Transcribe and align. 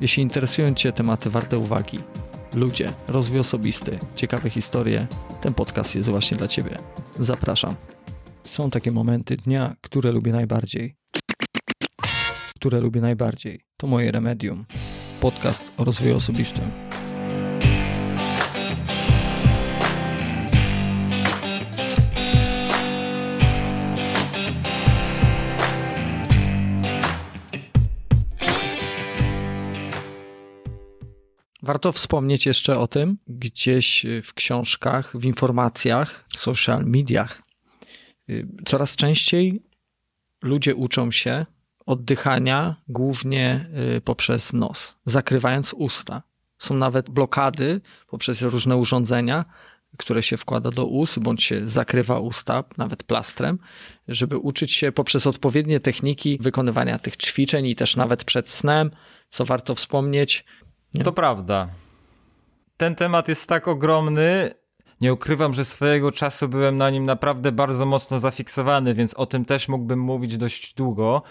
Jeśli 0.00 0.22
interesują 0.22 0.74
Cię 0.74 0.92
tematy 0.92 1.30
warte 1.30 1.58
uwagi, 1.58 1.98
ludzie, 2.54 2.92
rozwój 3.08 3.38
osobisty, 3.38 3.98
ciekawe 4.14 4.50
historie, 4.50 5.06
ten 5.40 5.54
podcast 5.54 5.94
jest 5.94 6.10
właśnie 6.10 6.36
dla 6.36 6.48
Ciebie. 6.48 6.78
Zapraszam. 7.18 7.74
Są 8.44 8.70
takie 8.70 8.92
momenty 8.92 9.36
dnia, 9.36 9.76
które 9.80 10.12
lubię 10.12 10.32
najbardziej. 10.32 10.96
Które 12.54 12.80
lubię 12.80 13.00
najbardziej. 13.00 13.60
To 13.78 13.86
moje 13.86 14.12
remedium. 14.12 14.64
Podcast 15.20 15.72
o 15.76 15.84
rozwoju 15.84 16.16
osobistym. 16.16 16.85
Warto 31.66 31.92
wspomnieć 31.92 32.46
jeszcze 32.46 32.78
o 32.78 32.88
tym, 32.88 33.18
gdzieś 33.28 34.06
w 34.22 34.34
książkach, 34.34 35.16
w 35.16 35.24
informacjach, 35.24 36.24
w 36.28 36.38
social 36.38 36.84
mediach. 36.84 37.42
Coraz 38.66 38.96
częściej 38.96 39.62
ludzie 40.42 40.74
uczą 40.74 41.10
się 41.10 41.46
oddychania 41.86 42.76
głównie 42.88 43.70
y, 43.96 44.00
poprzez 44.00 44.52
nos, 44.52 44.96
zakrywając 45.04 45.72
usta. 45.72 46.22
Są 46.58 46.74
nawet 46.74 47.10
blokady 47.10 47.80
poprzez 48.08 48.42
różne 48.42 48.76
urządzenia, 48.76 49.44
które 49.98 50.22
się 50.22 50.36
wkłada 50.36 50.70
do 50.70 50.86
ust, 50.86 51.18
bądź 51.18 51.44
się 51.44 51.68
zakrywa 51.68 52.18
usta, 52.20 52.64
nawet 52.76 53.04
plastrem, 53.04 53.58
żeby 54.08 54.38
uczyć 54.38 54.72
się 54.72 54.92
poprzez 54.92 55.26
odpowiednie 55.26 55.80
techniki 55.80 56.38
wykonywania 56.40 56.98
tych 56.98 57.16
ćwiczeń 57.16 57.66
i 57.66 57.76
też 57.76 57.96
nawet 57.96 58.24
przed 58.24 58.48
snem, 58.48 58.90
co 59.28 59.44
warto 59.44 59.74
wspomnieć, 59.74 60.44
nie? 60.98 61.04
To 61.04 61.12
prawda. 61.12 61.68
Ten 62.76 62.94
temat 62.94 63.28
jest 63.28 63.48
tak 63.48 63.68
ogromny. 63.68 64.54
Nie 65.00 65.12
ukrywam, 65.12 65.54
że 65.54 65.64
swojego 65.64 66.12
czasu 66.12 66.48
byłem 66.48 66.76
na 66.76 66.90
nim 66.90 67.04
naprawdę 67.04 67.52
bardzo 67.52 67.86
mocno 67.86 68.18
zafiksowany, 68.18 68.94
więc 68.94 69.14
o 69.14 69.26
tym 69.26 69.44
też 69.44 69.68
mógłbym 69.68 69.98
mówić 69.98 70.36
dość 70.36 70.74
długo. 70.74 71.22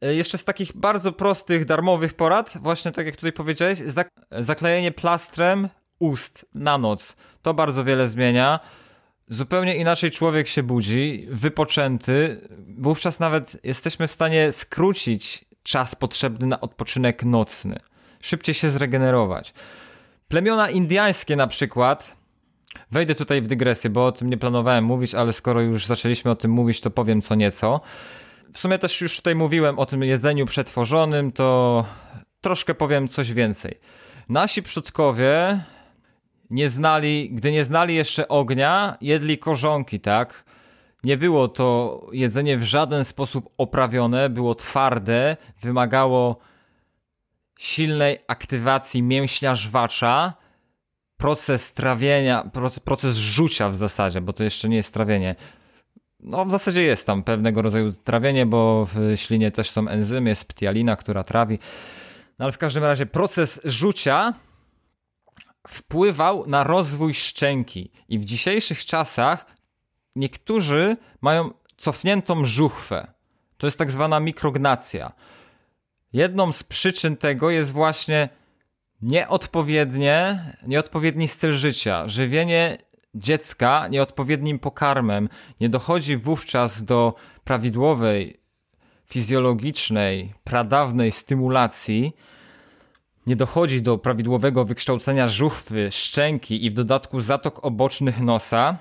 E, 0.00 0.14
jeszcze 0.14 0.38
z 0.38 0.44
takich 0.44 0.76
bardzo 0.76 1.12
prostych, 1.12 1.64
darmowych 1.64 2.14
porad, 2.14 2.58
właśnie 2.60 2.92
tak 2.92 3.06
jak 3.06 3.16
tutaj 3.16 3.32
powiedziałeś, 3.32 3.78
zak 3.78 4.08
zaklejenie 4.30 4.92
plastrem 4.92 5.68
ust 5.98 6.46
na 6.54 6.78
noc. 6.78 7.16
To 7.42 7.54
bardzo 7.54 7.84
wiele 7.84 8.08
zmienia. 8.08 8.60
Zupełnie 9.28 9.76
inaczej 9.76 10.10
człowiek 10.10 10.48
się 10.48 10.62
budzi, 10.62 11.26
wypoczęty. 11.30 12.48
Wówczas 12.78 13.20
nawet 13.20 13.56
jesteśmy 13.64 14.08
w 14.08 14.12
stanie 14.12 14.52
skrócić 14.52 15.44
czas 15.62 15.94
potrzebny 15.94 16.46
na 16.46 16.60
odpoczynek 16.60 17.24
nocny 17.24 17.80
szybciej 18.24 18.54
się 18.54 18.70
zregenerować. 18.70 19.54
Plemiona 20.28 20.70
indiańskie 20.70 21.36
na 21.36 21.46
przykład, 21.46 22.16
wejdę 22.90 23.14
tutaj 23.14 23.42
w 23.42 23.46
dygresję, 23.46 23.90
bo 23.90 24.06
o 24.06 24.12
tym 24.12 24.30
nie 24.30 24.38
planowałem 24.38 24.84
mówić, 24.84 25.14
ale 25.14 25.32
skoro 25.32 25.60
już 25.60 25.86
zaczęliśmy 25.86 26.30
o 26.30 26.36
tym 26.36 26.50
mówić, 26.50 26.80
to 26.80 26.90
powiem 26.90 27.22
co 27.22 27.34
nieco. 27.34 27.80
W 28.52 28.58
sumie 28.58 28.78
też 28.78 29.00
już 29.00 29.16
tutaj 29.16 29.34
mówiłem 29.34 29.78
o 29.78 29.86
tym 29.86 30.02
jedzeniu 30.02 30.46
przetworzonym, 30.46 31.32
to 31.32 31.84
troszkę 32.40 32.74
powiem 32.74 33.08
coś 33.08 33.32
więcej. 33.32 33.80
Nasi 34.28 34.62
przodkowie 34.62 35.60
nie 36.50 36.70
znali, 36.70 37.30
gdy 37.32 37.52
nie 37.52 37.64
znali 37.64 37.94
jeszcze 37.94 38.28
ognia, 38.28 38.96
jedli 39.00 39.38
korzonki, 39.38 40.00
tak? 40.00 40.44
Nie 41.04 41.16
było 41.16 41.48
to 41.48 42.00
jedzenie 42.12 42.58
w 42.58 42.64
żaden 42.64 43.04
sposób 43.04 43.50
oprawione, 43.58 44.28
było 44.30 44.54
twarde, 44.54 45.36
wymagało 45.62 46.38
silnej 47.58 48.18
aktywacji 48.26 49.02
mięśnia 49.02 49.54
żwacza, 49.54 50.34
proces 51.16 51.74
trawienia, 51.74 52.50
proces 52.84 53.16
rzucia 53.16 53.68
w 53.68 53.76
zasadzie, 53.76 54.20
bo 54.20 54.32
to 54.32 54.44
jeszcze 54.44 54.68
nie 54.68 54.76
jest 54.76 54.94
trawienie. 54.94 55.34
No, 56.20 56.44
w 56.44 56.50
zasadzie 56.50 56.82
jest 56.82 57.06
tam 57.06 57.22
pewnego 57.22 57.62
rodzaju 57.62 57.92
trawienie, 57.92 58.46
bo 58.46 58.88
w 58.94 59.12
ślinie 59.16 59.50
też 59.50 59.70
są 59.70 59.88
enzymy, 59.88 60.30
jest 60.30 60.48
ptialina, 60.48 60.96
która 60.96 61.24
trawi. 61.24 61.58
No, 62.38 62.44
ale 62.44 62.52
w 62.52 62.58
każdym 62.58 62.84
razie 62.84 63.06
proces 63.06 63.60
rzucia 63.64 64.34
wpływał 65.68 66.46
na 66.46 66.64
rozwój 66.64 67.14
szczęki. 67.14 67.90
I 68.08 68.18
w 68.18 68.24
dzisiejszych 68.24 68.84
czasach 68.84 69.46
niektórzy 70.16 70.96
mają 71.20 71.50
cofniętą 71.76 72.44
żuchwę. 72.44 73.06
To 73.56 73.66
jest 73.66 73.78
tak 73.78 73.90
zwana 73.90 74.20
mikrognacja. 74.20 75.12
Jedną 76.14 76.52
z 76.52 76.62
przyczyn 76.62 77.16
tego 77.16 77.50
jest 77.50 77.72
właśnie 77.72 78.28
nieodpowiednie, 79.02 80.44
nieodpowiedni 80.66 81.28
styl 81.28 81.52
życia, 81.52 82.08
żywienie 82.08 82.78
dziecka 83.14 83.88
nieodpowiednim 83.88 84.58
pokarmem. 84.58 85.28
Nie 85.60 85.68
dochodzi 85.68 86.16
wówczas 86.16 86.84
do 86.84 87.14
prawidłowej, 87.44 88.40
fizjologicznej, 89.06 90.34
pradawnej 90.44 91.12
stymulacji, 91.12 92.16
nie 93.26 93.36
dochodzi 93.36 93.82
do 93.82 93.98
prawidłowego 93.98 94.64
wykształcenia 94.64 95.28
żuchwy, 95.28 95.88
szczęki 95.92 96.66
i 96.66 96.70
w 96.70 96.74
dodatku 96.74 97.20
zatok 97.20 97.64
obocznych 97.64 98.20
nosa 98.20 98.76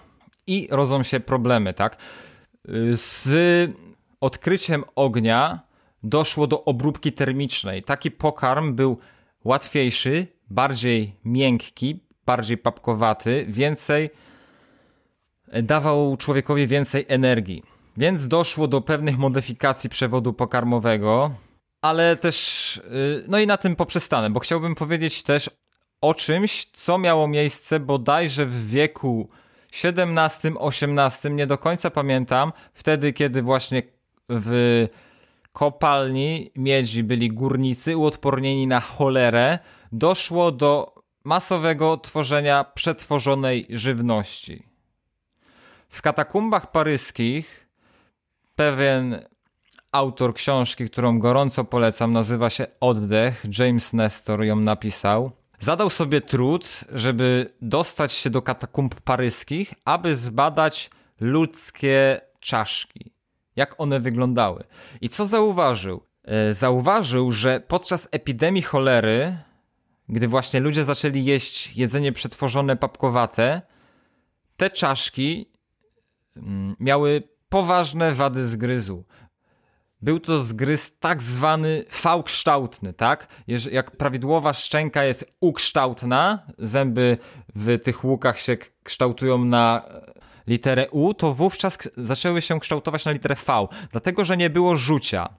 i 0.47 0.67
rodzą 0.72 1.03
się 1.03 1.19
problemy, 1.19 1.73
tak? 1.73 1.97
Z 2.93 3.72
odkryciem 4.19 4.83
ognia 4.95 5.72
doszło 6.03 6.47
do 6.47 6.66
obróbki 6.66 7.14
termicznej. 7.14 7.84
Taki 7.84 8.12
pokarm 8.12 8.75
był 8.75 8.97
łatwiejszy, 9.44 10.28
bardziej 10.50 11.16
miękki, 11.25 12.00
bardziej 12.25 12.58
papkowaty, 12.58 13.46
więcej 13.50 14.09
dawał 15.64 16.18
człowiekowi 16.18 16.68
więcej 16.68 17.06
energii. 17.08 17.64
Więc 17.97 18.28
doszło 18.28 18.68
do 18.68 18.81
pewnych 18.81 19.18
modyfikacji 19.18 19.90
przewodu 19.90 20.34
pokarmowego, 20.34 21.31
ale 21.81 22.16
też, 22.16 22.78
y, 22.78 23.25
no 23.28 23.40
i 23.40 23.47
na 23.47 23.58
tym 23.58 23.75
poprzestanę, 23.75 24.30
bo 24.30 24.40
chciałbym 24.40 24.75
powiedzieć 24.75 25.24
też 25.24 25.50
o 26.02 26.14
czymś, 26.14 26.66
co 26.66 26.97
miało 26.97 27.28
miejsce 27.28 27.80
bodajże 27.80 28.46
w 28.46 28.68
wieku 28.68 29.30
XVII-XVIII, 29.84 31.34
nie 31.34 31.47
do 31.47 31.58
końca 31.58 31.90
pamiętam, 31.91 32.53
wtedy 32.74 33.14
kiedy 33.14 33.41
właśnie 33.41 33.81
w 34.30 34.88
kopalni 35.53 36.52
miedzi 36.56 37.03
byli 37.03 37.30
górnicy 37.30 37.97
uodpornieni 37.97 38.68
na 38.68 38.80
cholerę, 38.80 39.59
doszło 39.91 40.52
do 40.52 40.96
masowego 41.24 41.97
tworzenia 41.97 42.64
przetworzonej 42.64 43.68
żywności. 43.69 44.64
W 45.90 46.02
katakumbach 46.02 46.72
paryskich 46.72 47.69
pewien 48.56 49.25
autor 49.91 50.34
książki, 50.34 50.90
którą 50.90 51.19
gorąco 51.19 51.64
polecam, 51.64 52.14
nazywa 52.14 52.50
się 52.50 52.68
Oddech, 52.80 53.46
James 53.59 53.94
Nestor 53.94 54.44
ją 54.44 54.56
napisał. 54.56 55.31
Zadał 55.59 55.90
sobie 55.90 56.22
trud, 56.22 56.84
żeby 56.91 57.53
dostać 57.62 58.14
się 58.14 58.30
do 58.30 58.41
katakumb 58.41 59.02
paryskich, 59.02 59.74
aby 59.85 60.16
zbadać 60.16 60.90
ludzkie 61.20 62.22
czaszki 62.40 63.12
jak 63.56 63.80
one 63.80 64.00
wyglądały. 64.00 64.64
I 65.02 65.09
co 65.09 65.25
zauważył? 65.25 66.03
E, 66.24 66.53
zauważył, 66.53 67.31
że 67.31 67.59
podczas 67.68 68.08
epidemii 68.12 68.62
cholery, 68.62 69.38
gdy 70.09 70.28
właśnie 70.28 70.59
ludzie 70.59 70.84
zaczęli 70.84 71.25
jeść 71.25 71.78
jedzenie 71.78 72.12
przetworzone 72.12 72.75
papkowate, 72.75 73.62
te 74.58 74.69
czaszki 74.69 75.52
mm, 76.36 76.75
miały 76.80 77.24
poważne 77.50 78.12
wady 78.12 78.46
zgryzu. 78.46 79.03
Był 80.02 80.20
to 80.20 80.44
zgryz 80.44 81.00
tak 81.00 81.22
zwany 81.22 81.85
V-kształtny, 82.03 82.94
tak? 82.94 83.28
Jak 83.72 83.91
prawidłowa 83.91 84.53
szczęka 84.53 85.03
jest 85.03 85.35
ukształtna, 85.40 86.46
zęby 86.58 87.17
w 87.56 87.79
tych 87.79 88.03
łukach 88.03 88.40
się 88.40 88.58
kształtują 88.84 89.46
na 89.46 89.84
literę 90.47 90.90
U, 90.90 91.13
to 91.13 91.34
wówczas 91.34 91.78
zaczęły 91.97 92.41
się 92.41 92.59
kształtować 92.59 93.05
na 93.05 93.11
literę 93.11 93.35
V, 93.35 93.67
dlatego 93.91 94.25
że 94.25 94.37
nie 94.37 94.49
było 94.49 94.78
rzucia. 94.78 95.29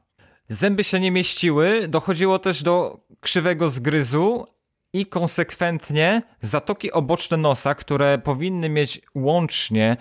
Zęby 0.48 0.84
się 0.84 1.00
nie 1.00 1.10
mieściły, 1.10 1.88
dochodziło 1.88 2.38
też 2.38 2.62
do 2.62 3.00
krzywego 3.20 3.70
zgryzu 3.70 4.46
i 4.92 5.06
konsekwentnie 5.06 6.22
zatoki 6.42 6.92
oboczne 6.92 7.36
nosa, 7.36 7.74
które 7.74 8.18
powinny 8.18 8.68
mieć 8.68 9.00
łącznie 9.14 9.96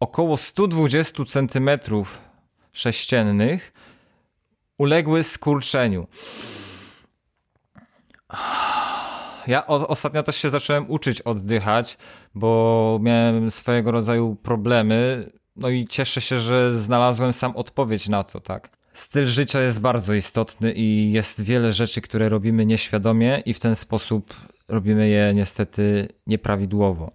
około 0.00 0.36
120 0.36 1.24
cm 1.24 1.70
sześciennych, 2.72 3.72
uległy 4.78 5.24
skurczeniu 5.24 6.06
ja 9.48 9.66
o, 9.66 9.88
ostatnio 9.88 10.22
też 10.22 10.36
się 10.36 10.50
zacząłem 10.50 10.90
uczyć 10.90 11.22
oddychać, 11.22 11.98
bo 12.34 12.98
miałem 13.02 13.50
swojego 13.50 13.90
rodzaju 13.90 14.36
problemy. 14.42 15.30
No 15.56 15.68
i 15.68 15.86
cieszę 15.86 16.20
się, 16.20 16.38
że 16.38 16.78
znalazłem 16.78 17.32
sam 17.32 17.56
odpowiedź 17.56 18.08
na 18.08 18.24
to, 18.24 18.40
tak. 18.40 18.70
styl 18.94 19.26
życia 19.26 19.60
jest 19.60 19.80
bardzo 19.80 20.14
istotny 20.14 20.72
i 20.72 21.12
jest 21.12 21.42
wiele 21.42 21.72
rzeczy, 21.72 22.00
które 22.00 22.28
robimy 22.28 22.66
nieświadomie 22.66 23.42
i 23.46 23.54
w 23.54 23.60
ten 23.60 23.76
sposób 23.76 24.34
robimy 24.68 25.08
je 25.08 25.32
niestety 25.34 26.08
nieprawidłowo. 26.26 27.10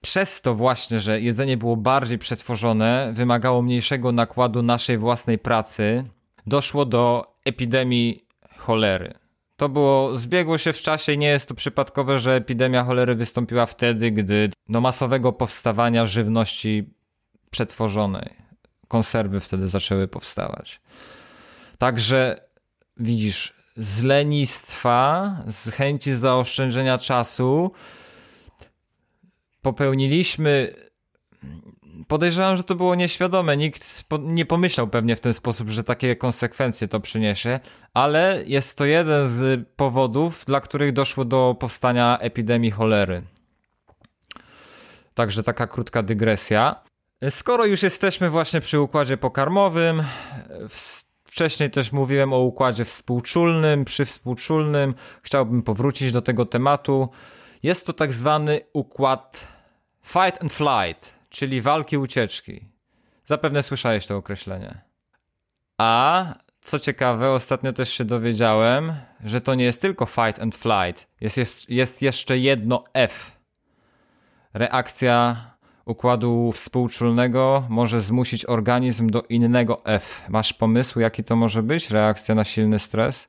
Przez 0.00 0.40
to 0.40 0.54
właśnie, 0.54 1.00
że 1.00 1.20
jedzenie 1.20 1.56
było 1.56 1.76
bardziej 1.76 2.18
przetworzone, 2.18 3.12
wymagało 3.14 3.62
mniejszego 3.62 4.12
nakładu 4.12 4.62
naszej 4.62 4.98
własnej 4.98 5.38
pracy, 5.38 6.04
doszło 6.46 6.84
do 6.84 7.34
epidemii 7.44 8.24
cholery. 8.56 9.14
To 9.58 9.68
było, 9.68 10.16
zbiegło 10.16 10.58
się 10.58 10.72
w 10.72 10.80
czasie 10.80 11.12
i 11.12 11.18
nie 11.18 11.28
jest 11.28 11.48
to 11.48 11.54
przypadkowe, 11.54 12.20
że 12.20 12.34
epidemia 12.34 12.84
cholery 12.84 13.14
wystąpiła 13.14 13.66
wtedy, 13.66 14.10
gdy 14.10 14.50
do 14.68 14.80
masowego 14.80 15.32
powstawania 15.32 16.06
żywności 16.06 16.90
przetworzonej. 17.50 18.34
Konserwy 18.88 19.40
wtedy 19.40 19.68
zaczęły 19.68 20.08
powstawać. 20.08 20.80
Także 21.78 22.40
widzisz, 22.96 23.54
z 23.76 24.02
lenistwa, 24.02 25.36
z 25.46 25.70
chęci 25.70 26.14
zaoszczędzenia 26.14 26.98
czasu 26.98 27.72
popełniliśmy 29.62 30.74
podejrzewam, 32.08 32.56
że 32.56 32.64
to 32.64 32.74
było 32.74 32.94
nieświadome. 32.94 33.56
Nikt 33.56 34.04
nie 34.20 34.46
pomyślał 34.46 34.88
pewnie 34.88 35.16
w 35.16 35.20
ten 35.20 35.34
sposób, 35.34 35.68
że 35.68 35.84
takie 35.84 36.16
konsekwencje 36.16 36.88
to 36.88 37.00
przyniesie, 37.00 37.60
ale 37.94 38.42
jest 38.46 38.78
to 38.78 38.84
jeden 38.84 39.28
z 39.28 39.68
powodów, 39.76 40.44
dla 40.44 40.60
których 40.60 40.92
doszło 40.92 41.24
do 41.24 41.56
powstania 41.60 42.18
epidemii 42.20 42.70
cholery. 42.70 43.22
Także 45.14 45.42
taka 45.42 45.66
krótka 45.66 46.02
dygresja. 46.02 46.76
Skoro 47.30 47.64
już 47.64 47.82
jesteśmy 47.82 48.30
właśnie 48.30 48.60
przy 48.60 48.80
układzie 48.80 49.16
pokarmowym, 49.16 50.02
wcześniej 51.24 51.70
też 51.70 51.92
mówiłem 51.92 52.32
o 52.32 52.38
układzie 52.38 52.84
współczulnym, 52.84 53.84
przywspółczulnym, 53.84 54.94
chciałbym 55.22 55.62
powrócić 55.62 56.12
do 56.12 56.22
tego 56.22 56.46
tematu. 56.46 57.08
Jest 57.62 57.86
to 57.86 57.92
tak 57.92 58.12
zwany 58.12 58.60
układ 58.72 59.48
fight 60.02 60.42
and 60.42 60.52
flight 60.52 61.17
czyli 61.28 61.60
walki 61.60 61.98
ucieczki. 61.98 62.68
Zapewne 63.26 63.62
słyszałeś 63.62 64.06
to 64.06 64.16
określenie. 64.16 64.80
A 65.78 66.34
co 66.60 66.78
ciekawe, 66.78 67.30
ostatnio 67.30 67.72
też 67.72 67.92
się 67.92 68.04
dowiedziałem, 68.04 68.92
że 69.24 69.40
to 69.40 69.54
nie 69.54 69.64
jest 69.64 69.80
tylko 69.80 70.06
fight 70.06 70.42
and 70.42 70.54
flight. 70.54 71.08
Jest, 71.20 71.68
jest, 71.68 72.02
jeszcze 72.02 72.38
jedno 72.38 72.84
F. 72.94 73.38
Reakcja 74.54 75.36
układu 75.84 76.52
współczulnego 76.52 77.66
może 77.68 78.00
zmusić 78.00 78.46
organizm 78.46 79.10
do 79.10 79.22
innego 79.22 79.84
F. 79.84 80.22
Masz 80.28 80.52
pomysł, 80.52 81.00
jaki 81.00 81.24
to 81.24 81.36
może 81.36 81.62
być? 81.62 81.90
Reakcja 81.90 82.34
na 82.34 82.44
silny 82.44 82.78
stres? 82.78 83.28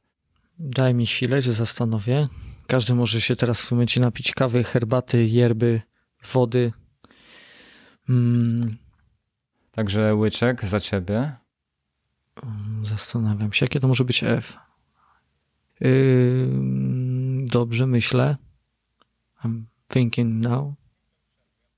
Daj 0.59 0.93
mi 0.93 1.05
chwilę, 1.05 1.41
się 1.41 1.51
zastanowię. 1.51 2.27
Każdy 2.67 2.95
może 2.95 3.21
się 3.21 3.35
teraz 3.35 3.61
w 3.61 3.63
sumie 3.63 3.85
napić 3.99 4.31
kawy, 4.31 4.63
herbaty, 4.63 5.25
yerby, 5.25 5.81
wody, 6.33 6.71
Hmm. 8.09 8.77
Także 9.71 10.15
łyczek 10.15 10.65
za 10.65 10.79
ciebie. 10.79 11.35
Zastanawiam 12.83 13.53
się, 13.53 13.63
jakie 13.63 13.79
to 13.79 13.87
może 13.87 14.05
być 14.05 14.23
F. 14.23 14.57
Yy, 15.79 16.49
dobrze, 17.45 17.87
myślę. 17.87 18.37
I'm 19.45 19.61
thinking 19.93 20.43
now. 20.43 20.73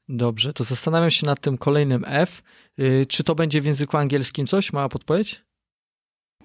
Dobrze, 0.10 0.54
to 0.54 0.64
zastanawiam 0.64 1.12
się 1.12 1.26
nad 1.26 1.42
tym 1.42 1.58
kolejnym 1.58 2.04
F. 2.08 2.44
Yy, 2.78 3.06
czy 3.06 3.24
to 3.24 3.36
będzie 3.36 3.62
w 3.62 3.66
języku 3.66 3.98
angielskim 3.98 4.48
coś? 4.48 4.74
Mała 4.74 4.90
podpowiedź? 4.90 5.44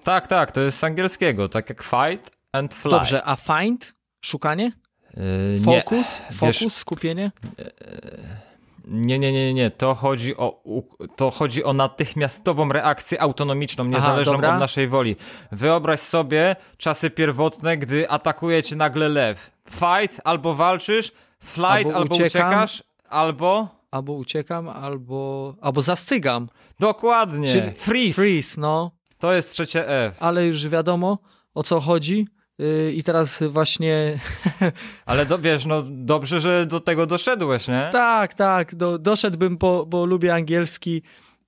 Tak, 0.02 0.26
tak, 0.26 0.52
to 0.52 0.60
jest 0.60 0.78
z 0.78 0.84
angielskiego, 0.84 1.48
tak 1.48 1.68
jak 1.68 1.82
fight 1.82 2.36
and 2.52 2.74
fly. 2.74 2.90
Dobrze, 2.90 3.24
a 3.24 3.36
find? 3.36 3.94
Szukanie? 4.20 4.72
Yy, 5.16 5.60
Fokus? 5.64 6.20
Fokus, 6.32 6.76
skupienie? 6.76 7.32
Yy, 7.58 8.45
nie, 8.86 9.18
nie, 9.18 9.32
nie, 9.32 9.54
nie. 9.54 9.70
To 9.70 9.94
chodzi 9.94 10.36
o, 10.36 10.62
to 11.16 11.30
chodzi 11.30 11.64
o 11.64 11.72
natychmiastową 11.72 12.68
reakcję 12.68 13.20
autonomiczną, 13.20 13.84
niezależną 13.84 14.38
Aha, 14.38 14.54
od 14.54 14.60
naszej 14.60 14.88
woli. 14.88 15.16
Wyobraź 15.52 16.00
sobie 16.00 16.56
czasy 16.76 17.10
pierwotne, 17.10 17.78
gdy 17.78 18.10
atakuje 18.10 18.62
cię 18.62 18.76
nagle 18.76 19.08
lew. 19.08 19.50
Fight, 19.70 20.20
albo 20.24 20.54
walczysz, 20.54 21.12
flight, 21.40 21.86
albo, 21.86 21.94
albo 21.94 22.14
uciekasz, 22.14 22.84
albo... 23.08 23.76
Albo 23.90 24.12
uciekam, 24.12 24.68
albo... 24.68 25.54
Albo 25.60 25.80
zastygam. 25.80 26.48
Dokładnie. 26.80 27.48
Czyli 27.48 27.72
freeze. 27.72 28.14
Freeze, 28.14 28.60
no. 28.60 28.90
To 29.18 29.32
jest 29.32 29.50
trzecie 29.50 29.88
F. 29.88 30.16
Ale 30.22 30.46
już 30.46 30.68
wiadomo, 30.68 31.18
o 31.54 31.62
co 31.62 31.80
chodzi. 31.80 32.26
Y, 32.60 32.92
I 32.92 33.02
teraz 33.02 33.42
właśnie. 33.50 34.18
Ale 35.06 35.26
do, 35.26 35.38
wiesz, 35.38 35.66
no 35.66 35.82
dobrze, 35.86 36.40
że 36.40 36.66
do 36.66 36.80
tego 36.80 37.06
doszedłeś, 37.06 37.68
nie? 37.68 37.88
Tak, 37.92 38.34
tak. 38.34 38.74
Do, 38.74 38.98
doszedłbym, 38.98 39.56
bo, 39.56 39.86
bo 39.86 40.06
lubię 40.06 40.34
angielski. 40.34 41.02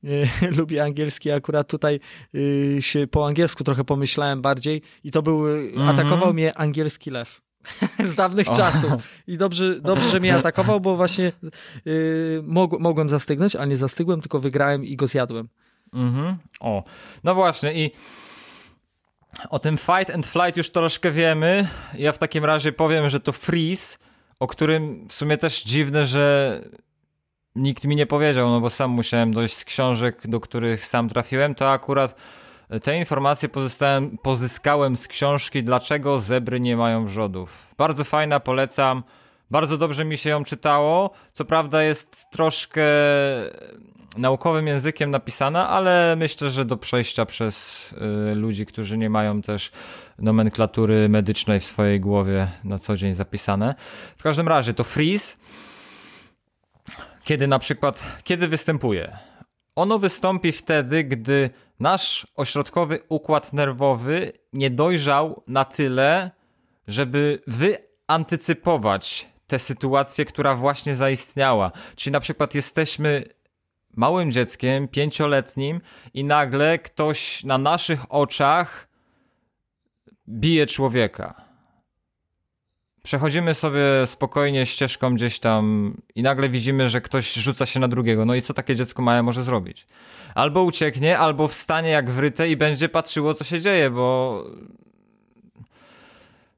Y, 0.05 0.29
lubię 0.59 0.85
angielski, 0.85 1.31
akurat 1.31 1.69
tutaj 1.69 2.01
y, 2.35 2.77
się 2.81 3.07
po 3.07 3.27
angielsku 3.27 3.65
trochę 3.65 3.85
pomyślałem 3.85 4.43
bardziej 4.43 4.83
i 5.05 5.11
to 5.11 5.23
był, 5.23 5.49
mm 5.49 5.73
-hmm. 5.73 5.91
atakował 5.91 6.35
mnie 6.35 6.59
angielski 6.59 7.11
lew 7.11 7.41
z 8.13 8.15
dawnych 8.15 8.49
oh. 8.49 8.57
czasów. 8.57 8.93
I 9.27 9.39
dobrze, 9.39 9.81
dobrze, 9.81 10.11
że 10.11 10.21
mnie 10.21 10.37
atakował, 10.37 10.81
bo 10.81 10.97
właśnie 10.97 11.33
yy, 11.85 12.43
mog, 12.45 12.81
mogłem 12.81 13.09
zastygnąć, 13.09 13.57
ale 13.57 13.67
nie 13.67 13.77
zastygłem, 13.77 14.21
tylko 14.21 14.41
wygrałem 14.41 14.85
i 14.85 14.97
go 14.97 15.07
zjadłem. 15.07 15.49
Mhm. 15.93 16.37
O, 16.61 16.85
no 17.25 17.35
właśnie 17.35 17.85
i 17.85 17.91
o 19.51 19.59
tym 19.59 19.77
fight 19.77 20.11
and 20.15 20.27
flight 20.27 20.57
już 20.57 20.71
troszkę 20.71 21.11
wiemy. 21.11 21.69
Ja 21.95 22.13
w 22.13 22.19
takim 22.19 22.45
razie 22.45 22.73
powiem, 22.73 23.11
że 23.11 23.21
to 23.21 23.33
freeze, 23.33 23.99
o 24.41 24.47
którym 24.47 25.09
w 25.09 25.13
sumie 25.13 25.37
też 25.37 25.63
dziwne, 25.63 26.07
że 26.07 26.61
nikt 27.57 27.85
mi 27.85 27.97
nie 27.97 28.07
powiedział, 28.07 28.49
no 28.49 28.61
bo 28.61 28.71
sam 28.71 28.91
musiałem 28.91 29.35
dojść 29.35 29.57
z 29.57 29.65
książek, 29.65 30.27
do 30.27 30.41
których 30.41 30.87
sam 30.87 31.09
trafiłem, 31.09 31.55
to 31.55 31.73
akurat 31.73 32.15
te 32.83 32.99
informacje 32.99 33.49
pozyskałem 34.23 34.97
z 34.97 35.09
książki 35.09 35.63
Dlaczego 35.65 36.21
zebry 36.21 36.61
nie 36.61 36.77
mają 36.77 37.07
wrzodów. 37.07 37.75
Bardzo 37.79 38.05
fajna, 38.05 38.41
polecam. 38.41 39.03
Bardzo 39.51 39.79
dobrze 39.79 40.05
mi 40.05 40.19
się 40.19 40.31
ją 40.31 40.45
czytało. 40.45 41.11
Co 41.33 41.45
prawda 41.45 41.83
jest 41.83 42.31
troszkę 42.31 42.83
naukowym 44.17 44.67
językiem 44.67 45.11
napisana, 45.11 45.69
ale 45.69 46.17
myślę, 46.17 46.51
że 46.51 46.65
do 46.65 46.77
przejścia 46.77 47.27
przez 47.27 47.87
y, 48.33 48.35
ludzi, 48.35 48.67
którzy 48.67 48.99
nie 48.99 49.11
mają 49.11 49.43
też 49.43 49.71
nomenklatury 50.19 51.09
medycznej 51.09 51.61
w 51.61 51.65
swojej 51.65 52.01
głowie 52.01 52.49
na 52.65 52.79
co 52.79 52.97
dzień 52.97 53.15
zapisane. 53.15 53.75
W 54.17 54.23
każdym 54.23 54.49
razie 54.49 54.75
to 54.75 54.85
freeze, 54.85 55.37
kiedy 57.25 57.47
na 57.47 57.59
przykład, 57.59 58.03
kiedy 58.25 58.49
występuje? 58.49 59.17
Ono 59.77 59.99
wystąpi 59.99 60.53
wtedy, 60.53 61.05
gdy 61.05 61.51
nasz 61.81 62.27
ośrodkowy 62.35 62.99
układ 63.09 63.53
nerwowy 63.53 64.33
nie 64.53 64.71
dojrzał 64.71 65.43
na 65.47 65.65
tyle, 65.65 66.31
żeby 66.89 67.43
wyantycypować 67.47 69.29
tę 69.47 69.59
sytuację, 69.59 70.25
która 70.25 70.55
właśnie 70.55 70.95
zaistniała. 70.97 71.73
Czyli 71.97 72.13
na 72.13 72.21
przykład 72.21 72.55
jesteśmy 72.55 73.25
małym 73.99 74.33
dzieckiem, 74.33 74.89
pięcioletnim 74.89 75.81
i 76.15 76.25
nagle 76.25 76.79
ktoś 76.79 77.45
na 77.45 77.59
naszych 77.59 78.13
oczach 78.13 78.89
bije 80.29 80.67
człowieka. 80.67 81.35
Przechodzimy 83.03 83.55
sobie 83.55 83.81
spokojnie 84.07 84.67
ścieżką 84.67 85.15
gdzieś 85.15 85.39
tam 85.39 85.95
i 86.15 86.23
nagle 86.23 86.49
widzimy, 86.49 86.89
że 86.89 87.01
ktoś 87.01 87.33
rzuca 87.33 87.67
się 87.67 87.81
na 87.81 87.89
drugiego. 87.89 88.25
No 88.25 88.35
i 88.35 88.43
co 88.43 88.55
takie 88.55 88.77
dziecko 88.77 89.03
małe 89.03 89.23
może 89.23 89.43
zrobić? 89.43 89.87
Albo 90.35 90.63
ucieknie, 90.63 91.19
albo 91.19 91.49
wstanie 91.49 91.91
jak 91.91 92.11
wryte 92.11 92.49
i 92.49 92.57
będzie 92.57 92.89
patrzyło, 92.89 93.35
co 93.35 93.45
się 93.45 93.61
dzieje, 93.61 93.91
bo 93.91 94.45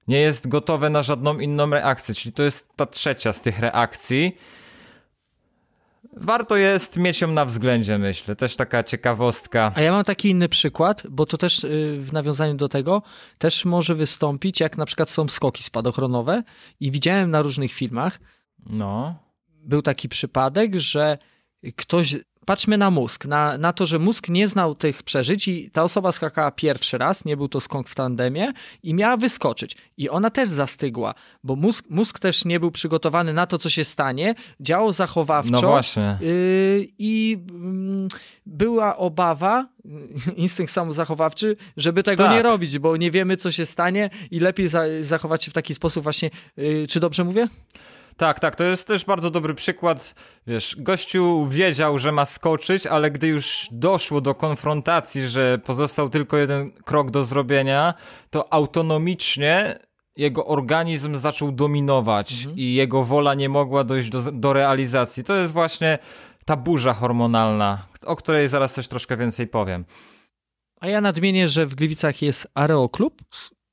nie 0.09 0.20
jest 0.20 0.49
gotowe 0.49 0.90
na 0.90 1.02
żadną 1.02 1.38
inną 1.38 1.70
reakcję. 1.70 2.14
Czyli 2.14 2.32
to 2.32 2.42
jest 2.42 2.76
ta 2.76 2.87
trzecia 2.87 3.32
z 3.32 3.42
tych 3.42 3.59
reakcji 3.59 4.37
warto 6.17 6.57
jest 6.57 6.97
mieć 6.97 7.21
ją 7.21 7.29
na 7.29 7.45
względzie, 7.45 7.99
myślę. 7.99 8.37
Też 8.37 8.57
taka 8.57 8.83
ciekawostka. 8.83 9.73
A 9.75 9.81
ja 9.81 9.93
mam 9.93 10.05
taki 10.05 10.31
inny 10.31 10.49
przykład, 10.49 11.02
bo 11.11 11.26
to 11.26 11.38
też 11.38 11.64
y, 11.64 11.97
w 12.00 12.12
nawiązaniu 12.12 12.55
do 12.55 12.69
tego 12.69 13.02
też 13.38 13.64
może 13.64 13.95
wystąpić, 13.95 14.61
jak 14.61 14.79
na 14.79 14.87
przykład 14.87 15.11
są 15.11 15.29
skoki 15.29 15.62
spadochronowe 15.62 16.43
i 16.81 16.90
widziałem 16.90 17.31
na 17.31 17.43
różnych 17.43 17.73
filmach. 17.73 18.21
No. 18.67 19.14
Był 19.49 19.83
taki 19.83 20.09
przypadek, 20.09 20.76
że 20.76 21.19
ktoś 21.76 22.17
patrzmy 22.50 22.78
na 22.78 22.90
mózg, 22.90 23.26
na, 23.26 23.59
na 23.59 23.73
to, 23.73 23.87
że 23.87 23.99
mózg 23.99 24.28
nie 24.28 24.49
znał 24.49 24.75
tych 24.75 25.02
przeżyć 25.02 25.49
i 25.49 25.71
ta 25.71 25.83
osoba 25.83 26.12
skakała 26.12 26.50
pierwszy 26.50 26.99
raz, 26.99 27.25
nie 27.25 27.37
był 27.37 27.49
to 27.49 27.61
skok 27.61 27.88
w 27.88 27.95
tandemie 27.95 28.52
i 28.83 28.95
miała 28.95 29.16
wyskoczyć. 29.16 29.76
I 29.97 30.09
ona 30.09 30.30
też 30.30 30.49
zastygła, 30.49 31.14
bo 31.45 31.57
mózg, 31.57 31.85
mózg 31.90 32.19
też 32.19 32.45
nie 32.45 32.61
był 32.61 32.71
przygotowany 32.71 33.33
na 33.33 33.47
to, 33.47 33.59
co 33.59 33.71
się 33.71 33.85
stanie, 33.85 34.35
działał 34.61 34.92
zachowawczo. 34.92 35.52
No 35.52 35.61
właśnie. 35.61 36.19
Yy, 36.21 36.88
I 36.99 37.30
yy, 37.30 38.09
była 38.47 38.97
obawa, 38.97 39.69
instynkt 40.37 40.73
samozachowawczy, 40.73 41.57
żeby 41.76 42.02
tego 42.02 42.25
tak. 42.25 42.33
nie 42.33 42.42
robić, 42.42 42.78
bo 42.78 42.97
nie 42.97 43.11
wiemy, 43.11 43.37
co 43.37 43.50
się 43.50 43.66
stanie 43.66 44.11
i 44.30 44.40
lepiej 44.40 44.69
za 44.69 44.83
zachować 45.00 45.45
się 45.45 45.50
w 45.50 45.54
taki 45.54 45.75
sposób 45.75 46.02
właśnie. 46.02 46.30
Yy, 46.57 46.87
czy 46.87 47.00
dobrze 47.00 47.25
mówię? 47.25 47.49
Tak, 48.20 48.40
tak, 48.40 48.56
to 48.56 48.64
jest 48.64 48.86
też 48.86 49.04
bardzo 49.04 49.30
dobry 49.30 49.54
przykład. 49.54 50.14
Wiesz, 50.46 50.76
gościu 50.78 51.46
wiedział, 51.48 51.98
że 51.98 52.12
ma 52.12 52.26
skoczyć, 52.26 52.86
ale 52.86 53.10
gdy 53.10 53.26
już 53.26 53.68
doszło 53.70 54.20
do 54.20 54.34
konfrontacji, 54.34 55.28
że 55.28 55.58
pozostał 55.64 56.10
tylko 56.10 56.36
jeden 56.36 56.72
krok 56.72 57.10
do 57.10 57.24
zrobienia, 57.24 57.94
to 58.30 58.52
autonomicznie 58.52 59.78
jego 60.16 60.46
organizm 60.46 61.16
zaczął 61.16 61.52
dominować 61.52 62.32
mhm. 62.32 62.56
i 62.56 62.74
jego 62.74 63.04
wola 63.04 63.34
nie 63.34 63.48
mogła 63.48 63.84
dojść 63.84 64.10
do, 64.10 64.32
do 64.32 64.52
realizacji. 64.52 65.24
To 65.24 65.34
jest 65.34 65.52
właśnie 65.52 65.98
ta 66.44 66.56
burza 66.56 66.94
hormonalna, 66.94 67.86
o 68.06 68.16
której 68.16 68.48
zaraz 68.48 68.72
też 68.72 68.88
troszkę 68.88 69.16
więcej 69.16 69.46
powiem. 69.46 69.84
A 70.80 70.88
ja 70.88 71.00
nadmienię, 71.00 71.48
że 71.48 71.66
w 71.66 71.74
Gliwicach 71.74 72.22
jest 72.22 72.48
Areoklub, 72.54 73.22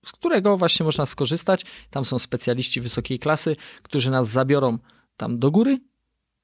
z 0.08 0.12
którego 0.12 0.58
właśnie 0.58 0.84
można 0.84 1.06
skorzystać. 1.06 1.66
Tam 1.90 2.06
są 2.06 2.20
specjaliści 2.20 2.82
wysokiej 2.82 3.20
klasy, 3.20 3.56
którzy 3.84 4.12
nas 4.12 4.30
zabiorą 4.30 4.78
tam 5.18 5.40
do 5.40 5.52
góry 5.52 5.80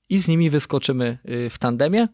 i 0.09 0.17
z 0.17 0.27
nimi 0.27 0.49
wyskoczymy 0.49 1.17
y, 1.29 1.49
w 1.49 1.57
tandemie 1.57 2.07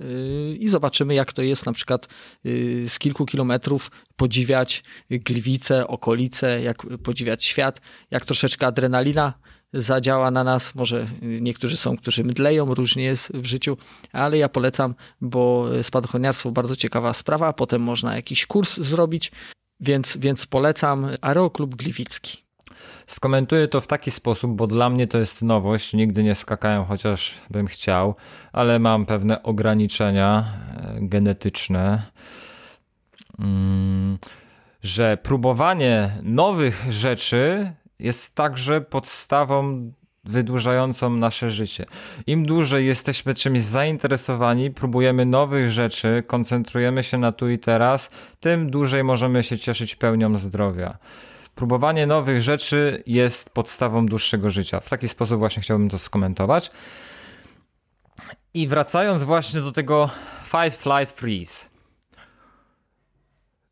y, 0.00 0.56
i 0.60 0.68
zobaczymy, 0.68 1.14
jak 1.14 1.32
to 1.32 1.42
jest 1.42 1.66
na 1.66 1.72
przykład 1.72 2.08
y, 2.46 2.84
z 2.88 2.98
kilku 2.98 3.26
kilometrów 3.26 3.90
podziwiać 4.16 4.84
Gliwice, 5.10 5.86
okolice, 5.86 6.62
jak 6.62 6.86
podziwiać 7.02 7.44
świat, 7.44 7.80
jak 8.10 8.24
troszeczkę 8.24 8.66
adrenalina 8.66 9.34
zadziała 9.72 10.30
na 10.30 10.44
nas. 10.44 10.74
Może 10.74 11.06
niektórzy 11.22 11.76
są, 11.76 11.96
którzy 11.96 12.24
mdleją, 12.24 12.74
różnie 12.74 13.04
jest 13.04 13.32
w 13.34 13.44
życiu, 13.44 13.76
ale 14.12 14.38
ja 14.38 14.48
polecam, 14.48 14.94
bo 15.20 15.68
spadochroniarstwo 15.82 16.50
bardzo 16.50 16.76
ciekawa 16.76 17.12
sprawa. 17.12 17.52
Potem 17.52 17.82
można 17.82 18.16
jakiś 18.16 18.46
kurs 18.46 18.76
zrobić 18.76 19.32
więc, 19.82 20.16
więc 20.16 20.46
polecam 20.46 21.06
Aeroklub 21.20 21.74
Gliwicki. 21.74 22.42
Skomentuję 23.06 23.68
to 23.68 23.80
w 23.80 23.86
taki 23.86 24.10
sposób, 24.10 24.56
bo 24.56 24.66
dla 24.66 24.90
mnie 24.90 25.06
to 25.06 25.18
jest 25.18 25.42
nowość. 25.42 25.92
Nigdy 25.92 26.22
nie 26.22 26.34
skakałem, 26.34 26.84
chociaż 26.84 27.34
bym 27.50 27.66
chciał, 27.66 28.14
ale 28.52 28.78
mam 28.78 29.06
pewne 29.06 29.42
ograniczenia 29.42 30.44
e, 30.76 30.96
genetyczne. 31.00 32.02
Mm, 33.38 34.18
że 34.82 35.16
próbowanie 35.22 36.10
nowych 36.22 36.86
rzeczy 36.90 37.72
jest 37.98 38.34
także 38.34 38.80
podstawą 38.80 39.92
wydłużającą 40.24 41.10
nasze 41.10 41.50
życie. 41.50 41.86
Im 42.26 42.46
dłużej 42.46 42.86
jesteśmy 42.86 43.34
czymś 43.34 43.60
zainteresowani, 43.60 44.70
próbujemy 44.70 45.26
nowych 45.26 45.70
rzeczy, 45.70 46.22
koncentrujemy 46.26 47.02
się 47.02 47.18
na 47.18 47.32
tu 47.32 47.48
i 47.48 47.58
teraz, 47.58 48.10
tym 48.40 48.70
dłużej 48.70 49.04
możemy 49.04 49.42
się 49.42 49.58
cieszyć 49.58 49.96
pełnią 49.96 50.38
zdrowia. 50.38 50.98
Próbowanie 51.54 52.06
nowych 52.06 52.40
rzeczy 52.40 53.02
jest 53.06 53.50
podstawą 53.50 54.06
dłuższego 54.06 54.50
życia. 54.50 54.80
W 54.80 54.90
taki 54.90 55.08
sposób 55.08 55.38
właśnie 55.38 55.62
chciałbym 55.62 55.88
to 55.88 55.98
skomentować. 55.98 56.70
I 58.54 58.68
wracając 58.68 59.22
właśnie 59.22 59.60
do 59.60 59.72
tego 59.72 60.10
fight, 60.44 60.82
flight, 60.82 61.20
freeze. 61.20 61.66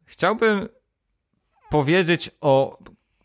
Chciałbym 0.05 0.69
powiedzieć 1.71 2.31
o 2.41 2.79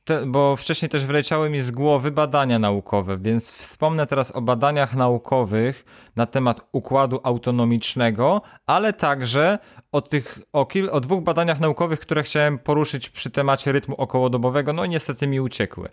te, 0.05 0.25
bo 0.25 0.55
wcześniej 0.55 0.89
też 0.89 1.05
wyleciały 1.05 1.49
mi 1.49 1.61
z 1.61 1.71
głowy 1.71 2.11
badania 2.11 2.59
naukowe, 2.59 3.17
więc 3.17 3.51
wspomnę 3.51 4.07
teraz 4.07 4.31
o 4.31 4.41
badaniach 4.41 4.95
naukowych 4.95 5.85
na 6.15 6.25
temat 6.25 6.67
układu 6.71 7.19
autonomicznego, 7.23 8.41
ale 8.65 8.93
także 8.93 9.59
o 9.91 10.01
tych 10.01 10.39
o, 10.53 10.65
kil, 10.65 10.89
o 10.91 10.99
dwóch 10.99 11.23
badaniach 11.23 11.59
naukowych, 11.59 11.99
które 11.99 12.23
chciałem 12.23 12.59
poruszyć 12.59 13.09
przy 13.09 13.31
temacie 13.31 13.71
rytmu 13.71 13.95
okołodobowego, 13.95 14.73
no 14.73 14.85
i 14.85 14.89
niestety 14.89 15.27
mi 15.27 15.39
uciekły. 15.39 15.89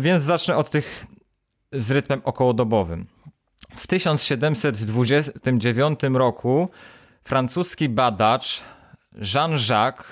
więc 0.00 0.22
zacznę 0.22 0.56
od 0.56 0.70
tych 0.70 1.06
z 1.72 1.90
rytmem 1.90 2.20
okołodobowym. 2.24 3.06
W 3.76 3.86
1729 3.86 6.00
roku 6.14 6.68
francuski 7.24 7.88
badacz 7.88 8.62
Jean-Jacques 9.14 10.04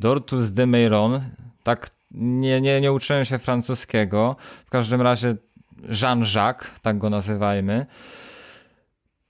Dortus 0.00 0.52
de 0.52 0.66
Meyron 0.66 1.20
tak, 1.62 1.90
nie, 2.10 2.60
nie, 2.60 2.80
nie 2.80 2.92
uczyłem 2.92 3.24
się 3.24 3.38
francuskiego. 3.38 4.36
W 4.66 4.70
każdym 4.70 5.02
razie 5.02 5.34
Jean-Jacques, 5.82 6.66
tak 6.82 6.98
go 6.98 7.10
nazywajmy, 7.10 7.86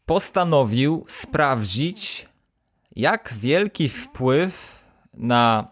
postanowił 0.07 1.05
sprawdzić, 1.09 2.29
jak 2.97 3.35
wielki 3.39 3.89
wpływ 3.89 4.85
na 5.15 5.69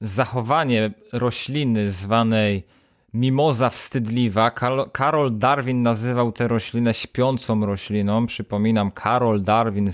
zachowanie 0.00 0.90
rośliny 1.12 1.90
zwanej 1.90 2.66
mimoza 3.14 3.70
wstydliwa. 3.70 4.50
Karol 4.92 5.38
Darwin 5.38 5.82
nazywał 5.82 6.32
tę 6.32 6.48
roślinę 6.48 6.94
śpiącą 6.94 7.66
rośliną. 7.66 8.26
Przypominam, 8.26 8.90
Karol 8.90 9.42
Darwin 9.42 9.90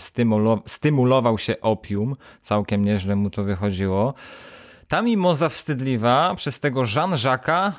stymulował 0.67 1.39
się 1.39 1.61
opium. 1.61 2.17
Całkiem 2.43 2.85
nieźle 2.85 3.17
mu 3.17 3.31
to 3.31 3.43
wychodziło. 3.43 4.15
Ta 4.89 5.03
mimoza 5.03 5.49
wstydliwa 5.49 6.35
przez 6.35 6.61
tego 6.61 6.83
Jean-Jacques'a 6.83 7.73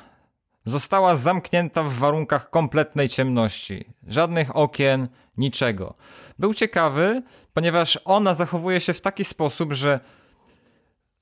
została 0.64 1.16
zamknięta 1.16 1.82
w 1.82 1.92
warunkach 1.92 2.50
kompletnej 2.50 3.08
ciemności. 3.08 3.84
Żadnych 4.06 4.56
okien, 4.56 5.08
niczego. 5.36 5.94
Był 6.38 6.54
ciekawy, 6.54 7.22
ponieważ 7.54 7.98
ona 8.04 8.34
zachowuje 8.34 8.80
się 8.80 8.92
w 8.92 9.00
taki 9.00 9.24
sposób, 9.24 9.72
że 9.72 10.00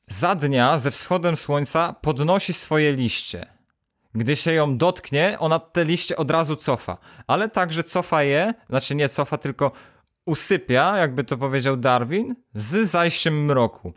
za 0.09 0.35
dnia 0.35 0.79
ze 0.79 0.91
wschodem 0.91 1.37
słońca 1.37 1.93
podnosi 1.93 2.53
swoje 2.53 2.93
liście 2.93 3.56
gdy 4.17 4.37
się 4.37 4.53
ją 4.53 4.77
dotknie, 4.79 5.37
ona 5.39 5.59
te 5.59 5.85
liście 5.85 6.17
od 6.17 6.31
razu 6.31 6.57
cofa. 6.57 6.99
Ale 7.27 7.49
także 7.49 7.85
cofa 7.85 8.23
je, 8.23 8.55
znaczy 8.69 8.95
nie 8.95 9.09
cofa, 9.09 9.39
tylko 9.39 9.73
usypia, 10.27 10.97
jakby 10.97 11.25
to 11.25 11.37
powiedział 11.37 11.77
Darwin, 11.77 12.35
z 12.55 12.91
zajściem 12.91 13.45
mroku. 13.45 13.93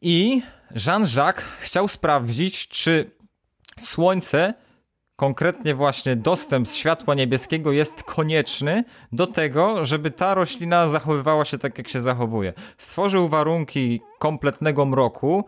I 0.00 0.42
Jean-Jacques 0.86 1.42
chciał 1.60 1.88
sprawdzić, 1.88 2.68
czy 2.68 3.10
słońce, 3.80 4.54
konkretnie 5.16 5.74
właśnie 5.74 6.16
dostęp 6.16 6.68
z 6.68 6.74
światła 6.74 7.14
niebieskiego 7.14 7.72
jest 7.72 8.02
konieczny 8.02 8.84
do 9.12 9.26
tego, 9.26 9.84
żeby 9.84 10.10
ta 10.10 10.34
roślina 10.34 10.88
zachowywała 10.88 11.44
się 11.44 11.58
tak, 11.58 11.78
jak 11.78 11.88
się 11.88 12.00
zachowuje. 12.00 12.52
Stworzył 12.78 13.28
warunki 13.28 14.00
kompletnego 14.18 14.86
mroku, 14.86 15.44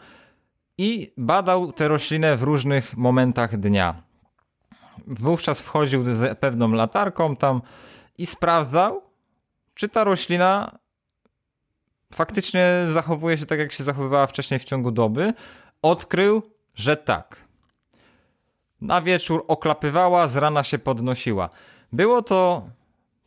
i 0.83 1.12
badał 1.17 1.73
tę 1.73 1.89
roślinę 1.89 2.37
w 2.37 2.43
różnych 2.43 2.97
momentach 2.97 3.57
dnia. 3.57 4.03
Wówczas 5.07 5.62
wchodził 5.62 6.15
z 6.15 6.39
pewną 6.39 6.73
latarką 6.73 7.37
tam 7.37 7.62
i 8.19 8.27
sprawdzał, 8.27 9.03
czy 9.75 9.89
ta 9.89 10.05
roślina 10.05 10.79
faktycznie 12.15 12.67
zachowuje 12.93 13.39
się 13.39 13.47
tak, 13.47 13.59
jak 13.59 13.73
się 13.73 13.85
zachowywała 13.85 14.27
wcześniej 14.27 14.61
w 14.61 14.65
ciągu 14.65 14.91
doby. 14.91 15.35
Odkrył, 15.83 16.43
że 16.75 16.97
tak. 16.97 17.37
Na 18.81 19.03
wieczór 19.03 19.45
oklapywała, 19.49 20.29
z 20.29 20.37
rana 20.37 20.65
się 20.65 20.79
podnosiła. 20.79 21.51
Było 21.93 22.23
to 22.23 22.67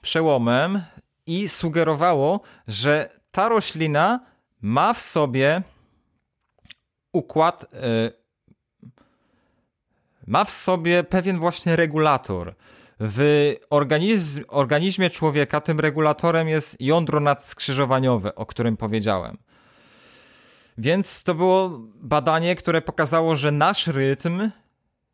przełomem 0.01 0.81
i 1.25 1.49
sugerowało, 1.49 2.39
że 2.67 3.09
ta 3.31 3.49
roślina 3.49 4.19
ma 4.61 4.93
w 4.93 4.99
sobie 4.99 5.61
układ 7.15 7.63
y, 7.63 7.67
ma 10.27 10.45
w 10.45 10.51
sobie 10.51 11.03
pewien 11.03 11.39
właśnie 11.39 11.75
regulator. 11.75 12.55
W 12.99 13.53
organizm, 13.69 14.43
organizmie 14.47 15.09
człowieka 15.09 15.61
tym 15.61 15.79
regulatorem 15.79 16.47
jest 16.47 16.75
jądro 16.79 17.19
nadskrzyżowaniowe, 17.19 18.35
o 18.35 18.45
którym 18.45 18.77
powiedziałem. 18.77 19.37
Więc 20.77 21.23
to 21.23 21.35
było 21.35 21.79
badanie, 21.95 22.55
które 22.55 22.81
pokazało, 22.81 23.35
że 23.35 23.51
nasz 23.51 23.87
rytm 23.87 24.49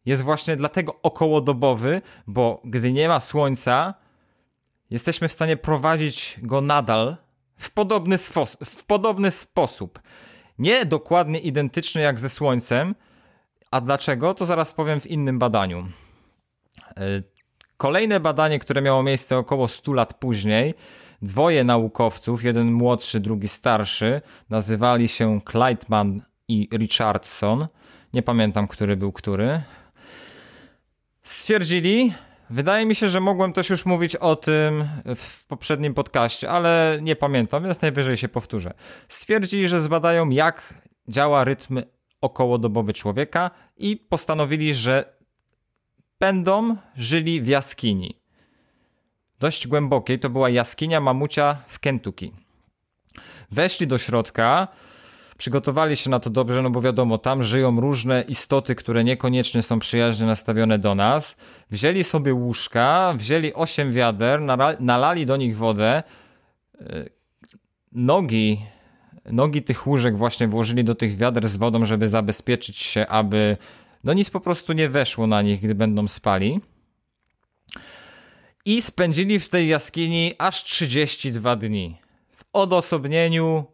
jest 0.05 0.21
właśnie 0.21 0.55
dlatego 0.55 1.01
okołodobowy, 1.03 2.01
bo 2.27 2.61
gdy 2.63 2.93
nie 2.93 3.07
ma 3.07 3.19
słońca, 3.19 3.93
jesteśmy 4.89 5.27
w 5.27 5.31
stanie 5.31 5.57
prowadzić 5.57 6.39
go 6.41 6.61
nadal 6.61 7.17
w 7.57 7.71
podobny, 7.71 8.17
w 8.65 8.83
podobny 8.83 9.31
sposób. 9.31 9.99
Nie 10.61 10.85
dokładnie 10.85 11.39
identyczny 11.39 12.01
jak 12.01 12.19
ze 12.19 12.29
Słońcem. 12.29 12.95
A 13.71 13.81
dlaczego? 13.81 14.33
To 14.33 14.45
zaraz 14.45 14.73
powiem 14.73 14.99
w 15.01 15.07
innym 15.07 15.39
badaniu. 15.39 15.87
E, 16.97 17.23
kolejne 17.77 18.19
badanie, 18.19 18.59
które 18.59 18.81
miało 18.81 19.03
miejsce 19.03 19.37
około 19.37 19.67
100 19.67 19.93
lat 19.93 20.13
później, 20.13 20.73
dwoje 21.21 21.63
naukowców, 21.63 22.43
jeden 22.43 22.71
młodszy, 22.71 23.19
drugi 23.19 23.47
starszy, 23.47 24.21
nazywali 24.49 25.07
się 25.07 25.41
Kleitman 25.41 26.21
i 26.47 26.69
Richardson. 26.73 27.67
Nie 28.13 28.21
pamiętam, 28.21 28.67
który 28.67 28.97
był 28.97 29.11
który. 29.11 29.61
Stwierdzili, 31.23 32.13
wydaje 32.51 32.85
mi 32.85 32.95
się, 32.95 33.09
że 33.09 33.19
mogłem 33.19 33.53
też 33.53 33.69
już 33.69 33.85
mówić 33.85 34.15
o 34.15 34.35
tym 34.35 34.89
w 35.15 35.45
poprzednim 35.45 35.93
podcaście, 35.93 36.49
ale 36.49 36.99
nie 37.01 37.15
pamiętam, 37.15 37.63
więc 37.63 37.81
najwyżej 37.81 38.17
się 38.17 38.29
powtórzę. 38.29 38.73
Stwierdzili, 39.07 39.67
że 39.67 39.79
zbadają, 39.79 40.29
jak 40.29 40.73
działa 41.07 41.43
rytm 41.43 41.81
okołodobowy 42.21 42.93
człowieka 42.93 43.51
i 43.77 43.97
postanowili, 43.97 44.73
że 44.73 45.13
będą 46.19 46.75
żyli 46.97 47.41
w 47.41 47.47
jaskini. 47.47 48.21
Dość 49.39 49.67
głębokiej, 49.67 50.19
to 50.19 50.29
była 50.29 50.49
jaskinia 50.49 50.99
mamucia 50.99 51.57
w 51.67 51.79
Kentucky. 51.79 52.31
Weszli 53.51 53.87
do 53.87 53.97
środka, 53.97 54.67
przygotowali 55.41 55.97
się 55.97 56.09
na 56.09 56.19
to 56.19 56.29
dobrze, 56.29 56.61
no 56.61 56.69
bo 56.69 56.81
wiadomo, 56.81 57.17
tam 57.17 57.43
żyją 57.43 57.81
różne 57.81 58.21
istoty, 58.21 58.75
które 58.75 59.03
niekoniecznie 59.03 59.63
są 59.63 59.79
przyjaźnie 59.79 60.25
nastawione 60.25 60.79
do 60.79 60.95
nas. 60.95 61.35
Wzięli 61.71 62.03
sobie 62.03 62.33
łóżka, 62.33 63.13
wzięli 63.17 63.53
osiem 63.53 63.91
wiader, 63.91 64.41
nalali 64.79 65.25
do 65.25 65.37
nich 65.37 65.57
wodę. 65.57 66.03
E, 66.81 67.05
nogi, 67.91 68.61
nogi 69.25 69.61
tych 69.61 69.87
łóżek 69.87 70.17
właśnie 70.17 70.47
włożyli 70.47 70.83
do 70.83 70.95
tych 70.95 71.17
wiader 71.17 71.47
z 71.47 71.57
wodą, 71.57 71.85
żeby 71.85 72.07
zabezpieczyć 72.07 72.77
się, 72.77 73.07
aby 73.07 73.57
no 74.03 74.13
nic 74.13 74.29
po 74.29 74.39
prostu 74.39 74.73
nie 74.73 74.89
weszło 74.89 75.27
na 75.27 75.41
nich, 75.41 75.61
gdy 75.61 75.75
będą 75.75 76.07
spali. 76.07 76.59
I 78.65 78.81
spędzili 78.81 79.39
w 79.39 79.49
tej 79.49 79.67
jaskini 79.67 80.33
aż 80.37 80.63
32 80.63 81.55
dni. 81.55 81.97
W 82.31 82.43
odosobnieniu, 82.53 83.70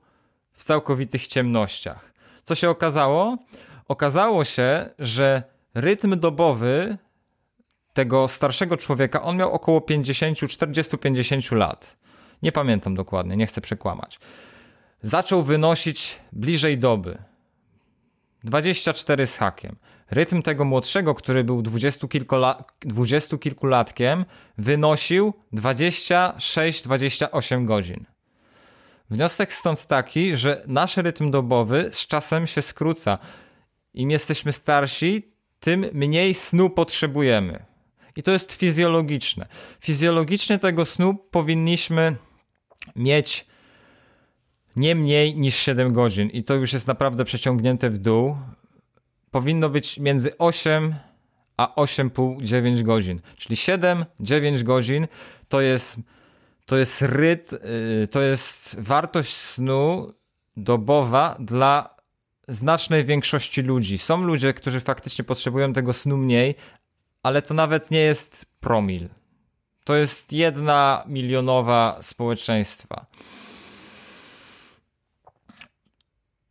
w 0.58 0.64
całkowitych 0.64 1.28
ciemnościach. 1.28 2.14
Co 2.44 2.56
się 2.56 2.70
okazało? 2.70 3.38
Okazało 3.88 4.46
się, 4.46 4.90
że 5.00 5.44
rytm 5.74 6.20
dobowy 6.20 6.98
tego 7.94 8.28
starszego 8.28 8.78
człowieka, 8.78 9.22
on 9.22 9.38
miał 9.38 9.54
około 9.54 9.82
50, 9.82 10.38
40-50 10.38 11.56
lat. 11.56 11.98
Nie 12.42 12.52
pamiętam 12.52 12.96
dokładnie, 12.96 13.38
nie 13.38 13.48
chcę 13.48 13.62
przekłamać. 13.62 14.20
Zaczął 15.04 15.44
wynosić 15.44 16.20
bliżej 16.34 16.78
doby. 16.78 17.18
24 18.44 19.28
z 19.28 19.38
hakiem. 19.38 19.76
Rytm 20.12 20.42
tego 20.42 20.66
młodszego, 20.66 21.16
który 21.16 21.44
był 21.44 21.62
dwudziestokilkulatkiem, 22.82 24.26
wynosił 24.58 25.34
26-28 25.54 27.66
godzin. 27.66 28.06
Wniosek 29.10 29.54
stąd 29.54 29.88
taki, 29.88 30.36
że 30.36 30.64
nasz 30.68 30.98
rytm 30.98 31.32
dobowy 31.32 31.90
z 31.92 32.08
czasem 32.08 32.48
się 32.48 32.62
skróca. 32.62 33.18
Im 33.94 34.12
jesteśmy 34.12 34.52
starsi, 34.54 35.32
tym 35.60 35.86
mniej 35.94 36.34
snu 36.34 36.70
potrzebujemy. 36.70 37.66
I 38.16 38.24
to 38.24 38.32
jest 38.32 38.54
fizjologiczne. 38.54 39.48
Fizjologicznie 39.80 40.60
tego 40.60 40.86
snu 40.86 41.16
powinniśmy 41.16 42.16
mieć 42.96 43.46
nie 44.76 44.96
mniej 44.96 45.36
niż 45.36 45.56
7 45.56 45.94
godzin. 45.94 46.30
I 46.30 46.44
to 46.44 46.54
już 46.54 46.74
jest 46.74 46.88
naprawdę 46.88 47.26
przeciągnięte 47.26 47.90
w 47.90 47.98
dół. 47.98 48.38
Powinno 49.32 49.70
być 49.70 50.00
między 50.00 50.38
8 50.38 50.96
a 51.58 51.74
8,5-9 51.76 52.84
godzin. 52.84 53.22
Czyli 53.38 53.56
7-9 53.56 54.64
godzin 54.64 55.08
to 55.50 55.62
jest 55.62 56.00
to 56.68 56.78
jest 56.78 57.02
rytm, 57.02 57.56
y, 57.56 58.08
to 58.12 58.22
jest 58.22 58.76
wartość 58.80 59.36
snu 59.36 60.14
dobowa 60.58 61.36
dla 61.40 61.96
znacznej 62.48 63.06
większości 63.06 63.62
ludzi. 63.62 63.98
Są 63.98 64.24
ludzie, 64.24 64.54
którzy 64.54 64.80
faktycznie 64.80 65.26
potrzebują 65.26 65.74
tego 65.74 65.94
snu 65.94 66.18
mniej, 66.18 66.56
ale 67.24 67.42
to 67.42 67.54
nawet 67.54 67.92
nie 67.92 68.00
jest 68.00 68.46
promil. 68.60 69.10
To 69.84 69.96
jest 69.96 70.34
jedna 70.34 71.04
milionowa 71.08 71.98
społeczeństwa. 72.02 73.06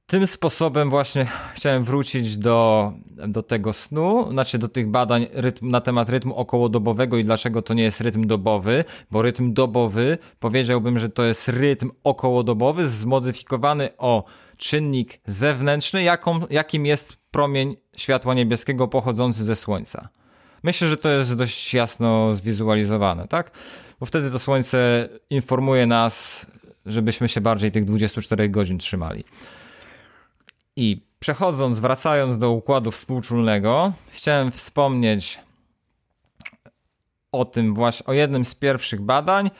Tym 0.07 0.27
sposobem 0.27 0.91
właśnie 0.91 1.27
chciałem 1.55 1.85
wrócić 1.85 2.39
do, 2.39 2.93
do 3.29 3.43
tego 3.43 3.73
snu, 3.73 4.31
znaczy 4.31 4.59
do 4.59 4.69
tych 4.69 4.89
badań 4.89 5.27
rytm, 5.33 5.71
na 5.71 5.81
temat 5.81 6.09
rytmu 6.09 6.35
okołodobowego 6.35 7.17
i 7.17 7.25
dlaczego 7.25 7.63
to 7.63 7.75
nie 7.75 7.83
jest 7.83 8.01
rytm 8.01 8.27
dobowy, 8.27 8.85
bo 9.11 9.23
rytm 9.23 9.53
dobowy 9.53 10.19
powiedziałbym, 10.41 10.99
że 10.99 11.09
to 11.09 11.25
jest 11.25 11.49
rytm 11.49 11.91
okołodobowy 12.05 12.89
zmodyfikowany 12.89 13.89
o 13.99 14.25
czynnik 14.57 15.21
zewnętrzny, 15.27 16.03
jaką, 16.03 16.41
jakim 16.51 16.87
jest 16.87 17.17
promień 17.31 17.77
światła 17.97 18.35
niebieskiego 18.35 18.89
pochodzący 18.89 19.45
ze 19.45 19.57
Słońca. 19.57 20.09
Myślę, 20.63 20.89
że 20.89 20.97
to 20.97 21.09
jest 21.09 21.35
dość 21.35 21.75
jasno 21.75 22.35
zwizualizowane, 22.35 23.29
tak? 23.29 23.51
Bo 24.01 24.07
wtedy 24.07 24.31
to 24.31 24.39
Słońce 24.39 25.09
informuje 25.31 25.87
nas, 25.87 26.47
żebyśmy 26.87 27.29
się 27.29 27.41
bardziej 27.41 27.73
tych 27.73 27.85
24 27.85 28.49
godzin 28.49 28.79
trzymali. 28.79 29.25
I 30.77 31.07
przechodząc, 31.21 31.79
wracając 31.79 32.39
do 32.39 32.51
układu 32.51 32.91
współczulnego, 32.91 33.93
chciałem 34.11 34.53
wspomnieć 34.53 35.39
o 37.33 37.45
tym 37.45 37.75
właśnie, 37.75 38.07
o 38.07 38.13
jednym 38.13 38.45
z 38.45 38.55
pierwszych 38.55 39.01
badań. 39.01 39.51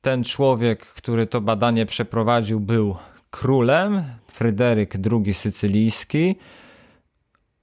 Ten 0.00 0.24
człowiek, 0.24 0.86
który 0.86 1.26
to 1.26 1.40
badanie 1.40 1.86
przeprowadził, 1.86 2.60
był 2.60 2.96
królem, 3.30 4.04
Fryderyk 4.26 4.94
II 5.12 5.34
Sycylijski. 5.34 6.36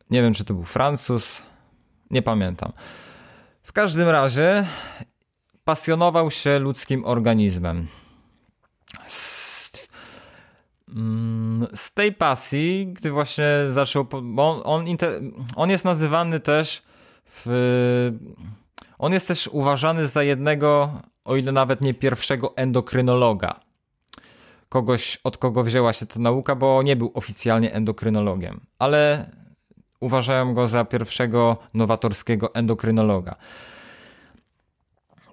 Nie 0.09 0.21
wiem, 0.21 0.33
czy 0.33 0.45
to 0.45 0.53
był 0.53 0.63
Francuz, 0.63 1.41
nie 2.11 2.21
pamiętam. 2.21 2.71
W 3.63 3.71
każdym 3.71 4.09
razie 4.09 4.67
pasjonował 5.63 6.31
się 6.31 6.59
ludzkim 6.59 7.05
organizmem. 7.05 7.87
Z 11.75 11.93
tej 11.93 12.13
pasji, 12.13 12.87
gdy 12.87 13.11
właśnie 13.11 13.45
zaczął, 13.69 14.05
bo 14.23 14.63
on, 14.63 14.83
on, 14.85 14.97
on 15.55 15.69
jest 15.69 15.85
nazywany 15.85 16.39
też 16.39 16.83
w, 17.25 18.11
on 18.99 19.13
jest 19.13 19.27
też 19.27 19.47
uważany 19.47 20.07
za 20.07 20.23
jednego, 20.23 20.91
o 21.25 21.35
ile 21.35 21.51
nawet 21.51 21.81
nie 21.81 21.93
pierwszego 21.93 22.55
endokrynologa. 22.55 23.59
Kogoś, 24.69 25.19
od 25.23 25.37
kogo 25.37 25.63
wzięła 25.63 25.93
się 25.93 26.05
ta 26.05 26.19
nauka, 26.19 26.55
bo 26.55 26.83
nie 26.83 26.95
był 26.95 27.11
oficjalnie 27.13 27.73
endokrynologiem, 27.73 28.59
ale 28.79 29.29
uważają 29.99 30.53
go 30.53 30.67
za 30.67 30.85
pierwszego 30.85 31.57
nowatorskiego 31.73 32.55
endokrynologa. 32.55 33.35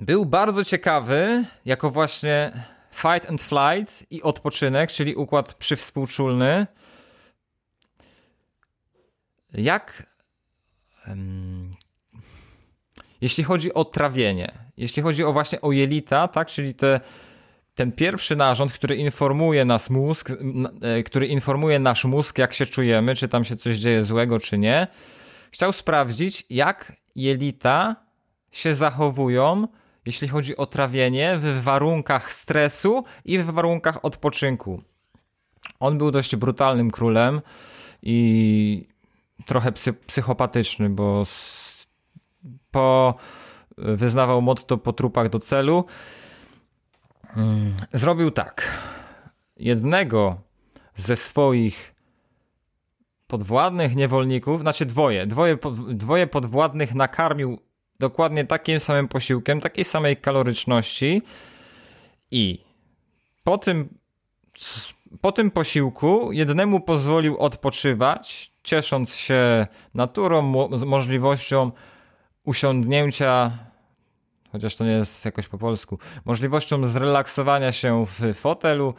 Był 0.01 0.27
bardzo 0.27 0.65
ciekawy, 0.65 1.45
jako 1.65 1.91
właśnie 1.91 2.65
fight 2.91 3.29
and 3.29 3.43
flight 3.43 4.07
i 4.11 4.23
odpoczynek, 4.23 4.93
czyli 4.93 5.15
układ 5.15 5.55
przywspółczulny. 5.55 6.67
Jak 9.53 10.07
um, 11.09 11.71
jeśli 13.21 13.45
chodzi 13.45 13.75
o 13.75 13.85
trawienie, 13.85 14.53
jeśli 14.77 15.03
chodzi 15.03 15.25
o 15.25 15.33
właśnie 15.33 15.61
o 15.61 15.73
jelita, 15.73 16.29
tak, 16.29 16.49
czyli 16.49 16.75
te, 16.75 17.01
ten 17.75 17.93
pierwszy 17.93 18.37
narząd, 18.37 18.73
który 18.73 18.97
informuje 18.97 19.65
nas 19.65 19.91
mózg, 19.91 20.31
e, 20.83 21.03
który 21.03 21.27
informuje 21.27 21.79
nasz 21.79 22.05
mózg, 22.05 22.39
jak 22.39 22.55
się 22.55 22.67
czujemy, 22.67 23.15
czy 23.15 23.29
tam 23.29 23.45
się 23.45 23.57
coś 23.57 23.77
dzieje 23.77 24.05
złego, 24.05 24.41
czy 24.41 24.59
nie, 24.59 24.87
chciał 25.51 25.73
sprawdzić, 25.73 26.47
jak 26.51 26.93
jelita 27.17 27.97
się 28.53 28.75
zachowują 28.75 29.69
jeśli 30.07 30.29
chodzi 30.29 30.57
o 30.57 30.67
trawienie 30.67 31.37
w 31.39 31.63
warunkach 31.63 32.33
stresu 32.33 33.05
i 33.25 33.39
w 33.39 33.47
warunkach 33.47 34.05
odpoczynku. 34.05 34.83
On 35.81 35.99
był 35.99 36.11
dość 36.11 36.37
brutalnym 36.37 36.91
królem 36.91 37.41
i 38.03 38.89
trochę 39.47 39.73
psy, 39.73 39.93
psychopatyczny, 39.93 40.91
bo 40.91 41.23
po 42.71 43.15
wyznawał 43.79 44.43
motto 44.43 44.79
po 44.79 44.93
trupach 44.93 45.29
do 45.29 45.39
celu. 45.39 45.85
Mm, 47.37 47.75
zrobił 47.93 48.31
tak. 48.31 48.69
Jednego 49.57 50.41
ze 50.95 51.17
swoich 51.17 51.95
podwładnych 53.27 53.97
niewolników, 53.97 54.61
znaczy 54.61 54.87
dwoje, 54.87 55.27
dwoje, 55.27 55.59
dwoje 55.89 56.27
podwładnych 56.27 56.95
nakarmił 56.95 57.59
dokładnie 58.01 58.45
takim 58.45 58.81
samym 58.81 59.09
posiłkiem, 59.09 59.61
takiej 59.61 59.85
samej 59.85 60.17
kaloryczności 60.17 61.23
i 62.31 62.65
po 63.45 63.59
tym, 63.59 63.99
po 65.21 65.33
tym 65.33 65.51
posiłku 65.51 66.33
jednemu 66.33 66.81
pozwolił 66.81 67.39
odpoczywać, 67.39 68.53
ciesząc 68.63 69.15
się 69.15 69.67
naturą, 69.95 70.43
mo 70.43 70.69
możliwością 70.69 71.73
usiądnięcia 72.45 73.59
chociaż 74.53 74.77
to 74.77 74.85
nie 74.85 74.91
jest 74.91 75.25
jakoś 75.25 75.49
po 75.49 75.59
polsku, 75.59 75.99
możliwością 76.25 76.87
zrelaksowania 76.87 77.73
się 77.73 78.07
w 78.07 78.35
fotelu, 78.35 78.95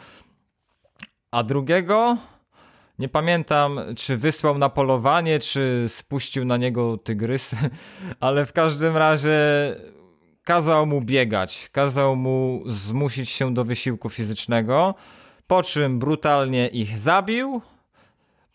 a 1.32 1.44
drugiego 1.44 2.18
nie 3.00 3.10
pamiętam, 3.10 3.80
czy 3.98 4.18
wysłał 4.18 4.58
na 4.58 4.70
polowanie, 4.70 5.40
czy 5.40 5.86
spuścił 5.88 6.46
na 6.46 6.58
niego 6.58 6.98
tygrysy, 6.98 7.58
ale 8.20 8.46
w 8.46 8.54
każdym 8.54 8.98
razie 8.98 9.36
kazał 10.44 10.86
mu 10.86 11.02
biegać, 11.02 11.70
kazał 11.72 12.16
mu 12.16 12.64
zmusić 12.68 13.30
się 13.30 13.54
do 13.54 13.66
wysiłku 13.66 14.10
fizycznego, 14.10 14.96
po 15.48 15.64
czym 15.64 16.00
brutalnie 16.00 16.68
ich 16.68 17.00
zabił, 17.00 17.62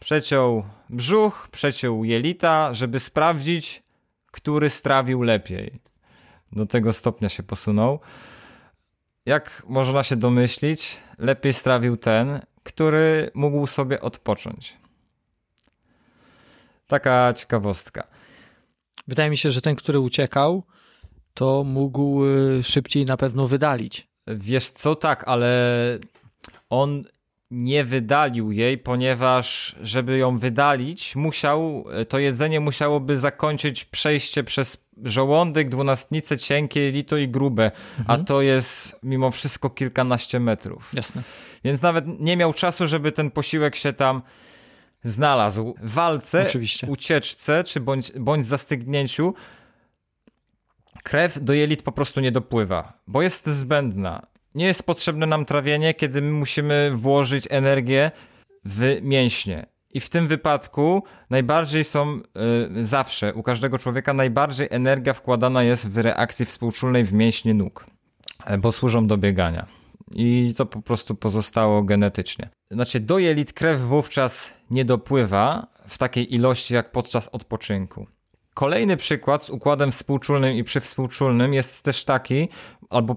przeciął 0.00 0.64
brzuch, 0.90 1.48
przeciął 1.50 2.04
jelita, 2.04 2.74
żeby 2.74 3.00
sprawdzić, 3.00 3.82
który 4.30 4.70
strawił 4.70 5.22
lepiej. 5.22 5.80
Do 6.52 6.66
tego 6.66 6.92
stopnia 6.92 7.28
się 7.28 7.42
posunął. 7.42 8.00
Jak 9.26 9.62
można 9.68 10.02
się 10.02 10.16
domyślić, 10.16 10.96
lepiej 11.18 11.52
strawił 11.52 11.96
ten, 11.96 12.40
który 12.64 13.30
mógł 13.34 13.66
sobie 13.66 14.00
odpocząć. 14.00 14.76
Taka 16.86 17.32
ciekawostka. 17.32 18.06
Wydaje 19.08 19.30
mi 19.30 19.36
się, 19.36 19.50
że 19.50 19.60
ten, 19.60 19.76
który 19.76 20.00
uciekał, 20.00 20.62
to 21.34 21.64
mógł 21.64 22.24
y, 22.24 22.62
szybciej 22.62 23.04
na 23.04 23.16
pewno 23.16 23.48
wydalić. 23.48 24.08
Wiesz 24.26 24.70
co, 24.70 24.96
tak, 24.96 25.28
ale 25.28 25.98
on 26.70 27.04
nie 27.54 27.84
wydalił 27.84 28.52
jej, 28.52 28.78
ponieważ 28.78 29.76
żeby 29.82 30.18
ją 30.18 30.38
wydalić, 30.38 31.16
musiał, 31.16 31.84
to 32.08 32.18
jedzenie 32.18 32.60
musiałoby 32.60 33.18
zakończyć 33.18 33.84
przejście 33.84 34.44
przez 34.44 34.84
żołądek, 35.02 35.68
dwunastnice 35.68 36.38
cienkie, 36.38 36.90
lito 36.90 37.16
i 37.16 37.28
grube, 37.28 37.70
mhm. 37.98 38.20
a 38.20 38.24
to 38.24 38.42
jest 38.42 38.98
mimo 39.02 39.30
wszystko 39.30 39.70
kilkanaście 39.70 40.40
metrów. 40.40 40.90
Jasne. 40.92 41.22
Więc 41.64 41.82
nawet 41.82 42.20
nie 42.20 42.36
miał 42.36 42.54
czasu, 42.54 42.86
żeby 42.86 43.12
ten 43.12 43.30
posiłek 43.30 43.76
się 43.76 43.92
tam 43.92 44.22
znalazł. 45.04 45.74
W 45.82 45.92
walce, 45.92 46.46
Oczywiście. 46.46 46.86
ucieczce, 46.86 47.64
czy 47.64 47.80
bądź, 47.80 48.12
bądź 48.12 48.46
zastygnięciu 48.46 49.34
krew 51.02 51.44
do 51.44 51.52
jelit 51.52 51.82
po 51.82 51.92
prostu 51.92 52.20
nie 52.20 52.32
dopływa, 52.32 52.92
bo 53.06 53.22
jest 53.22 53.46
zbędna. 53.46 54.26
Nie 54.54 54.66
jest 54.66 54.86
potrzebne 54.86 55.26
nam 55.26 55.44
trawienie, 55.44 55.94
kiedy 55.94 56.22
my 56.22 56.30
musimy 56.30 56.92
włożyć 56.94 57.48
energię 57.50 58.10
w 58.64 58.98
mięśnie. 59.02 59.66
I 59.90 60.00
w 60.00 60.10
tym 60.10 60.28
wypadku 60.28 61.02
najbardziej 61.30 61.84
są 61.84 62.20
y, 62.78 62.84
zawsze, 62.84 63.34
u 63.34 63.42
każdego 63.42 63.78
człowieka, 63.78 64.14
najbardziej 64.14 64.68
energia 64.70 65.12
wkładana 65.14 65.62
jest 65.62 65.88
w 65.88 65.98
reakcji 65.98 66.46
współczulnej 66.46 67.04
w 67.04 67.12
mięśnie 67.12 67.54
nóg, 67.54 67.86
e, 68.44 68.58
bo 68.58 68.72
służą 68.72 69.06
do 69.06 69.16
biegania. 69.16 69.66
I 70.12 70.54
to 70.56 70.66
po 70.66 70.82
prostu 70.82 71.14
pozostało 71.14 71.82
genetycznie. 71.82 72.48
Znaczy, 72.70 73.00
do 73.00 73.18
jelit 73.18 73.52
krew 73.52 73.80
wówczas 73.80 74.50
nie 74.70 74.84
dopływa 74.84 75.66
w 75.88 75.98
takiej 75.98 76.34
ilości 76.34 76.74
jak 76.74 76.92
podczas 76.92 77.28
odpoczynku. 77.28 78.06
Kolejny 78.54 78.96
przykład 78.96 79.42
z 79.42 79.50
układem 79.50 79.92
współczulnym 79.92 80.56
i 80.56 80.64
przywspółczulnym 80.64 81.54
jest 81.54 81.82
też 81.82 82.04
taki, 82.04 82.48
albo 82.90 83.16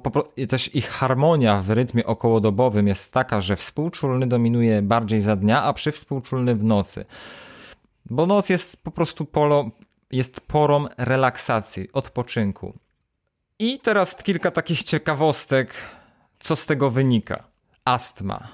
też 0.50 0.76
ich 0.76 0.89
harmonia 0.89 1.62
w 1.62 1.69
rytmie 1.69 2.06
okołodobowym 2.06 2.88
jest 2.88 3.13
taka, 3.13 3.41
że 3.41 3.56
współczulny 3.56 4.28
dominuje 4.28 4.82
bardziej 4.82 5.21
za 5.21 5.36
dnia, 5.36 5.63
a 5.63 5.73
przywspółczulny 5.73 6.56
w 6.56 6.63
nocy. 6.63 7.06
Bo 8.06 8.26
noc 8.26 8.50
jest 8.50 8.84
po 8.84 8.91
prostu 8.91 9.26
polo, 9.26 9.69
jest 10.12 10.41
porą 10.41 10.86
relaksacji, 10.97 11.89
odpoczynku. 11.93 12.73
I 13.60 13.80
teraz 13.80 14.15
kilka 14.15 14.52
takich 14.52 14.84
ciekawostek, 14.84 15.73
co 16.39 16.56
z 16.56 16.65
tego 16.65 16.91
wynika. 16.91 17.43
Astma. 17.86 18.47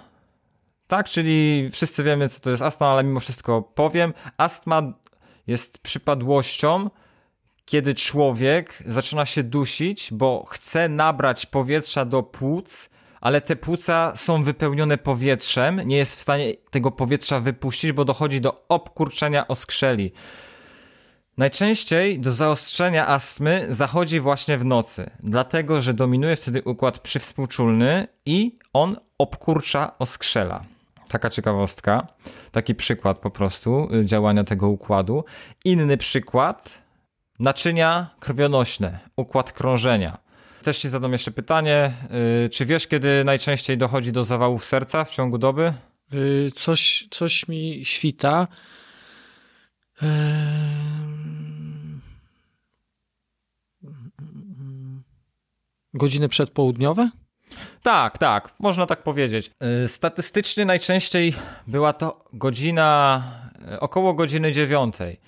Tak, 0.88 1.10
czyli 1.10 1.70
wszyscy 1.72 2.04
wiemy, 2.04 2.30
co 2.30 2.40
to 2.40 2.50
jest 2.50 2.62
astma, 2.62 2.88
ale 2.88 3.04
mimo 3.04 3.20
wszystko 3.20 3.62
powiem. 3.62 4.14
Astma 4.38 4.94
jest 5.48 5.78
przypadłością, 5.78 6.90
kiedy 7.66 7.96
człowiek 7.96 8.84
zaczyna 8.86 9.26
się 9.26 9.44
dusić, 9.44 10.10
bo 10.12 10.46
chce 10.50 10.90
nabrać 10.90 11.46
powietrza 11.46 12.06
do 12.06 12.24
płuc, 12.24 12.90
ale 13.22 13.42
te 13.42 13.56
płuca 13.56 14.14
są 14.16 14.44
wypełnione 14.44 14.98
powietrzem, 14.98 15.82
nie 15.86 15.98
jest 15.98 16.16
w 16.16 16.22
stanie 16.22 16.54
tego 16.72 16.92
powietrza 16.92 17.40
wypuścić, 17.40 17.92
bo 17.92 18.06
dochodzi 18.06 18.42
do 18.42 18.66
obkurczenia 18.70 19.48
oskrzeli. 19.48 20.12
Najczęściej 21.38 22.20
do 22.20 22.32
zaostrzenia 22.32 23.08
astmy 23.08 23.68
zachodzi 23.70 24.20
właśnie 24.20 24.58
w 24.58 24.66
nocy, 24.66 25.10
dlatego 25.20 25.82
że 25.82 25.94
dominuje 25.94 26.36
wtedy 26.36 26.62
układ 26.64 27.00
przywspółczulny 27.00 28.08
i 28.26 28.58
on 28.74 28.98
obkurcza 29.18 29.98
oskrzela. 30.00 30.73
Taka 31.14 31.30
ciekawostka, 31.30 32.08
taki 32.52 32.76
przykład 32.76 33.20
po 33.20 33.30
prostu 33.32 33.90
y, 33.96 34.06
działania 34.06 34.44
tego 34.44 34.70
układu. 34.70 35.24
Inny 35.66 35.98
przykład, 35.98 36.82
naczynia 37.40 38.10
krwionośne, 38.20 39.00
układ 39.16 39.52
krążenia. 39.52 40.18
Też 40.64 40.78
ci 40.78 40.90
zadam 40.90 41.12
jeszcze 41.12 41.32
pytanie, 41.32 41.94
y, 42.46 42.50
czy 42.50 42.66
wiesz, 42.66 42.88
kiedy 42.88 43.24
najczęściej 43.24 43.78
dochodzi 43.78 44.12
do 44.12 44.24
zawałów 44.24 44.66
serca 44.66 45.06
w 45.06 45.12
ciągu 45.12 45.38
doby? 45.38 45.74
Y, 46.14 46.52
coś, 46.56 47.08
coś 47.12 47.48
mi 47.48 47.82
świta. 47.86 48.48
Godziny 55.94 56.30
przedpołudniowe? 56.30 57.10
Tak, 57.84 58.18
tak, 58.18 58.54
można 58.60 58.86
tak 58.86 59.04
powiedzieć. 59.04 59.52
Y, 59.84 59.88
statystycznie 59.88 60.66
najczęściej 60.66 61.34
była 61.68 61.94
to 61.94 62.26
godzina, 62.34 63.24
y, 63.74 63.80
około 63.80 64.14
godziny 64.14 64.52
dziewiątej. 64.52 65.20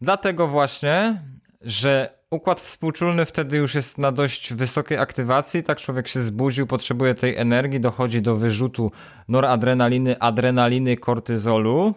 Dlatego 0.00 0.48
właśnie, 0.48 1.22
że 1.60 2.18
układ 2.30 2.60
współczulny 2.60 3.26
wtedy 3.26 3.56
już 3.56 3.74
jest 3.74 3.98
na 3.98 4.12
dość 4.12 4.54
wysokiej 4.54 4.98
aktywacji, 4.98 5.62
tak 5.62 5.78
człowiek 5.78 6.08
się 6.08 6.20
zbudził, 6.20 6.66
potrzebuje 6.66 7.14
tej 7.14 7.36
energii, 7.36 7.80
dochodzi 7.80 8.22
do 8.22 8.36
wyrzutu 8.36 8.92
noradrenaliny, 9.28 10.18
adrenaliny, 10.20 10.96
kortyzolu, 10.96 11.94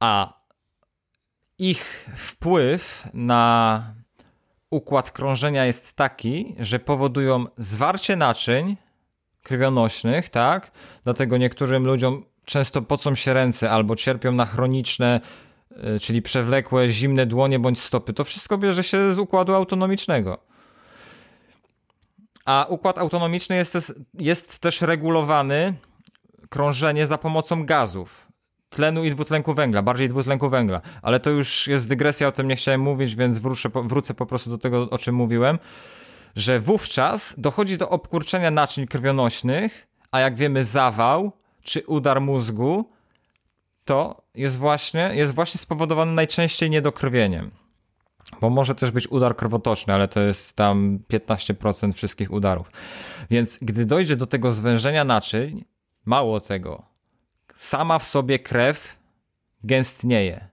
a 0.00 0.40
ich 1.58 2.10
wpływ 2.16 3.08
na 3.14 3.82
układ 4.70 5.10
krążenia 5.10 5.64
jest 5.64 5.92
taki, 5.92 6.56
że 6.58 6.78
powodują 6.78 7.44
zwarcie 7.56 8.16
naczyń 8.16 8.76
krwionośnych, 9.42 10.28
tak? 10.28 10.70
Dlatego 11.04 11.36
niektórym 11.36 11.86
ludziom 11.86 12.24
często 12.44 12.82
pocą 12.82 13.14
się 13.14 13.32
ręce 13.32 13.70
albo 13.70 13.96
cierpią 13.96 14.32
na 14.32 14.46
chroniczne, 14.46 15.20
y, 15.96 16.00
czyli 16.00 16.22
przewlekłe, 16.22 16.88
zimne 16.88 17.26
dłonie 17.26 17.58
bądź 17.58 17.80
stopy. 17.80 18.12
To 18.12 18.24
wszystko 18.24 18.58
bierze 18.58 18.82
się 18.84 19.14
z 19.14 19.18
układu 19.18 19.54
autonomicznego. 19.54 20.38
A 22.44 22.66
układ 22.68 22.98
autonomiczny 22.98 23.56
jest 23.56 23.94
jest 24.14 24.58
też 24.58 24.80
regulowany 24.82 25.74
krążenie 26.48 27.06
za 27.06 27.18
pomocą 27.18 27.66
gazów 27.66 28.25
tlenu 28.68 29.04
i 29.04 29.10
dwutlenku 29.10 29.54
węgla, 29.54 29.82
bardziej 29.82 30.08
dwutlenku 30.08 30.48
węgla. 30.48 30.80
Ale 31.02 31.20
to 31.20 31.30
już 31.30 31.66
jest 31.66 31.88
dygresja, 31.88 32.28
o 32.28 32.32
tym 32.32 32.48
nie 32.48 32.56
chciałem 32.56 32.80
mówić, 32.80 33.16
więc 33.16 33.38
wrócę, 33.38 33.68
wrócę 33.74 34.14
po 34.14 34.26
prostu 34.26 34.50
do 34.50 34.58
tego, 34.58 34.90
o 34.90 34.98
czym 34.98 35.14
mówiłem, 35.14 35.58
że 36.36 36.60
wówczas 36.60 37.34
dochodzi 37.38 37.78
do 37.78 37.90
obkurczenia 37.90 38.50
naczyń 38.50 38.86
krwionośnych, 38.86 39.86
a 40.10 40.20
jak 40.20 40.36
wiemy 40.36 40.64
zawał 40.64 41.32
czy 41.62 41.82
udar 41.86 42.20
mózgu, 42.20 42.90
to 43.84 44.22
jest 44.34 44.58
właśnie, 44.58 45.10
jest 45.14 45.34
właśnie 45.34 45.58
spowodowany 45.58 46.12
najczęściej 46.12 46.70
niedokrwieniem. 46.70 47.50
Bo 48.40 48.50
może 48.50 48.74
też 48.74 48.90
być 48.90 49.08
udar 49.08 49.36
krwotoczny, 49.36 49.94
ale 49.94 50.08
to 50.08 50.20
jest 50.20 50.56
tam 50.56 50.98
15% 51.12 51.92
wszystkich 51.92 52.32
udarów. 52.32 52.70
Więc 53.30 53.58
gdy 53.62 53.86
dojdzie 53.86 54.16
do 54.16 54.26
tego 54.26 54.52
zwężenia 54.52 55.04
naczyń, 55.04 55.64
mało 56.04 56.40
tego, 56.40 56.82
sama 57.56 57.98
w 57.98 58.04
sobie 58.04 58.38
krew 58.38 58.98
gęstnieje. 59.64 60.48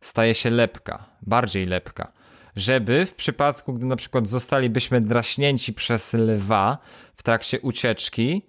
Staje 0.00 0.34
się 0.34 0.50
lepka, 0.50 1.04
bardziej 1.22 1.66
lepka. 1.66 2.12
Żeby 2.56 3.06
w 3.06 3.14
przypadku, 3.14 3.72
gdy 3.72 3.86
na 3.86 3.96
przykład 3.96 4.28
zostalibyśmy 4.28 5.00
draśnięci 5.00 5.72
przez 5.72 6.14
lwa 6.14 6.78
w 7.14 7.22
trakcie 7.22 7.60
ucieczki, 7.60 8.42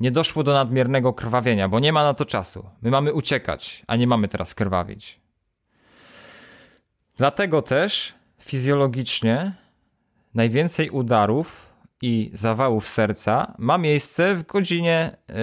nie 0.00 0.10
doszło 0.10 0.42
do 0.42 0.54
nadmiernego 0.54 1.12
krwawienia, 1.12 1.68
bo 1.68 1.80
nie 1.80 1.92
ma 1.92 2.02
na 2.02 2.14
to 2.14 2.24
czasu. 2.24 2.70
My 2.82 2.90
mamy 2.90 3.12
uciekać, 3.12 3.82
a 3.86 3.96
nie 3.96 4.06
mamy 4.06 4.28
teraz 4.28 4.54
krwawić. 4.54 5.20
Dlatego 7.16 7.62
też 7.62 8.14
fizjologicznie 8.38 9.52
najwięcej 10.34 10.90
udarów 10.90 11.69
i 12.02 12.30
zawałów 12.34 12.88
serca 12.88 13.54
ma 13.58 13.78
miejsce 13.78 14.34
w 14.34 14.46
godzinie 14.46 15.16
yy, 15.28 15.34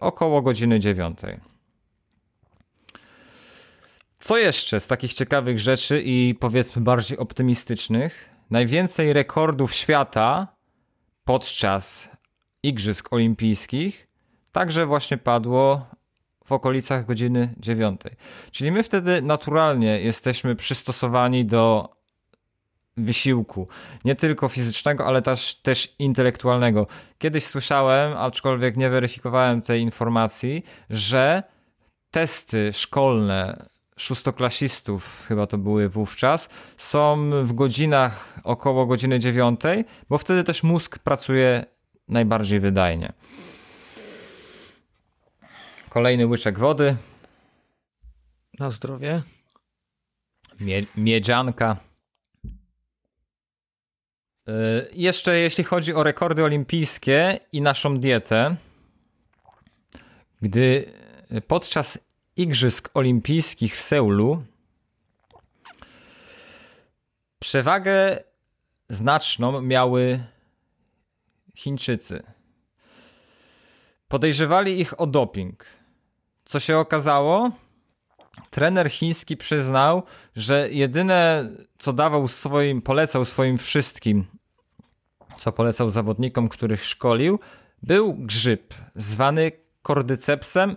około 0.00 0.42
godziny 0.42 0.78
dziewiątej. 0.78 1.40
Co 4.18 4.38
jeszcze 4.38 4.80
z 4.80 4.86
takich 4.86 5.14
ciekawych 5.14 5.58
rzeczy 5.58 6.02
i 6.02 6.34
powiedzmy 6.40 6.82
bardziej 6.82 7.18
optymistycznych 7.18 8.30
najwięcej 8.50 9.12
rekordów 9.12 9.74
świata 9.74 10.56
podczas 11.24 12.08
Igrzysk 12.62 13.12
Olimpijskich 13.12 14.08
także 14.52 14.86
właśnie 14.86 15.18
padło 15.18 15.86
w 16.44 16.52
okolicach 16.52 17.06
godziny 17.06 17.54
dziewiątej. 17.58 18.12
Czyli 18.50 18.72
my 18.72 18.82
wtedy 18.82 19.22
naturalnie 19.22 20.00
jesteśmy 20.00 20.56
przystosowani 20.56 21.44
do 21.44 21.95
wysiłku, 22.96 23.68
nie 24.04 24.14
tylko 24.14 24.48
fizycznego, 24.48 25.06
ale 25.06 25.22
też, 25.22 25.54
też 25.54 25.94
intelektualnego. 25.98 26.86
Kiedyś 27.18 27.44
słyszałem, 27.44 28.16
aczkolwiek 28.16 28.76
nie 28.76 28.90
weryfikowałem 28.90 29.62
tej 29.62 29.82
informacji, 29.82 30.64
że 30.90 31.42
testy 32.10 32.72
szkolne 32.72 33.66
szóstoklasistów, 33.96 35.24
chyba 35.28 35.46
to 35.46 35.58
były 35.58 35.88
wówczas, 35.88 36.48
są 36.76 37.30
w 37.44 37.52
godzinach 37.52 38.38
około 38.44 38.86
godziny 38.86 39.18
dziewiątej, 39.18 39.84
bo 40.08 40.18
wtedy 40.18 40.44
też 40.44 40.62
mózg 40.62 40.98
pracuje 40.98 41.66
najbardziej 42.08 42.60
wydajnie. 42.60 43.12
Kolejny 45.88 46.26
łyczek 46.26 46.58
wody. 46.58 46.96
Na 48.58 48.70
zdrowie. 48.70 49.22
Mie 50.60 50.86
miedzianka. 50.96 51.76
Yy, 54.46 54.90
jeszcze 54.92 55.38
jeśli 55.38 55.64
chodzi 55.64 55.94
o 55.94 56.02
rekordy 56.02 56.44
olimpijskie 56.44 57.40
i 57.52 57.62
naszą 57.62 57.96
dietę, 57.96 58.56
gdy 60.42 60.92
podczas 61.46 61.98
Igrzysk 62.36 62.90
Olimpijskich 62.94 63.76
w 63.76 63.80
Seulu 63.80 64.42
przewagę 67.38 68.22
znaczną 68.90 69.60
miały 69.62 70.24
Chińczycy. 71.54 72.22
Podejrzewali 74.08 74.80
ich 74.80 75.00
o 75.00 75.06
doping. 75.06 75.64
Co 76.44 76.60
się 76.60 76.78
okazało? 76.78 77.50
Trener 78.50 78.90
chiński 78.90 79.36
przyznał, 79.36 80.02
że 80.36 80.68
jedyne 80.70 81.50
co 81.78 81.92
dawał 81.92 82.28
swoim, 82.28 82.82
polecał 82.82 83.24
swoim 83.24 83.58
wszystkim, 83.58 84.26
co 85.38 85.52
polecał 85.52 85.90
zawodnikom, 85.90 86.48
których 86.48 86.84
szkolił, 86.84 87.38
był 87.82 88.14
grzyb 88.14 88.74
zwany 88.96 89.52
kordycepsem. 89.82 90.76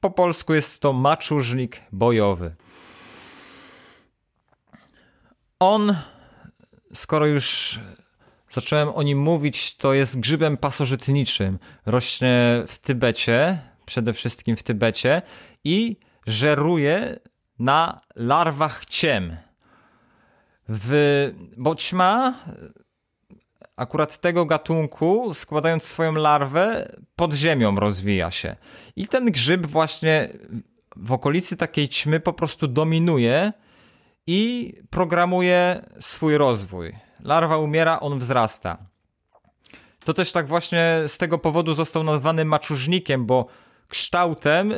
Po 0.00 0.10
polsku 0.10 0.54
jest 0.54 0.80
to 0.80 0.92
maczużnik 0.92 1.80
bojowy. 1.92 2.54
On, 5.58 5.96
skoro 6.94 7.26
już 7.26 7.80
zacząłem 8.50 8.88
o 8.88 9.02
nim 9.02 9.18
mówić, 9.18 9.76
to 9.76 9.92
jest 9.94 10.20
grzybem 10.20 10.56
pasożytniczym. 10.56 11.58
Rośnie 11.86 12.62
w 12.66 12.78
Tybecie, 12.78 13.58
przede 13.86 14.12
wszystkim 14.12 14.56
w 14.56 14.62
Tybecie 14.62 15.22
i 15.64 15.96
żeruje 16.26 17.18
na 17.58 18.00
larwach 18.16 18.84
ciem. 18.84 19.36
W, 20.68 21.30
bo 21.56 21.74
ćma 21.74 22.34
akurat 23.76 24.18
tego 24.18 24.46
gatunku, 24.46 25.34
składając 25.34 25.82
swoją 25.82 26.12
larwę, 26.12 26.94
pod 27.16 27.34
ziemią 27.34 27.76
rozwija 27.76 28.30
się. 28.30 28.56
I 28.96 29.08
ten 29.08 29.30
grzyb 29.30 29.66
właśnie 29.66 30.28
w 30.96 31.12
okolicy 31.12 31.56
takiej 31.56 31.88
ćmy 31.88 32.20
po 32.20 32.32
prostu 32.32 32.68
dominuje 32.68 33.52
i 34.26 34.72
programuje 34.90 35.84
swój 36.00 36.38
rozwój. 36.38 36.96
Larwa 37.20 37.56
umiera, 37.56 38.00
on 38.00 38.18
wzrasta. 38.18 38.78
To 40.04 40.14
też 40.14 40.32
tak 40.32 40.46
właśnie 40.46 41.02
z 41.06 41.18
tego 41.18 41.38
powodu 41.38 41.74
został 41.74 42.04
nazwany 42.04 42.44
maczużnikiem, 42.44 43.26
bo 43.26 43.46
kształtem 43.88 44.74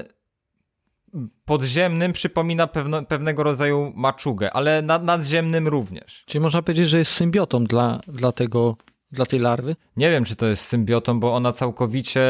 podziemnym 1.44 2.12
przypomina 2.12 2.66
pewno, 2.66 3.02
pewnego 3.02 3.42
rodzaju 3.42 3.92
maczugę, 3.96 4.52
ale 4.52 4.82
nad, 4.82 5.04
nadziemnym 5.04 5.68
również. 5.68 6.24
Czyli 6.26 6.40
można 6.40 6.62
powiedzieć, 6.62 6.88
że 6.88 6.98
jest 6.98 7.12
symbiotą 7.12 7.64
dla, 7.64 8.00
dla, 8.08 8.32
tego, 8.32 8.76
dla 9.12 9.26
tej 9.26 9.40
larwy? 9.40 9.76
Nie 9.96 10.10
wiem, 10.10 10.24
czy 10.24 10.36
to 10.36 10.46
jest 10.46 10.64
symbiotą, 10.64 11.20
bo 11.20 11.34
ona 11.34 11.52
całkowicie 11.52 12.22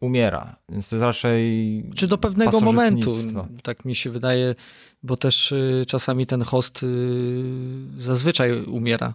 umiera, 0.00 0.56
więc 0.68 0.88
to 0.88 0.96
jest 0.96 1.04
raczej. 1.04 1.90
Czy 1.94 2.06
do 2.06 2.18
pewnego 2.18 2.60
momentu, 2.60 3.14
tak 3.62 3.84
mi 3.84 3.94
się 3.94 4.10
wydaje, 4.10 4.54
bo 5.02 5.16
też 5.16 5.52
y, 5.52 5.84
czasami 5.88 6.26
ten 6.26 6.42
host 6.42 6.82
y, 6.82 6.86
zazwyczaj 7.98 8.64
umiera. 8.64 9.14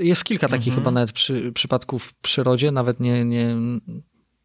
Jest 0.00 0.24
kilka 0.24 0.48
takich 0.48 0.68
mhm. 0.68 0.82
chyba 0.82 0.90
nawet 0.90 1.12
przy, 1.12 1.52
przypadków 1.52 2.04
w 2.04 2.14
przyrodzie, 2.14 2.72
nawet 2.72 3.00
nie, 3.00 3.24
nie, 3.24 3.56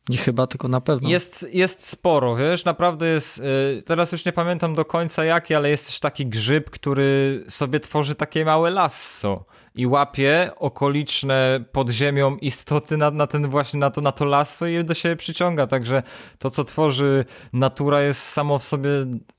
nie 0.09 0.17
chyba, 0.17 0.47
tylko 0.47 0.67
na 0.67 0.81
pewno. 0.81 1.09
Jest, 1.09 1.47
jest 1.53 1.87
sporo, 1.87 2.35
wiesz, 2.35 2.65
naprawdę 2.65 3.07
jest, 3.07 3.37
yy, 3.37 3.83
teraz 3.85 4.11
już 4.11 4.25
nie 4.25 4.33
pamiętam 4.33 4.75
do 4.75 4.85
końca 4.85 5.25
jaki, 5.25 5.55
ale 5.55 5.69
jest 5.69 5.85
też 5.85 5.99
taki 5.99 6.25
grzyb, 6.25 6.69
który 6.69 7.43
sobie 7.49 7.79
tworzy 7.79 8.15
takie 8.15 8.45
małe 8.45 8.71
lasso 8.71 9.45
i 9.75 9.87
łapie 9.87 10.51
okoliczne 10.55 11.65
pod 11.71 11.89
ziemią 11.89 12.37
istoty 12.37 12.97
na, 12.97 13.11
na 13.11 13.27
ten 13.27 13.49
właśnie, 13.49 13.79
na 13.79 13.89
to, 13.89 14.01
na 14.01 14.11
to 14.11 14.25
lasso 14.25 14.67
i 14.67 14.73
je 14.73 14.83
do 14.83 14.93
siebie 14.93 15.15
przyciąga, 15.15 15.67
także 15.67 16.03
to, 16.39 16.49
co 16.49 16.63
tworzy 16.63 17.25
natura 17.53 18.01
jest 18.01 18.21
samo 18.23 18.59
w 18.59 18.63
sobie 18.63 18.89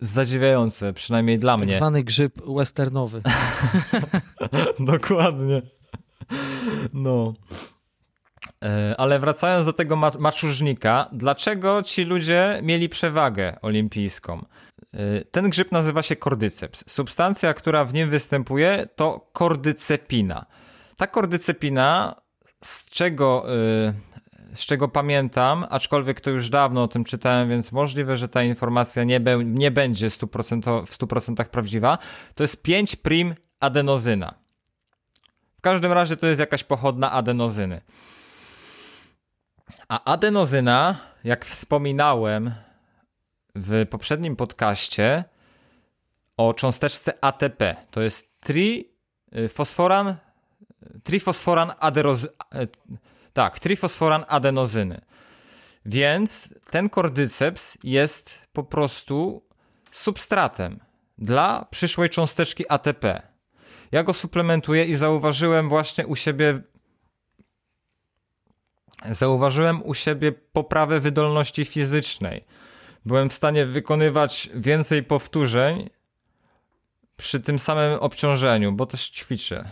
zadziwiające, 0.01 0.93
przynajmniej 0.93 1.39
dla 1.39 1.53
tak 1.53 1.63
mnie. 1.63 1.73
Tak 1.73 1.79
zwany 1.79 2.05
grzyb 2.05 2.43
westernowy. 2.57 3.23
Dokładnie. 4.79 5.63
No. 6.93 7.33
E, 8.65 8.95
ale 8.99 9.19
wracając 9.19 9.67
do 9.67 9.73
tego 9.73 9.97
maczużnika, 9.97 11.09
dlaczego 11.13 11.83
ci 11.83 12.05
ludzie 12.05 12.61
mieli 12.63 12.89
przewagę 12.89 13.57
olimpijską? 13.63 14.45
E, 14.95 15.25
ten 15.25 15.51
grzyb 15.51 15.73
nazywa 15.73 16.03
się 16.03 16.17
kordyceps. 16.17 16.85
Substancja, 16.87 17.55
która 17.55 17.85
w 17.85 17.95
nim 17.95 18.11
występuje, 18.11 18.89
to 18.97 19.31
kordycepina. 19.33 20.47
Ta 20.97 21.07
kordycepina, 21.07 22.15
z 22.65 22.91
czego, 22.91 23.47
e, 23.49 23.95
z 24.55 24.67
czego 24.67 24.89
pamiętam, 24.89 25.67
aczkolwiek 25.71 26.21
to 26.21 26.31
już 26.31 26.51
dawno 26.51 26.83
o 26.83 26.89
tym 26.89 27.05
czytałem, 27.05 27.49
więc 27.49 27.73
możliwe, 27.73 28.17
że 28.17 28.29
ta 28.29 28.43
informacja 28.43 29.05
nie, 29.05 29.21
be, 29.21 29.45
nie 29.45 29.71
będzie 29.71 30.09
100%, 30.09 30.87
w 30.87 30.99
100% 30.99 31.45
prawdziwa, 31.45 31.99
to 32.35 32.45
jest 32.45 32.63
5 32.63 32.97
prim 32.97 33.35
adenozyna. 33.61 34.35
W 35.59 35.61
każdym 35.61 35.93
razie 35.93 36.17
to 36.17 36.27
jest 36.27 36.41
jakaś 36.41 36.65
pochodna 36.65 37.13
adenozyny. 37.13 37.81
A 39.89 40.13
adenozyna, 40.13 41.01
jak 41.25 41.45
wspominałem 41.45 42.55
w 43.55 43.87
poprzednim 43.91 44.37
podcaście 44.37 45.25
o 46.37 46.55
cząsteczce 46.55 47.25
ATP, 47.25 47.77
to 47.91 48.03
jest 48.03 48.41
trifosforan, 48.41 50.17
trifosforan 51.03 51.73
aderozy, 51.81 52.29
tak, 53.33 53.59
trifosforan 53.59 54.25
adenozyny. 54.29 55.01
Więc 55.87 56.55
ten 56.71 56.89
kordyceps 56.89 57.79
jest 57.83 58.49
po 58.53 58.63
prostu 58.63 59.43
substratem 59.91 60.81
dla 61.19 61.67
przyszłej 61.71 62.11
cząsteczki 62.11 62.65
ATP. 62.69 63.23
Ja 63.93 64.03
go 64.03 64.13
suplementuję 64.13 64.85
i 64.85 64.95
zauważyłem 64.95 65.69
właśnie 65.69 66.07
u 66.07 66.17
siebie 66.17 66.63
Zauważyłem 69.11 69.83
u 69.83 69.95
siebie 69.95 70.33
poprawę 70.33 71.01
wydolności 71.01 71.65
fizycznej. 71.65 72.45
Byłem 73.07 73.29
w 73.29 73.33
stanie 73.33 73.67
wykonywać 73.67 74.51
więcej 74.55 75.03
powtórzeń 75.03 75.91
przy 77.17 77.41
tym 77.41 77.59
samym 77.59 77.99
obciążeniu, 77.99 78.73
bo 78.73 78.87
też 78.87 79.11
ćwiczę. 79.11 79.65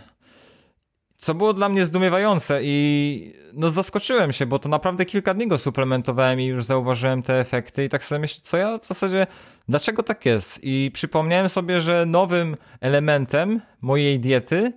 Co 1.16 1.34
było 1.34 1.54
dla 1.54 1.68
mnie 1.68 1.86
zdumiewające 1.86 2.60
i 2.62 3.34
no 3.52 3.70
zaskoczyłem 3.70 4.32
się, 4.32 4.46
bo 4.46 4.58
to 4.58 4.68
naprawdę 4.68 5.04
kilka 5.04 5.34
dni 5.34 5.48
go 5.48 5.58
suplementowałem 5.58 6.40
i 6.40 6.44
już 6.44 6.64
zauważyłem 6.64 7.22
te 7.22 7.40
efekty 7.40 7.84
i 7.84 7.88
tak 7.88 8.04
sobie 8.04 8.18
myślę, 8.18 8.40
co 8.42 8.56
ja 8.56 8.78
w 8.78 8.86
zasadzie, 8.86 9.26
dlaczego 9.68 10.02
tak 10.02 10.26
jest? 10.26 10.60
I 10.62 10.90
przypomniałem 10.94 11.48
sobie, 11.48 11.80
że 11.80 12.06
nowym 12.06 12.56
elementem 12.80 13.60
mojej 13.80 14.20
diety 14.20 14.72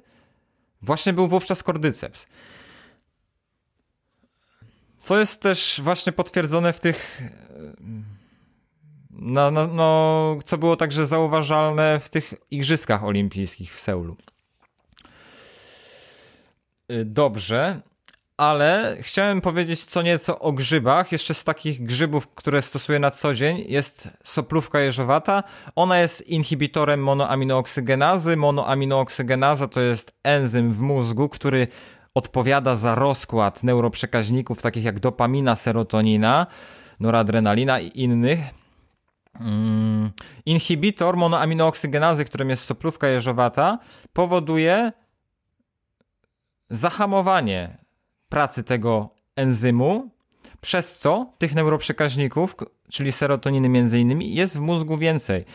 właśnie 0.81 1.13
był 1.13 1.27
wówczas 1.27 1.63
kordyceps. 1.63 2.27
Co 5.05 5.19
jest 5.19 5.41
też 5.41 5.81
właśnie 5.83 6.11
potwierdzone 6.11 6.73
w 6.73 6.79
tych. 6.79 7.21
No, 9.09 9.51
no, 9.51 9.67
no, 9.67 10.39
co 10.45 10.57
było 10.57 10.77
także 10.77 11.05
zauważalne 11.05 11.99
w 11.99 12.09
tych 12.09 12.33
Igrzyskach 12.51 13.03
Olimpijskich 13.03 13.73
w 13.73 13.79
Seulu. 13.79 14.17
Y, 16.91 17.05
dobrze, 17.05 17.81
ale 18.37 18.97
chciałem 19.01 19.41
powiedzieć 19.41 19.83
co 19.83 20.01
nieco 20.01 20.39
o 20.39 20.51
grzybach. 20.51 21.11
Jeszcze 21.11 21.33
z 21.33 21.43
takich 21.43 21.83
grzybów, 21.83 22.27
które 22.27 22.61
stosuję 22.61 22.99
na 22.99 23.11
co 23.11 23.33
dzień, 23.33 23.65
jest 23.67 24.09
soplówka 24.23 24.79
jeżowata. 24.79 25.43
Ona 25.75 25.99
jest 25.99 26.27
inhibitorem 26.27 27.03
monoaminooksygenazy. 27.03 28.37
Monoaminooksygenaza 28.37 29.67
to 29.67 29.81
jest 29.81 30.11
enzym 30.23 30.73
w 30.73 30.79
mózgu, 30.79 31.29
który 31.29 31.67
odpowiada 32.15 32.75
za 32.75 32.95
rozkład 32.95 33.63
neuroprzekaźników 33.63 34.62
takich 34.62 34.84
jak 34.84 34.99
dopamina, 34.99 35.56
serotonina, 35.56 36.47
noradrenalina 36.99 37.80
i 37.80 38.01
innych. 38.01 38.39
Mm. 39.39 40.12
Inhibitor 40.45 41.17
monoaminooksygenazy, 41.17 42.25
którym 42.25 42.49
jest 42.49 42.63
soplówka 42.63 43.08
jeżowata, 43.08 43.80
powoduje 44.13 44.91
zahamowanie 46.69 47.78
pracy 48.30 48.63
tego 48.63 49.10
enzymu, 49.36 50.10
przez 50.62 50.99
co 50.99 51.34
tych 51.38 51.56
neuroprzekaźników, 51.56 52.56
czyli 52.89 53.12
serotoniny 53.12 53.69
między 53.69 53.99
innymi, 53.99 54.36
jest 54.36 54.58
w 54.58 54.60
mózgu 54.60 54.97
więcej. 54.97 55.45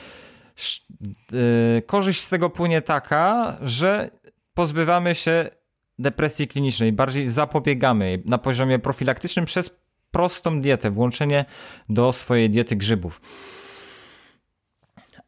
Y, 1.32 1.82
korzyść 1.86 2.20
z 2.20 2.28
tego 2.28 2.50
płynie 2.50 2.82
taka, 2.82 3.56
że 3.62 4.10
pozbywamy 4.54 5.14
się 5.14 5.50
depresji 6.00 6.48
klinicznej, 6.48 6.92
bardziej 6.92 7.28
zapobiegamy 7.28 8.22
na 8.24 8.38
poziomie 8.38 8.78
profilaktycznym 8.78 9.44
przez 9.44 9.80
prostą 10.10 10.60
dietę, 10.60 10.90
włączenie 10.90 11.44
do 11.88 12.12
swojej 12.12 12.50
diety 12.50 12.76
grzybów. 12.76 13.20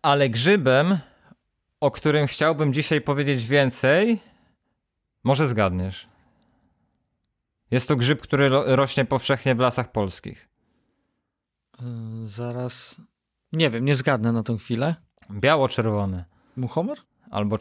Ale 0.02 0.28
grzybem, 0.28 0.98
o 1.80 1.90
którym 1.90 2.26
chciałbym 2.26 2.72
dzisiaj 2.72 3.00
powiedzieć 3.00 3.46
więcej, 3.46 4.20
może 5.24 5.46
zgadniesz. 5.46 6.08
Jest 7.70 7.88
to 7.88 7.96
grzyb, 7.96 8.20
który 8.20 8.48
rośnie 8.50 9.04
powszechnie 9.04 9.54
w 9.54 9.58
lasach 9.58 9.92
polskich. 9.92 10.48
Yy, 11.80 12.28
zaraz. 12.28 12.96
Nie 13.52 13.70
wiem, 13.70 13.85
nie 13.85 13.94
zgadnę 13.94 14.32
na 14.32 14.42
tą 14.42 14.58
chwilę. 14.58 14.94
Biało-czerwony. 15.30 16.24
Muchomor? 16.56 16.98
Albo 17.30 17.58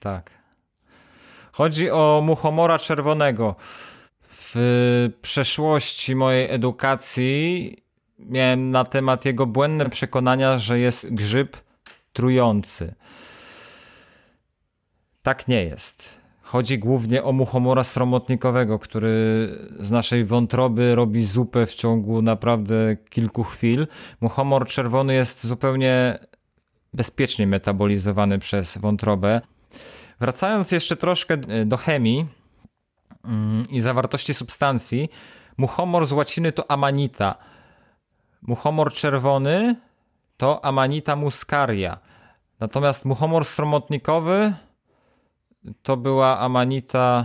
tak. 0.00 0.39
Chodzi 1.52 1.90
o 1.90 2.22
muchomora 2.24 2.78
czerwonego. 2.78 3.54
W 4.22 5.08
przeszłości 5.22 6.16
mojej 6.16 6.50
edukacji 6.50 7.76
miałem 8.18 8.70
na 8.70 8.84
temat 8.84 9.24
jego 9.24 9.46
błędne 9.46 9.90
przekonania, 9.90 10.58
że 10.58 10.78
jest 10.78 11.14
grzyb 11.14 11.56
trujący. 12.12 12.94
Tak 15.22 15.48
nie 15.48 15.64
jest. 15.64 16.20
Chodzi 16.42 16.78
głównie 16.78 17.24
o 17.24 17.32
muchomora 17.32 17.84
sromotnikowego, 17.84 18.78
który 18.78 19.48
z 19.78 19.90
naszej 19.90 20.24
wątroby 20.24 20.94
robi 20.94 21.24
zupę 21.24 21.66
w 21.66 21.74
ciągu 21.74 22.22
naprawdę 22.22 22.96
kilku 23.10 23.44
chwil. 23.44 23.86
Muchomor 24.20 24.66
czerwony 24.66 25.14
jest 25.14 25.46
zupełnie 25.46 26.18
bezpiecznie 26.94 27.46
metabolizowany 27.46 28.38
przez 28.38 28.78
wątrobę. 28.78 29.40
Wracając 30.20 30.72
jeszcze 30.72 30.96
troszkę 30.96 31.36
do 31.66 31.76
chemii 31.76 32.26
mm, 33.24 33.62
i 33.70 33.80
zawartości 33.80 34.34
substancji, 34.34 35.08
muchomor 35.56 36.06
z 36.06 36.12
łaciny 36.12 36.52
to 36.52 36.70
amanita. 36.70 37.34
Muchomor 38.42 38.92
czerwony 38.92 39.76
to 40.36 40.64
amanita 40.64 41.16
muscaria. 41.16 41.98
Natomiast 42.60 43.04
muchomor 43.04 43.44
sromotnikowy 43.44 44.54
to 45.82 45.96
była 45.96 46.38
amanita. 46.38 47.24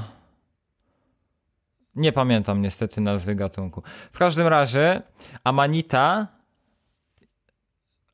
Nie 1.95 2.11
pamiętam 2.11 2.61
niestety 2.61 3.01
nazwy 3.01 3.35
gatunku. 3.35 3.83
W 4.11 4.17
każdym 4.17 4.47
razie 4.47 5.01
amanita 5.43 6.27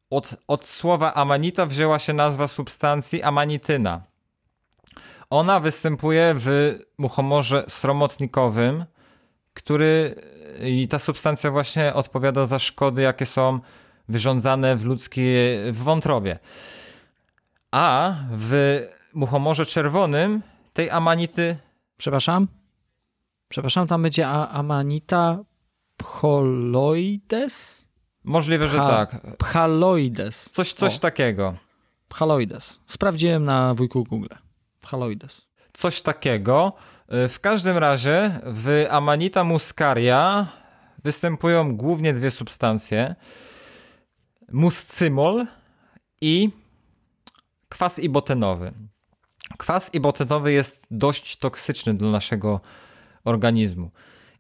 od, 0.10 0.36
od 0.48 0.66
słowa 0.66 1.14
amanita 1.14 1.66
wzięła 1.66 2.00
się 2.00 2.14
nazwa 2.14 2.48
substancji 2.48 3.24
amanityna. 3.24 4.11
Ona 5.32 5.60
występuje 5.60 6.36
w 6.38 6.78
muchomorze 6.98 7.66
sromotnikowym, 7.68 8.86
który 9.54 10.16
i 10.64 10.88
ta 10.88 11.00
substancja 11.00 11.52
właśnie 11.52 11.94
odpowiada 11.94 12.46
za 12.46 12.60
szkody, 12.60 13.02
jakie 13.02 13.26
są 13.26 13.60
wyrządzane 14.10 14.76
w 14.76 14.86
ludzkiej 14.86 15.72
w 15.72 15.78
wątrobie. 15.78 16.40
A 17.72 18.16
w 18.32 18.80
muchomorze 19.14 19.66
czerwonym 19.66 20.42
tej 20.74 20.90
amanity. 20.90 21.58
Przepraszam? 21.98 22.48
Przepraszam, 23.50 23.88
tam 23.88 24.02
będzie 24.02 24.28
amanita 24.28 25.40
pcholoides? 25.98 27.86
Możliwe, 28.24 28.68
że 28.68 28.78
tak. 28.78 29.38
Pchaloides. 29.38 30.50
Coś, 30.52 30.74
coś 30.74 31.00
takiego. 31.00 31.54
Pchaloides. 32.10 32.80
Sprawdziłem 32.86 33.44
na 33.44 33.74
wujku 33.74 34.04
Google. 34.04 34.36
Pchaloides. 34.82 35.48
Coś 35.74 36.02
takiego. 36.02 36.74
W 37.08 37.40
każdym 37.42 37.78
razie 37.78 38.42
w 38.46 38.86
Amanita 38.90 39.44
muscaria 39.44 40.48
występują 41.04 41.78
głównie 41.78 42.14
dwie 42.14 42.32
substancje. 42.32 43.16
Muscymol 44.52 45.46
i 46.22 46.50
kwas 47.70 48.00
ibotenowy. 48.00 48.74
Kwas 49.58 49.94
ibotenowy 49.94 50.52
jest 50.52 50.88
dość 50.92 51.38
toksyczny 51.38 51.94
dla 51.94 52.10
naszego 52.10 52.62
organizmu. 53.24 53.92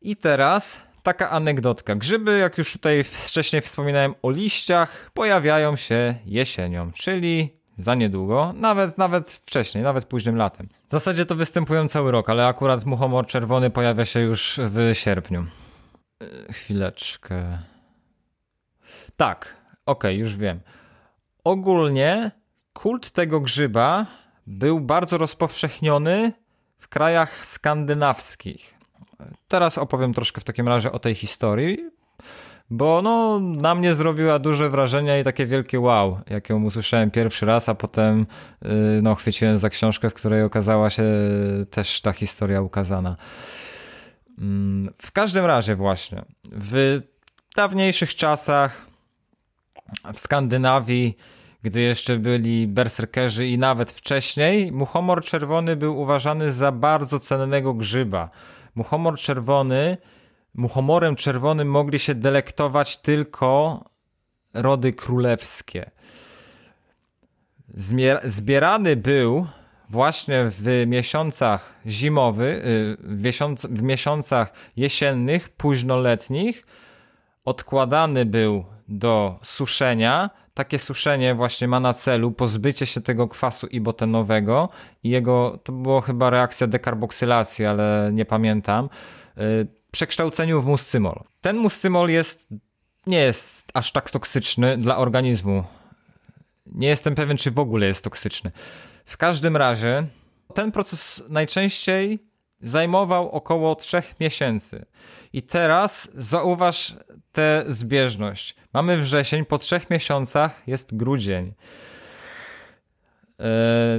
I 0.01 0.15
teraz 0.15 0.81
taka 1.03 1.29
anegdotka. 1.29 1.95
Grzyby, 1.95 2.37
jak 2.37 2.57
już 2.57 2.73
tutaj 2.73 3.03
wcześniej 3.03 3.61
wspominałem 3.61 4.15
o 4.21 4.31
liściach, 4.31 5.11
pojawiają 5.13 5.75
się 5.75 6.15
jesienią, 6.25 6.91
czyli 6.91 7.60
za 7.77 7.95
niedługo, 7.95 8.53
nawet, 8.55 8.97
nawet 8.97 9.31
wcześniej, 9.31 9.83
nawet 9.83 10.05
późnym 10.05 10.35
latem. 10.35 10.69
W 10.87 10.91
zasadzie 10.91 11.25
to 11.25 11.35
występują 11.35 11.87
cały 11.87 12.11
rok, 12.11 12.29
ale 12.29 12.47
akurat 12.47 12.85
muchomor 12.85 13.25
czerwony 13.25 13.69
pojawia 13.69 14.05
się 14.05 14.19
już 14.19 14.59
w 14.63 14.89
sierpniu. 14.93 15.45
Yy, 16.21 16.53
chwileczkę. 16.53 17.57
Tak, 19.17 19.55
okej, 19.85 20.11
okay, 20.11 20.13
już 20.13 20.37
wiem. 20.37 20.59
Ogólnie 21.43 22.31
kult 22.73 23.11
tego 23.11 23.39
grzyba 23.39 24.05
był 24.47 24.79
bardzo 24.79 25.17
rozpowszechniony 25.17 26.33
w 26.77 26.87
krajach 26.87 27.45
skandynawskich. 27.45 28.77
Teraz 29.47 29.77
opowiem 29.77 30.13
troszkę 30.13 30.41
w 30.41 30.43
takim 30.43 30.67
razie 30.67 30.91
o 30.91 30.99
tej 30.99 31.15
historii, 31.15 31.89
bo 32.71 33.01
no, 33.01 33.39
na 33.39 33.75
mnie 33.75 33.95
zrobiła 33.95 34.39
duże 34.39 34.69
wrażenie 34.69 35.19
i 35.19 35.23
takie 35.23 35.45
wielkie 35.45 35.79
wow, 35.79 36.19
jak 36.29 36.49
ją 36.49 36.63
usłyszałem 36.63 37.11
pierwszy 37.11 37.45
raz, 37.45 37.69
a 37.69 37.75
potem 37.75 38.25
yy, 38.61 38.69
no, 39.01 39.15
chwyciłem 39.15 39.57
za 39.57 39.69
książkę, 39.69 40.09
w 40.09 40.13
której 40.13 40.43
okazała 40.43 40.89
się 40.89 41.03
też 41.71 42.01
ta 42.01 42.11
historia 42.11 42.61
ukazana. 42.61 43.15
Mm, 44.37 44.93
w 44.97 45.11
każdym 45.11 45.45
razie 45.45 45.75
właśnie, 45.75 46.21
w 46.51 46.99
dawniejszych 47.55 48.15
czasach 48.15 48.87
w 50.13 50.19
Skandynawii 50.19 51.17
gdy 51.63 51.81
jeszcze 51.81 52.17
byli 52.17 52.67
berserkerzy 52.67 53.47
i 53.47 53.57
nawet 53.57 53.91
wcześniej, 53.91 54.71
muchomor 54.71 55.23
czerwony 55.23 55.75
był 55.75 55.99
uważany 55.99 56.51
za 56.51 56.71
bardzo 56.71 57.19
cennego 57.19 57.73
grzyba. 57.73 58.29
Muchomor 58.75 59.15
czerwony, 59.15 59.97
muchomorem 60.53 61.15
czerwonym 61.15 61.67
mogli 61.67 61.99
się 61.99 62.15
delektować 62.15 62.97
tylko 62.97 63.79
rody 64.53 64.93
królewskie. 64.93 65.91
Zbierany 68.23 68.95
był 68.95 69.47
właśnie 69.89 70.45
w 70.49 70.83
miesiącach 70.87 71.75
zimowych, 71.85 72.65
y, 72.65 72.97
w 73.69 73.81
miesiącach 73.81 74.53
jesiennych, 74.75 75.49
późnoletnich, 75.49 76.65
odkładany 77.45 78.25
był 78.25 78.65
do 78.87 79.39
suszenia, 79.43 80.29
takie 80.53 80.79
suszenie 80.79 81.35
właśnie 81.35 81.67
ma 81.67 81.79
na 81.79 81.93
celu 81.93 82.31
pozbycie 82.31 82.85
się 82.85 83.01
tego 83.01 83.27
kwasu 83.27 83.67
ibotenowego 83.67 84.69
i 85.03 85.09
jego, 85.09 85.59
to 85.63 85.71
było 85.71 86.01
chyba 86.01 86.29
reakcja 86.29 86.67
dekarboksylacji, 86.67 87.65
ale 87.65 88.09
nie 88.13 88.25
pamiętam, 88.25 88.89
yy, 89.37 89.67
przekształceniu 89.91 90.61
w 90.61 90.65
muscymol. 90.65 91.23
Ten 91.41 91.57
muscymol 91.57 92.09
jest, 92.09 92.47
nie 93.07 93.19
jest 93.19 93.63
aż 93.73 93.91
tak 93.91 94.09
toksyczny 94.09 94.77
dla 94.77 94.97
organizmu. 94.97 95.63
Nie 96.65 96.87
jestem 96.87 97.15
pewien, 97.15 97.37
czy 97.37 97.51
w 97.51 97.59
ogóle 97.59 97.85
jest 97.87 98.03
toksyczny. 98.03 98.51
W 99.05 99.17
każdym 99.17 99.57
razie 99.57 100.07
ten 100.53 100.71
proces 100.71 101.23
najczęściej 101.29 102.19
zajmował 102.61 103.31
około 103.31 103.75
3 103.75 104.03
miesięcy. 104.19 104.85
I 105.33 105.41
teraz 105.41 106.09
zauważ 106.13 106.95
tę 107.31 107.65
zbieżność. 107.67 108.55
Mamy 108.73 108.97
wrzesień, 108.97 109.45
po 109.45 109.57
trzech 109.57 109.89
miesiącach 109.89 110.63
jest 110.67 110.95
grudzień. 110.95 111.53
Yy, 113.39 113.45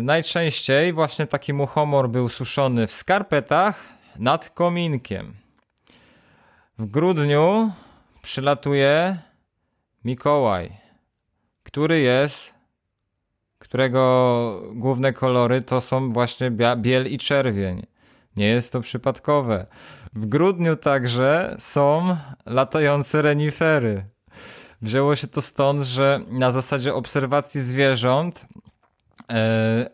najczęściej 0.02 0.92
właśnie 0.92 1.26
taki 1.26 1.52
muchomor 1.52 2.08
był 2.08 2.28
suszony 2.28 2.86
w 2.86 2.92
skarpetach 2.92 3.88
nad 4.18 4.50
kominkiem. 4.50 5.34
W 6.78 6.86
grudniu 6.86 7.72
przylatuje 8.22 9.18
Mikołaj, 10.04 10.72
który 11.62 12.00
jest, 12.00 12.54
którego 13.58 14.62
główne 14.74 15.12
kolory 15.12 15.62
to 15.62 15.80
są 15.80 16.10
właśnie 16.10 16.50
biel 16.76 17.12
i 17.12 17.18
czerwień. 17.18 17.86
Nie 18.36 18.46
jest 18.46 18.72
to 18.72 18.80
przypadkowe. 18.80 19.66
W 20.12 20.26
grudniu 20.26 20.76
także 20.76 21.56
są 21.58 22.16
latające 22.46 23.22
renifery. 23.22 24.04
Wzięło 24.82 25.16
się 25.16 25.26
to 25.26 25.42
stąd, 25.42 25.82
że 25.82 26.20
na 26.28 26.50
zasadzie 26.50 26.94
obserwacji 26.94 27.60
zwierząt 27.60 28.46
e, 29.30 29.90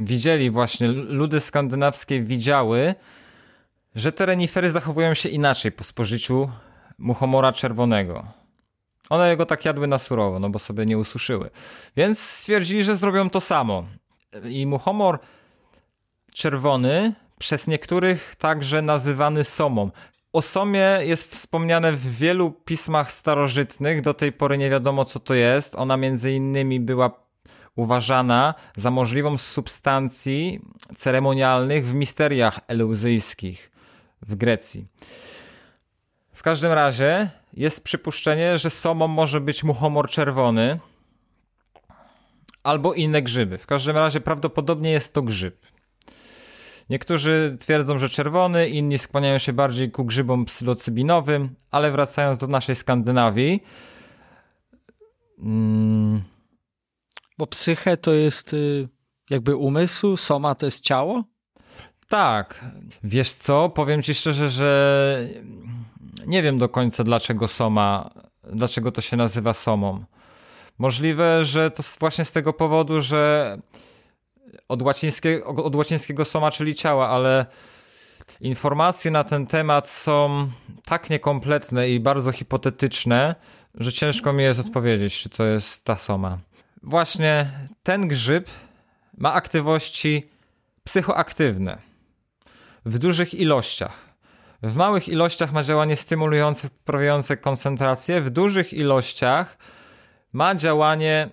widzieli 0.00 0.50
właśnie, 0.50 0.88
ludy 0.88 1.40
skandynawskie 1.40 2.22
widziały, 2.22 2.94
że 3.94 4.12
te 4.12 4.26
renifery 4.26 4.70
zachowują 4.70 5.14
się 5.14 5.28
inaczej 5.28 5.72
po 5.72 5.84
spożyciu 5.84 6.50
muchomora 6.98 7.52
czerwonego. 7.52 8.26
One 9.10 9.36
go 9.36 9.46
tak 9.46 9.64
jadły 9.64 9.86
na 9.86 9.98
surowo, 9.98 10.38
no 10.38 10.50
bo 10.50 10.58
sobie 10.58 10.86
nie 10.86 10.98
ususzyły. 10.98 11.50
Więc 11.96 12.18
stwierdzili, 12.18 12.84
że 12.84 12.96
zrobią 12.96 13.30
to 13.30 13.40
samo. 13.40 13.84
I 14.48 14.66
muchomor 14.66 15.18
czerwony 16.34 17.14
przez 17.38 17.66
niektórych 17.66 18.36
także 18.36 18.82
nazywany 18.82 19.44
somą. 19.44 19.90
O 20.32 20.42
somie 20.42 20.98
jest 21.00 21.30
wspomniane 21.30 21.92
w 21.92 22.16
wielu 22.16 22.50
pismach 22.50 23.12
starożytnych, 23.12 24.00
do 24.00 24.14
tej 24.14 24.32
pory 24.32 24.58
nie 24.58 24.70
wiadomo 24.70 25.04
co 25.04 25.20
to 25.20 25.34
jest. 25.34 25.74
Ona 25.74 25.96
między 25.96 26.32
innymi 26.32 26.80
była 26.80 27.10
uważana 27.76 28.54
za 28.76 28.90
możliwą 28.90 29.38
substancji 29.38 30.60
ceremonialnych 30.96 31.86
w 31.86 31.94
misteriach 31.94 32.60
eleuzyjskich 32.68 33.71
w 34.22 34.34
Grecji. 34.34 34.86
W 36.32 36.42
każdym 36.42 36.72
razie 36.72 37.30
jest 37.52 37.84
przypuszczenie, 37.84 38.58
że 38.58 38.70
somą 38.70 39.08
może 39.08 39.40
być 39.40 39.64
muchomor 39.64 40.10
czerwony 40.10 40.80
albo 42.62 42.94
inne 42.94 43.22
grzyby. 43.22 43.58
W 43.58 43.66
każdym 43.66 43.96
razie 43.96 44.20
prawdopodobnie 44.20 44.90
jest 44.90 45.14
to 45.14 45.22
grzyb. 45.22 45.66
Niektórzy 46.90 47.56
twierdzą, 47.60 47.98
że 47.98 48.08
czerwony, 48.08 48.68
inni 48.68 48.98
skłaniają 48.98 49.38
się 49.38 49.52
bardziej 49.52 49.90
ku 49.90 50.04
grzybom 50.04 50.44
psylocybinowym, 50.44 51.54
ale 51.70 51.90
wracając 51.90 52.38
do 52.38 52.46
naszej 52.46 52.74
Skandynawii. 52.74 53.62
Hmm. 55.36 56.22
Bo 57.38 57.46
psyche 57.46 57.96
to 57.96 58.12
jest 58.12 58.54
y, 58.54 58.88
jakby 59.30 59.56
umysł, 59.56 60.16
soma 60.16 60.54
to 60.54 60.66
jest 60.66 60.84
ciało? 60.84 61.24
Tak. 62.12 62.64
Wiesz 63.04 63.32
co, 63.32 63.68
powiem 63.68 64.02
ci 64.02 64.14
szczerze, 64.14 64.48
że 64.48 65.28
nie 66.26 66.42
wiem 66.42 66.58
do 66.58 66.68
końca 66.68 67.04
dlaczego 67.04 67.48
soma, 67.48 68.10
dlaczego 68.52 68.92
to 68.92 69.00
się 69.00 69.16
nazywa 69.16 69.54
somą. 69.54 70.04
Możliwe, 70.78 71.44
że 71.44 71.70
to 71.70 71.82
właśnie 72.00 72.24
z 72.24 72.32
tego 72.32 72.52
powodu, 72.52 73.00
że 73.00 73.56
od 74.68 74.82
łacińskiego, 74.82 75.46
od 75.46 75.76
łacińskiego 75.76 76.24
soma, 76.24 76.50
czyli 76.50 76.74
ciała, 76.74 77.08
ale 77.08 77.46
informacje 78.40 79.10
na 79.10 79.24
ten 79.24 79.46
temat 79.46 79.90
są 79.90 80.48
tak 80.84 81.10
niekompletne 81.10 81.90
i 81.90 82.00
bardzo 82.00 82.32
hipotetyczne, 82.32 83.34
że 83.74 83.92
ciężko 83.92 84.32
mi 84.32 84.44
jest 84.44 84.60
odpowiedzieć, 84.60 85.18
czy 85.18 85.28
to 85.28 85.44
jest 85.44 85.84
ta 85.84 85.96
soma. 85.96 86.38
Właśnie 86.82 87.50
ten 87.82 88.08
grzyb 88.08 88.48
ma 89.18 89.32
aktywności 89.32 90.28
psychoaktywne 90.84 91.91
w 92.84 92.98
dużych 92.98 93.34
ilościach. 93.34 94.12
W 94.62 94.76
małych 94.76 95.08
ilościach 95.08 95.52
ma 95.52 95.62
działanie 95.62 95.96
stymulujące, 95.96 96.70
poprawiające 96.70 97.36
koncentrację, 97.36 98.20
w 98.20 98.30
dużych 98.30 98.72
ilościach 98.72 99.58
ma 100.32 100.54
działanie 100.54 101.30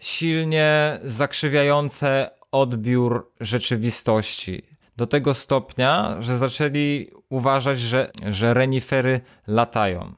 silnie 0.00 1.00
zakrzywiające 1.04 2.30
odbiór 2.52 3.32
rzeczywistości. 3.40 4.62
Do 4.96 5.06
tego 5.06 5.34
stopnia, 5.34 6.16
że 6.20 6.38
zaczęli 6.38 7.10
uważać, 7.28 7.80
że, 7.80 8.10
że 8.28 8.54
renifery 8.54 9.20
latają. 9.46 10.14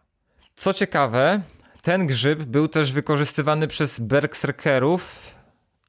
Co 0.55 0.75
ciekawe, 0.75 1.41
ten 1.83 2.07
grzyb 2.07 2.43
był 2.43 2.69
też 2.69 2.93
wykorzystywany 2.93 3.69
przez 3.69 4.01
berserkerów 4.01 5.35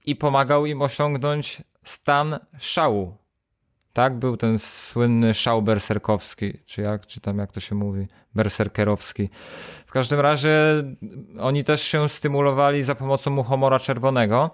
i 0.06 0.16
pomagał 0.16 0.66
im 0.66 0.82
osiągnąć 0.82 1.62
stan 1.84 2.40
szału. 2.60 3.21
Tak, 3.94 4.20
był 4.20 4.38
ten 4.38 4.60
słynny 4.60 5.34
szał 5.34 5.62
berserkowski, 5.62 6.54
czy 6.66 6.82
jak, 6.82 7.06
czy 7.06 7.22
tam 7.22 7.38
jak 7.38 7.52
to 7.52 7.60
się 7.60 7.76
mówi, 7.76 8.08
berserkerowski. 8.36 9.30
W 9.86 9.92
każdym 9.92 10.20
razie 10.20 10.54
oni 11.40 11.64
też 11.64 11.82
się 11.82 12.10
stymulowali 12.10 12.84
za 12.84 12.96
pomocą 12.96 13.32
muchomora 13.32 13.80
czerwonego. 13.80 14.52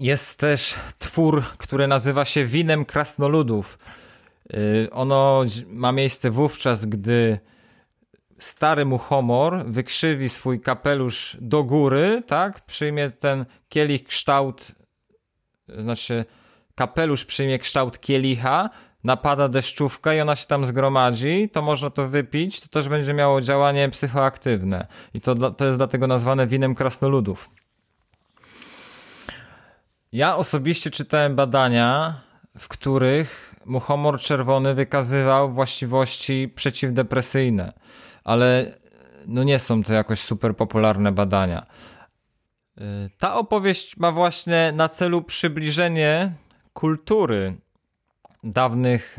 Jest 0.00 0.38
też 0.38 0.74
twór, 0.98 1.44
który 1.58 1.86
nazywa 1.86 2.24
się 2.24 2.44
Winem 2.44 2.84
Krasnoludów. 2.84 3.78
Y, 4.54 4.88
ono 4.92 5.42
ma 5.66 5.92
miejsce 5.92 6.30
wówczas, 6.30 6.84
gdy 6.84 7.38
stary 8.38 8.84
muchomor 8.84 9.64
wykrzywi 9.66 10.28
swój 10.28 10.60
kapelusz 10.60 11.36
do 11.40 11.64
góry, 11.64 12.22
tak? 12.26 12.66
Przyjmie 12.66 13.10
ten 13.10 13.44
kielich 13.68 14.04
kształt, 14.04 14.72
znaczy 15.68 16.24
kapelusz 16.76 17.24
przyjmie 17.24 17.58
kształt 17.58 18.00
kielicha, 18.00 18.70
napada 19.04 19.48
deszczówka 19.48 20.14
i 20.14 20.20
ona 20.20 20.36
się 20.36 20.46
tam 20.46 20.66
zgromadzi, 20.66 21.50
to 21.52 21.62
można 21.62 21.90
to 21.90 22.08
wypić, 22.08 22.60
to 22.60 22.68
też 22.68 22.88
będzie 22.88 23.14
miało 23.14 23.40
działanie 23.40 23.88
psychoaktywne. 23.88 24.86
I 25.14 25.20
to, 25.20 25.50
to 25.50 25.64
jest 25.64 25.78
dlatego 25.78 26.06
nazwane 26.06 26.46
winem 26.46 26.74
krasnoludów. 26.74 27.50
Ja 30.12 30.36
osobiście 30.36 30.90
czytałem 30.90 31.36
badania, 31.36 32.20
w 32.58 32.68
których 32.68 33.54
muchomor 33.64 34.20
czerwony 34.20 34.74
wykazywał 34.74 35.52
właściwości 35.52 36.52
przeciwdepresyjne, 36.54 37.72
ale 38.24 38.74
no 39.26 39.42
nie 39.42 39.58
są 39.58 39.84
to 39.84 39.92
jakoś 39.92 40.20
super 40.20 40.56
popularne 40.56 41.12
badania. 41.12 41.66
Y, 42.78 42.82
ta 43.18 43.34
opowieść 43.34 43.96
ma 43.96 44.12
właśnie 44.12 44.72
na 44.74 44.88
celu 44.88 45.22
przybliżenie 45.22 46.32
kultury 46.76 47.54
dawnych 48.44 49.18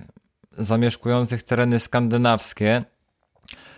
zamieszkujących 0.57 1.43
tereny 1.43 1.79
skandynawskie. 1.79 2.83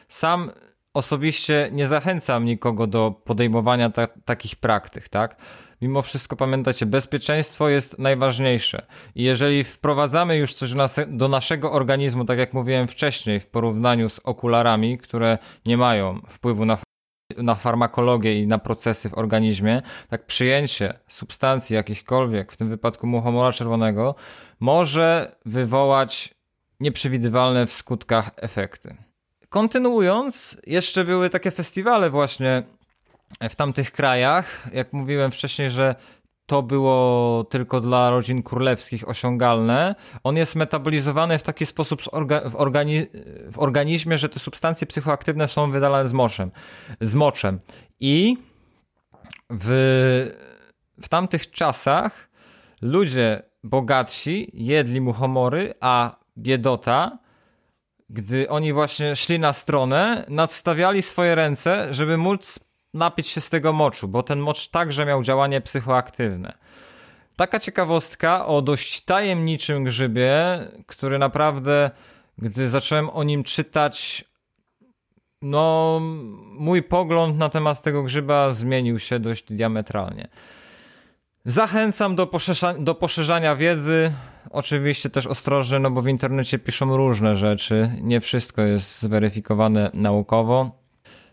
Sam 0.07 0.51
osobiście 0.93 1.69
nie 1.71 1.87
zachęcam 1.87 2.45
nikogo 2.45 2.87
do 2.87 3.11
podejmowania 3.25 3.89
ta 3.89 4.07
takich 4.25 4.55
praktyk, 4.55 5.09
tak? 5.09 5.35
Mimo 5.81 6.01
wszystko 6.01 6.35
pamiętajcie, 6.35 6.85
bezpieczeństwo 6.85 7.69
jest 7.69 7.99
najważniejsze. 7.99 8.85
I 9.15 9.23
jeżeli 9.23 9.63
wprowadzamy 9.63 10.37
już 10.37 10.53
coś 10.53 10.73
do 11.07 11.27
naszego 11.27 11.71
organizmu, 11.71 12.25
tak 12.25 12.39
jak 12.39 12.53
mówiłem 12.53 12.87
wcześniej, 12.87 13.39
w 13.39 13.47
porównaniu 13.47 14.09
z 14.09 14.19
okularami, 14.19 14.97
które 14.97 15.37
nie 15.65 15.77
mają 15.77 16.21
wpływu 16.29 16.65
na 16.65 16.77
na 17.37 17.55
farmakologię 17.55 18.41
i 18.41 18.47
na 18.47 18.59
procesy 18.59 19.09
w 19.09 19.17
organizmie, 19.17 19.81
tak 20.09 20.25
przyjęcie 20.25 20.93
substancji 21.07 21.75
jakichkolwiek, 21.75 22.51
w 22.51 22.57
tym 22.57 22.69
wypadku 22.69 23.07
muchomora 23.07 23.51
czerwonego, 23.51 24.15
może 24.59 25.35
wywołać 25.45 26.35
nieprzewidywalne 26.79 27.67
w 27.67 27.73
skutkach 27.73 28.31
efekty. 28.35 28.95
Kontynuując, 29.49 30.57
jeszcze 30.67 31.05
były 31.05 31.29
takie 31.29 31.51
festiwale 31.51 32.09
właśnie 32.09 32.63
w 33.49 33.55
tamtych 33.55 33.91
krajach. 33.91 34.67
Jak 34.73 34.93
mówiłem 34.93 35.31
wcześniej, 35.31 35.71
że 35.71 35.95
to 36.49 36.63
było 36.63 37.43
tylko 37.43 37.81
dla 37.81 38.09
rodzin 38.09 38.43
królewskich 38.43 39.09
osiągalne. 39.09 39.95
On 40.23 40.37
jest 40.37 40.55
metabolizowany 40.55 41.37
w 41.37 41.43
taki 41.43 41.65
sposób 41.65 42.01
w, 42.01 42.55
organi 42.55 43.07
w 43.51 43.59
organizmie, 43.59 44.17
że 44.17 44.29
te 44.29 44.39
substancje 44.39 44.87
psychoaktywne 44.87 45.47
są 45.47 45.71
wydalane 45.71 46.07
z 46.07 46.13
moczem. 46.13 46.51
Z 47.01 47.15
moczem. 47.15 47.59
I 47.99 48.37
w, 49.49 49.69
w 51.01 51.09
tamtych 51.09 51.51
czasach 51.51 52.29
ludzie 52.81 53.43
bogatsi 53.63 54.51
jedli 54.53 55.01
muchomory, 55.01 55.73
a 55.79 56.15
biedota, 56.37 57.19
gdy 58.09 58.49
oni 58.49 58.73
właśnie 58.73 59.15
szli 59.15 59.39
na 59.39 59.53
stronę, 59.53 60.25
nadstawiali 60.29 61.01
swoje 61.01 61.35
ręce, 61.35 61.93
żeby 61.93 62.17
móc 62.17 62.59
napić 62.93 63.27
się 63.27 63.41
z 63.41 63.49
tego 63.49 63.73
moczu, 63.73 64.07
bo 64.07 64.23
ten 64.23 64.39
mocz 64.39 64.67
także 64.67 65.05
miał 65.05 65.23
działanie 65.23 65.61
psychoaktywne. 65.61 66.53
Taka 67.35 67.59
ciekawostka 67.59 68.45
o 68.45 68.61
dość 68.61 69.01
tajemniczym 69.01 69.83
grzybie, 69.83 70.59
który 70.85 71.19
naprawdę, 71.19 71.91
gdy 72.37 72.69
zacząłem 72.69 73.09
o 73.09 73.23
nim 73.23 73.43
czytać, 73.43 74.25
no, 75.41 75.99
mój 76.59 76.83
pogląd 76.83 77.37
na 77.37 77.49
temat 77.49 77.81
tego 77.81 78.03
grzyba 78.03 78.51
zmienił 78.51 78.99
się 78.99 79.19
dość 79.19 79.53
diametralnie. 79.53 80.27
Zachęcam 81.45 82.15
do, 82.15 82.29
do 82.79 82.95
poszerzania 82.95 83.55
wiedzy. 83.55 84.13
Oczywiście 84.49 85.09
też 85.09 85.27
ostrożnie, 85.27 85.79
no 85.79 85.91
bo 85.91 86.01
w 86.01 86.07
internecie 86.07 86.59
piszą 86.59 86.97
różne 86.97 87.35
rzeczy. 87.35 87.91
Nie 88.01 88.21
wszystko 88.21 88.61
jest 88.61 89.01
zweryfikowane 89.01 89.91
naukowo. 89.93 90.78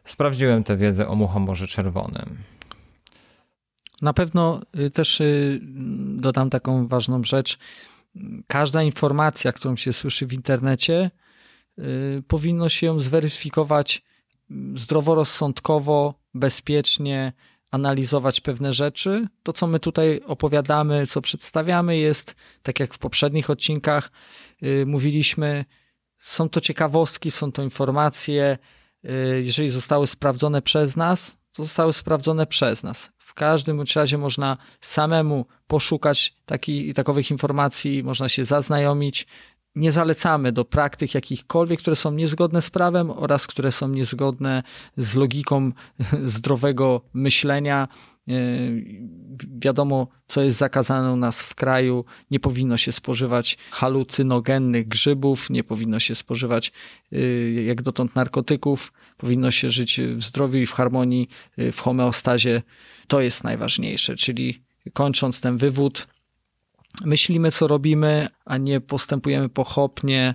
Sprawdziłem 0.06 0.64
tę 0.64 0.76
wiedzę 0.76 1.08
o 1.08 1.14
muchomorze 1.14 1.66
czerwonym. 1.66 2.36
Na 4.02 4.12
pewno 4.12 4.60
y, 4.78 4.90
też 4.90 5.20
y, 5.20 5.60
dodam 6.16 6.50
taką 6.50 6.88
ważną 6.88 7.24
rzecz. 7.24 7.58
Każda 8.46 8.82
informacja, 8.82 9.52
którą 9.52 9.76
się 9.76 9.92
słyszy 9.92 10.26
w 10.26 10.32
internecie, 10.32 11.10
y, 11.78 12.22
powinno 12.28 12.68
się 12.68 12.86
ją 12.86 13.00
zweryfikować 13.00 14.02
zdroworozsądkowo, 14.74 16.14
bezpiecznie, 16.34 17.32
analizować 17.70 18.40
pewne 18.40 18.72
rzeczy. 18.72 19.28
To, 19.42 19.52
co 19.52 19.66
my 19.66 19.80
tutaj 19.80 20.20
opowiadamy, 20.26 21.06
co 21.06 21.20
przedstawiamy, 21.20 21.96
jest, 21.96 22.36
tak 22.62 22.80
jak 22.80 22.94
w 22.94 22.98
poprzednich 22.98 23.50
odcinkach 23.50 24.10
mówiliśmy, 24.86 25.64
są 26.18 26.48
to 26.48 26.60
ciekawostki, 26.60 27.30
są 27.30 27.52
to 27.52 27.62
informacje. 27.62 28.58
Jeżeli 29.42 29.68
zostały 29.68 30.06
sprawdzone 30.06 30.62
przez 30.62 30.96
nas, 30.96 31.38
to 31.52 31.62
zostały 31.62 31.92
sprawdzone 31.92 32.46
przez 32.46 32.82
nas 32.82 33.10
każdym 33.36 33.84
razie 33.96 34.18
można 34.18 34.56
samemu 34.80 35.46
poszukać 35.66 36.34
taki, 36.46 36.94
takowych 36.94 37.30
informacji, 37.30 38.02
można 38.02 38.28
się 38.28 38.44
zaznajomić. 38.44 39.26
Nie 39.76 39.92
zalecamy 39.92 40.52
do 40.52 40.64
praktyk 40.64 41.14
jakichkolwiek, 41.14 41.80
które 41.80 41.96
są 41.96 42.12
niezgodne 42.12 42.62
z 42.62 42.70
prawem 42.70 43.10
oraz 43.10 43.46
które 43.46 43.72
są 43.72 43.88
niezgodne 43.88 44.62
z 44.96 45.14
logiką 45.14 45.72
zdrowego 46.36 47.00
myślenia. 47.14 47.88
E, 48.28 48.32
wiadomo, 49.58 50.08
co 50.26 50.42
jest 50.42 50.58
zakazane 50.58 51.12
u 51.12 51.16
nas 51.16 51.42
w 51.42 51.54
kraju. 51.54 52.04
Nie 52.30 52.40
powinno 52.40 52.76
się 52.76 52.92
spożywać 52.92 53.58
halucynogennych 53.70 54.88
grzybów, 54.88 55.50
nie 55.50 55.64
powinno 55.64 55.98
się 55.98 56.14
spożywać 56.14 56.72
e, 57.12 57.18
jak 57.50 57.82
dotąd 57.82 58.14
narkotyków. 58.14 58.92
Powinno 59.16 59.50
się 59.50 59.70
żyć 59.70 60.00
w 60.16 60.22
zdrowiu 60.22 60.58
i 60.58 60.66
w 60.66 60.72
harmonii, 60.72 61.28
e, 61.56 61.72
w 61.72 61.80
homeostazie 61.80 62.62
to 63.08 63.20
jest 63.20 63.44
najważniejsze, 63.44 64.16
czyli 64.16 64.62
kończąc 64.92 65.40
ten 65.40 65.56
wywód, 65.56 66.06
myślimy, 67.04 67.50
co 67.50 67.66
robimy, 67.66 68.28
a 68.44 68.56
nie 68.58 68.80
postępujemy 68.80 69.48
pochopnie, 69.48 70.34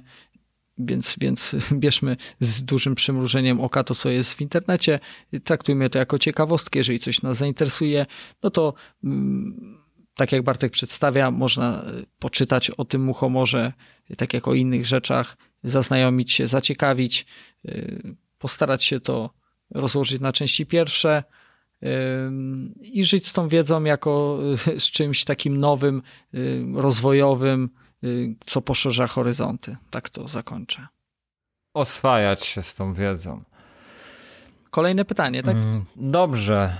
więc, 0.78 1.16
więc 1.22 1.56
bierzmy 1.74 2.18
z 2.40 2.64
dużym 2.64 2.96
przymrużeniem 2.96 3.62
oka 3.62 3.84
to, 3.84 3.96
co 3.96 4.10
jest 4.10 4.34
w 4.34 4.42
internecie, 4.42 5.00
traktujmy 5.44 5.90
to 5.90 6.00
jako 6.00 6.20
ciekawostkę, 6.20 6.80
jeżeli 6.80 7.00
coś 7.00 7.22
nas 7.22 7.38
zainteresuje, 7.38 8.06
no 8.44 8.50
to 8.50 8.74
mm, 9.04 9.78
tak 10.16 10.32
jak 10.32 10.44
Bartek 10.44 10.72
przedstawia, 10.72 11.32
można 11.32 11.86
poczytać 12.20 12.70
o 12.70 12.86
tym 12.86 13.04
muchomorze, 13.04 13.74
tak 14.18 14.34
jak 14.34 14.48
o 14.48 14.54
innych 14.54 14.86
rzeczach, 14.86 15.38
zaznajomić 15.64 16.32
się, 16.32 16.48
zaciekawić, 16.48 17.26
y, 17.66 18.16
postarać 18.38 18.84
się 18.84 19.00
to 19.00 19.30
rozłożyć 19.70 20.22
na 20.22 20.32
części 20.32 20.66
pierwsze, 20.66 21.24
i 22.82 23.04
żyć 23.04 23.28
z 23.28 23.34
tą 23.34 23.48
wiedzą 23.48 23.84
jako 23.84 24.40
z 24.78 24.84
czymś 24.84 25.26
takim 25.26 25.58
nowym, 25.58 26.02
rozwojowym, 26.76 27.70
co 28.46 28.62
poszerza 28.62 29.08
horyzonty. 29.08 29.78
Tak 29.90 30.10
to 30.10 30.28
zakończę. 30.28 30.88
Oswajać 31.74 32.46
się 32.46 32.62
z 32.62 32.76
tą 32.76 32.94
wiedzą. 32.94 33.44
Kolejne 34.72 35.06
pytanie, 35.06 35.44
tak? 35.44 35.56
Mm, 35.56 35.86
dobrze. 35.96 36.78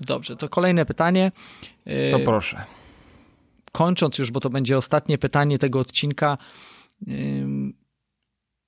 Dobrze, 0.00 0.36
to 0.36 0.48
kolejne 0.48 0.86
pytanie. 0.86 1.32
To 2.10 2.18
proszę. 2.18 2.64
Kończąc 3.72 4.18
już, 4.18 4.30
bo 4.30 4.40
to 4.40 4.50
będzie 4.50 4.78
ostatnie 4.78 5.18
pytanie 5.18 5.58
tego 5.58 5.80
odcinka. 5.80 6.38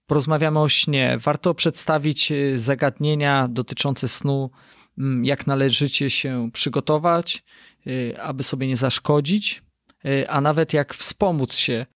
Porozmawiamy 0.06 0.60
o 0.60 0.68
śnie. 0.68 1.18
Warto 1.20 1.54
przedstawić 1.54 2.32
y, 2.32 2.58
zagadnienia 2.58 3.48
dotyczące 3.48 4.08
snu 4.08 4.50
jak 5.22 5.46
należycie 5.46 6.10
się 6.10 6.50
przygotować, 6.52 7.44
y, 7.86 8.14
aby 8.20 8.42
sobie 8.42 8.66
nie 8.66 8.76
zaszkodzić, 8.76 9.62
y, 10.04 10.28
a 10.28 10.40
nawet 10.40 10.72
jak 10.72 10.94
wspomóc 10.94 11.54
się 11.54 11.86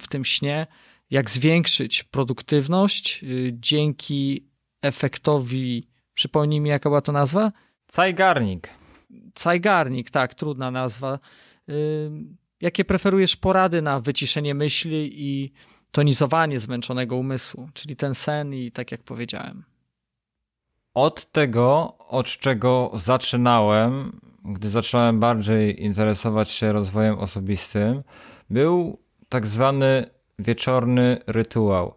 w 0.00 0.08
tym 0.08 0.24
śnie, 0.24 0.66
jak 1.10 1.30
zwiększyć 1.30 2.02
produktywność 2.02 3.22
y, 3.22 3.52
dzięki 3.54 4.48
efektowi. 4.82 5.88
Przypomnij 6.14 6.60
mi, 6.60 6.70
jaka 6.70 6.88
była 6.88 7.00
to 7.00 7.12
nazwa? 7.12 7.52
Cajgarnik. 7.86 8.68
Cajgarnik, 9.34 10.10
tak, 10.10 10.34
trudna 10.34 10.70
nazwa. 10.70 11.18
Jakie 12.60 12.84
preferujesz 12.84 13.36
porady 13.36 13.82
na 13.82 14.00
wyciszenie 14.00 14.54
myśli 14.54 15.10
i 15.14 15.52
tonizowanie 15.90 16.58
zmęczonego 16.58 17.16
umysłu, 17.16 17.68
czyli 17.74 17.96
ten 17.96 18.14
sen 18.14 18.54
i 18.54 18.72
tak 18.72 18.92
jak 18.92 19.02
powiedziałem? 19.02 19.73
Od 20.94 21.32
tego, 21.32 21.94
od 21.98 22.26
czego 22.26 22.90
zaczynałem, 22.94 24.20
gdy 24.44 24.70
zacząłem 24.70 25.20
bardziej 25.20 25.84
interesować 25.84 26.50
się 26.50 26.72
rozwojem 26.72 27.18
osobistym, 27.18 28.02
był 28.50 28.98
tak 29.28 29.46
zwany 29.46 30.06
wieczorny 30.38 31.18
rytuał. 31.26 31.94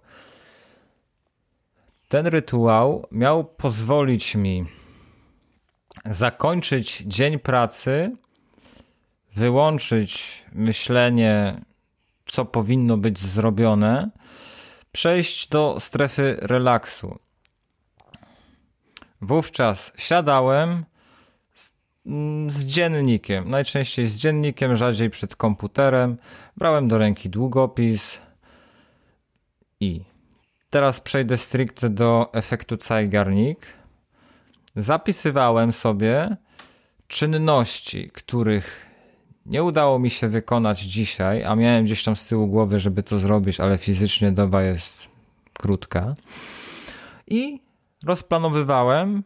Ten 2.10 2.28
rytuał 2.28 3.08
miał 3.12 3.46
pozwolić 3.46 4.36
mi 4.36 4.66
zakończyć 6.06 7.04
dzień 7.06 7.40
pracy, 7.40 8.16
wyłączyć 9.36 10.46
myślenie, 10.54 11.62
co 12.28 12.46
powinno 12.46 12.98
być 12.98 13.20
zrobione, 13.20 14.10
przejść 14.92 15.48
do 15.48 15.78
strefy 15.80 16.38
relaksu. 16.42 17.27
Wówczas 19.22 19.94
siadałem 19.98 20.86
z, 21.54 21.74
mm, 22.06 22.52
z, 22.52 22.66
dziennikiem, 22.66 23.50
najczęściej 23.50 24.08
z 24.08 24.18
dziennikiem, 24.18 24.76
rzadziej 24.76 25.10
przed 25.10 25.36
komputerem. 25.36 26.18
Brałem 26.58 26.88
do 26.88 26.98
ręki 26.98 27.30
długopis 27.30 28.22
i 29.80 30.02
teraz 30.70 31.02
przejdę 31.02 31.38
stricte 31.38 31.90
do 31.90 32.30
efektu 32.34 32.78
Zeigarnik. 32.82 33.68
Zapisywałem 34.76 35.72
sobie 35.72 36.38
czynności, 37.08 38.10
których 38.14 38.86
nie 39.46 39.64
udało 39.64 40.00
mi 40.00 40.10
się 40.10 40.28
wykonać 40.28 40.80
dzisiaj, 40.80 41.44
a 41.44 41.56
miałem 41.56 41.86
gdzieś 41.86 42.04
tam 42.04 42.16
z 42.16 42.26
tyłu 42.26 42.48
głowy, 42.48 42.80
żeby 42.80 43.04
to 43.04 43.18
zrobić, 43.18 43.60
ale 43.60 43.78
fizycznie 43.78 44.32
doba 44.32 44.64
jest 44.64 45.08
krótka. 45.54 46.16
I 47.28 47.67
rozplanowywałem, 48.08 49.24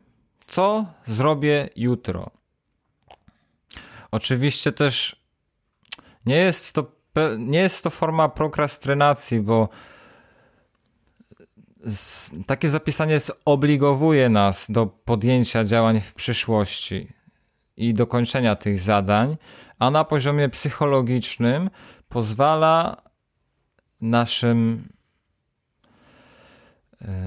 co 0.48 0.86
zrobię 1.08 1.70
jutro. 1.76 2.30
Oczywiście 4.12 4.72
też 4.72 5.16
nie 6.26 6.36
jest 6.36 6.74
to, 6.74 6.92
nie 7.38 7.60
jest 7.60 7.84
to 7.84 7.90
forma 7.90 8.30
prokrastynacji, 8.30 9.40
bo 9.40 9.70
takie 12.48 12.70
zapisanie 12.70 13.20
zobligowuje 13.20 14.30
nas 14.30 14.72
do 14.72 14.86
podjęcia 14.88 15.64
działań 15.64 16.02
w 16.02 16.14
przyszłości 16.14 17.08
i 17.78 17.94
dokończenia 17.94 18.56
tych 18.56 18.80
zadań, 18.80 19.38
a 19.80 19.92
na 19.92 20.04
poziomie 20.04 20.50
psychologicznym 20.50 21.70
pozwala 22.10 23.02
naszym 24.02 24.88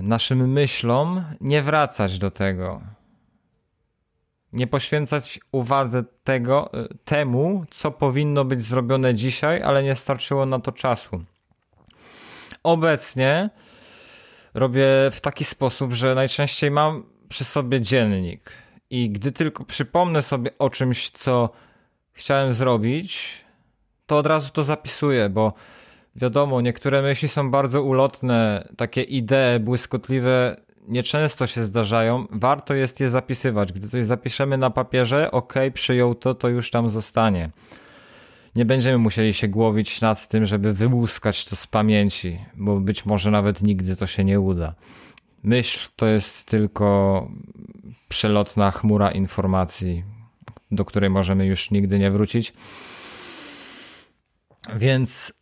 naszym 0.03 0.53
myślom 0.53 1.25
nie 1.41 1.62
wracać 1.62 2.18
do 2.18 2.31
tego. 2.31 2.81
Nie 4.53 4.66
poświęcać 4.66 5.41
uwadze 5.53 6.05
tego, 6.25 6.72
e, 6.72 6.89
temu, 7.05 7.64
co 7.70 7.91
powinno 7.91 8.45
być 8.45 8.62
zrobione 8.62 9.14
dzisiaj, 9.14 9.62
ale 9.62 9.83
nie 9.83 9.95
starczyło 9.95 10.47
na 10.47 10.61
to 10.61 10.72
czasu. 10.72 11.25
Obecnie 12.62 13.51
robię 14.55 14.87
w 15.12 15.20
taki 15.20 15.45
sposób, 15.45 15.93
że 15.93 16.14
najczęściej 16.14 16.70
mam 16.70 17.05
przy 17.29 17.45
sobie 17.45 17.81
dziennik 17.81 18.53
i 18.91 19.11
gdy 19.11 19.33
tylko 19.33 19.64
przypomnę 19.64 20.22
sobie 20.22 20.51
o 20.59 20.70
czymś, 20.70 21.11
co 21.11 21.51
chciałem 22.12 22.53
zrobić, 22.53 23.45
to 24.07 24.18
od 24.18 24.27
razu 24.27 24.51
to 24.51 24.62
zapisuję, 24.62 25.29
bo 25.29 25.53
Wiadomo, 26.16 26.60
niektóre 26.60 27.02
myśli 27.02 27.28
są 27.28 27.50
bardzo 27.50 27.82
ulotne, 27.82 28.68
takie 28.76 29.02
idee 29.02 29.60
błyskotliwe 29.60 30.56
nieczęsto 30.88 31.46
się 31.46 31.64
zdarzają. 31.64 32.26
Warto 32.30 32.74
jest 32.74 33.00
je 33.00 33.08
zapisywać. 33.08 33.72
Gdy 33.72 33.88
coś 33.88 34.04
zapiszemy 34.04 34.58
na 34.58 34.70
papierze, 34.70 35.30
ok, 35.30 35.54
przyjął 35.74 36.14
to, 36.14 36.34
to 36.34 36.48
już 36.48 36.70
tam 36.70 36.90
zostanie. 36.90 37.50
Nie 38.56 38.64
będziemy 38.64 38.98
musieli 38.98 39.34
się 39.34 39.48
głowić 39.48 40.00
nad 40.00 40.28
tym, 40.28 40.44
żeby 40.44 40.74
wyłuskać 40.74 41.44
to 41.44 41.56
z 41.56 41.66
pamięci, 41.66 42.38
bo 42.54 42.80
być 42.80 43.06
może 43.06 43.30
nawet 43.30 43.62
nigdy 43.62 43.96
to 43.96 44.06
się 44.06 44.24
nie 44.24 44.40
uda. 44.40 44.74
Myśl 45.42 45.88
to 45.96 46.06
jest 46.06 46.44
tylko 46.44 47.28
przelotna 48.08 48.70
chmura 48.70 49.10
informacji, 49.10 50.04
do 50.70 50.84
której 50.84 51.10
możemy 51.10 51.46
już 51.46 51.70
nigdy 51.70 51.98
nie 51.98 52.10
wrócić. 52.10 52.52
Więc 54.76 55.32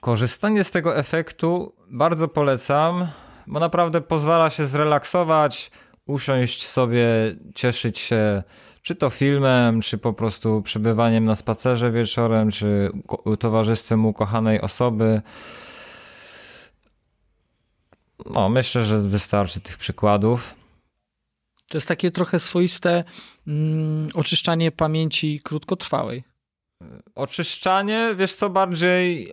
korzystanie 0.00 0.64
z 0.64 0.70
tego 0.70 0.96
efektu 0.96 1.74
bardzo 1.90 2.28
polecam, 2.28 3.06
bo 3.46 3.60
naprawdę 3.60 4.00
pozwala 4.00 4.50
się 4.50 4.66
zrelaksować, 4.66 5.70
usiąść 6.06 6.66
sobie, 6.66 7.06
cieszyć 7.54 7.98
się 7.98 8.42
czy 8.88 8.96
to 8.96 9.10
filmem, 9.10 9.80
czy 9.80 9.98
po 9.98 10.12
prostu 10.12 10.62
przebywaniem 10.62 11.24
na 11.24 11.36
spacerze 11.36 11.90
wieczorem, 11.90 12.50
czy 12.50 12.90
towarzystwem 13.38 14.06
ukochanej 14.06 14.60
osoby. 14.60 15.22
No, 18.26 18.48
myślę, 18.48 18.84
że 18.84 18.98
wystarczy 18.98 19.60
tych 19.60 19.78
przykładów. 19.78 20.54
To 21.68 21.76
jest 21.76 21.88
takie 21.88 22.10
trochę 22.10 22.38
swoiste 22.38 23.04
mm, 23.46 24.08
oczyszczanie 24.14 24.72
pamięci 24.72 25.40
krótkotrwałej. 25.44 26.24
Oczyszczanie, 27.14 28.14
wiesz 28.16 28.34
co, 28.34 28.50
bardziej 28.50 29.32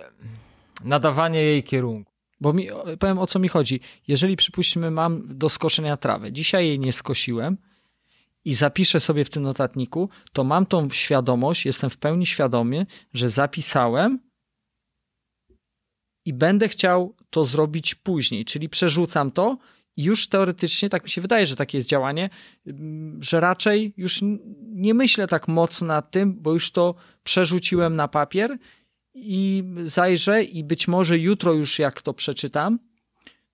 nadawanie 0.84 1.42
jej 1.42 1.64
kierunku. 1.64 2.12
Bo 2.42 2.54
mi, 2.54 2.68
powiem 3.00 3.20
o 3.20 3.28
co 3.28 3.40
mi 3.40 3.48
chodzi. 3.48 3.80
Jeżeli 4.08 4.36
przypuśćmy, 4.36 4.92
mam 4.92 5.38
do 5.38 5.50
skoszenia 5.50 5.98
trawę, 5.98 6.32
dzisiaj 6.32 6.68
jej 6.68 6.80
nie 6.80 6.94
skosiłem 6.94 7.58
i 8.46 8.54
zapiszę 8.54 9.00
sobie 9.00 9.26
w 9.26 9.30
tym 9.30 9.44
notatniku, 9.44 10.10
to 10.34 10.44
mam 10.44 10.66
tą 10.66 10.90
świadomość, 10.90 11.66
jestem 11.66 11.90
w 11.90 11.98
pełni 11.98 12.26
świadomy, 12.26 12.86
że 13.14 13.30
zapisałem 13.30 14.20
i 16.26 16.34
będę 16.34 16.70
chciał 16.70 17.16
to 17.30 17.46
zrobić 17.46 17.96
później, 17.96 18.46
czyli 18.46 18.70
przerzucam 18.70 19.32
to 19.32 19.58
już 19.98 20.28
teoretycznie, 20.28 20.90
tak 20.90 21.04
mi 21.04 21.10
się 21.10 21.22
wydaje, 21.22 21.46
że 21.46 21.56
takie 21.56 21.78
jest 21.78 21.88
działanie, 21.88 22.30
mm, 22.68 23.24
że 23.24 23.40
raczej 23.40 23.94
już 23.98 24.20
nie 24.62 24.94
myślę 24.94 25.28
tak 25.28 25.48
mocno 25.48 25.88
nad 25.88 26.12
tym, 26.12 26.42
bo 26.42 26.54
już 26.54 26.72
to 26.72 26.96
przerzuciłem 27.24 27.96
na 27.96 28.08
papier 28.08 28.58
i 29.14 29.64
zajrzę 29.84 30.44
i 30.44 30.64
być 30.64 30.88
może 30.88 31.18
jutro 31.20 31.54
już 31.54 31.80
jak 31.80 32.02
to 32.02 32.14
przeczytam, 32.14 32.80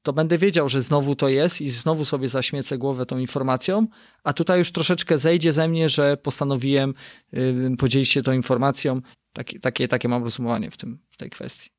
to 0.02 0.14
będę 0.14 0.38
wiedział, 0.38 0.70
że 0.70 0.82
znowu 0.82 1.16
to 1.16 1.30
jest 1.30 1.62
i 1.62 1.70
znowu 1.70 2.06
sobie 2.06 2.28
zaśmiecę 2.28 2.78
głowę 2.78 3.06
tą 3.06 3.18
informacją, 3.18 3.88
a 4.24 4.34
tutaj 4.34 4.60
już 4.60 4.72
troszeczkę 4.72 5.18
zejdzie 5.18 5.54
ze 5.54 5.68
mnie, 5.68 5.90
że 5.90 6.18
postanowiłem 6.18 6.94
yy, 7.32 7.78
podzielić 7.78 8.10
się 8.10 8.22
tą 8.22 8.32
informacją. 8.32 9.02
Takie, 9.34 9.60
takie, 9.60 9.88
takie 9.88 10.10
mam 10.10 10.24
rozumowanie 10.24 10.72
w, 10.72 10.78
tym, 10.78 11.00
w 11.10 11.18
tej 11.18 11.30
kwestii. 11.30 11.70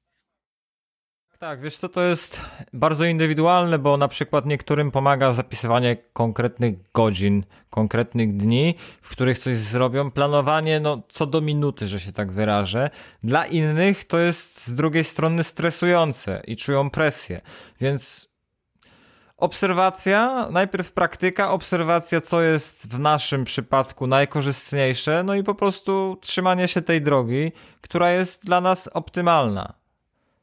Tak, 1.43 1.61
wiesz 1.61 1.77
co, 1.77 1.89
to 1.89 2.03
jest 2.03 2.41
bardzo 2.73 3.05
indywidualne, 3.05 3.79
bo 3.79 3.97
na 3.97 4.09
przykład 4.09 4.47
niektórym 4.47 4.91
pomaga 4.91 5.33
zapisywanie 5.33 5.97
konkretnych 6.13 6.75
godzin, 6.93 7.45
konkretnych 7.71 8.37
dni, 8.37 8.75
w 9.03 9.11
których 9.11 9.39
coś 9.39 9.57
zrobią, 9.57 10.11
planowanie 10.11 10.81
no, 10.81 11.03
co 11.09 11.27
do 11.27 11.41
minuty, 11.41 11.87
że 11.87 12.01
się 12.01 12.13
tak 12.13 12.33
wyrażę. 12.33 12.91
Dla 13.23 13.47
innych 13.47 14.05
to 14.05 14.19
jest 14.19 14.67
z 14.67 14.75
drugiej 14.75 15.05
strony 15.05 15.45
stresujące 15.45 16.43
i 16.47 16.57
czują 16.57 16.91
presję, 16.91 17.41
więc 17.81 18.29
obserwacja, 19.37 20.49
najpierw 20.51 20.93
praktyka, 20.93 21.51
obserwacja, 21.51 22.21
co 22.21 22.43
jest 22.43 22.95
w 22.95 22.99
naszym 22.99 23.45
przypadku 23.45 24.07
najkorzystniejsze, 24.07 25.23
no 25.23 25.35
i 25.35 25.43
po 25.43 25.55
prostu 25.55 26.19
trzymanie 26.21 26.69
się 26.69 26.83
tej 26.83 27.03
drogi, 27.03 27.53
która 27.81 28.11
jest 28.11 28.45
dla 28.45 28.61
nas 28.61 28.89
optymalna. 28.89 29.82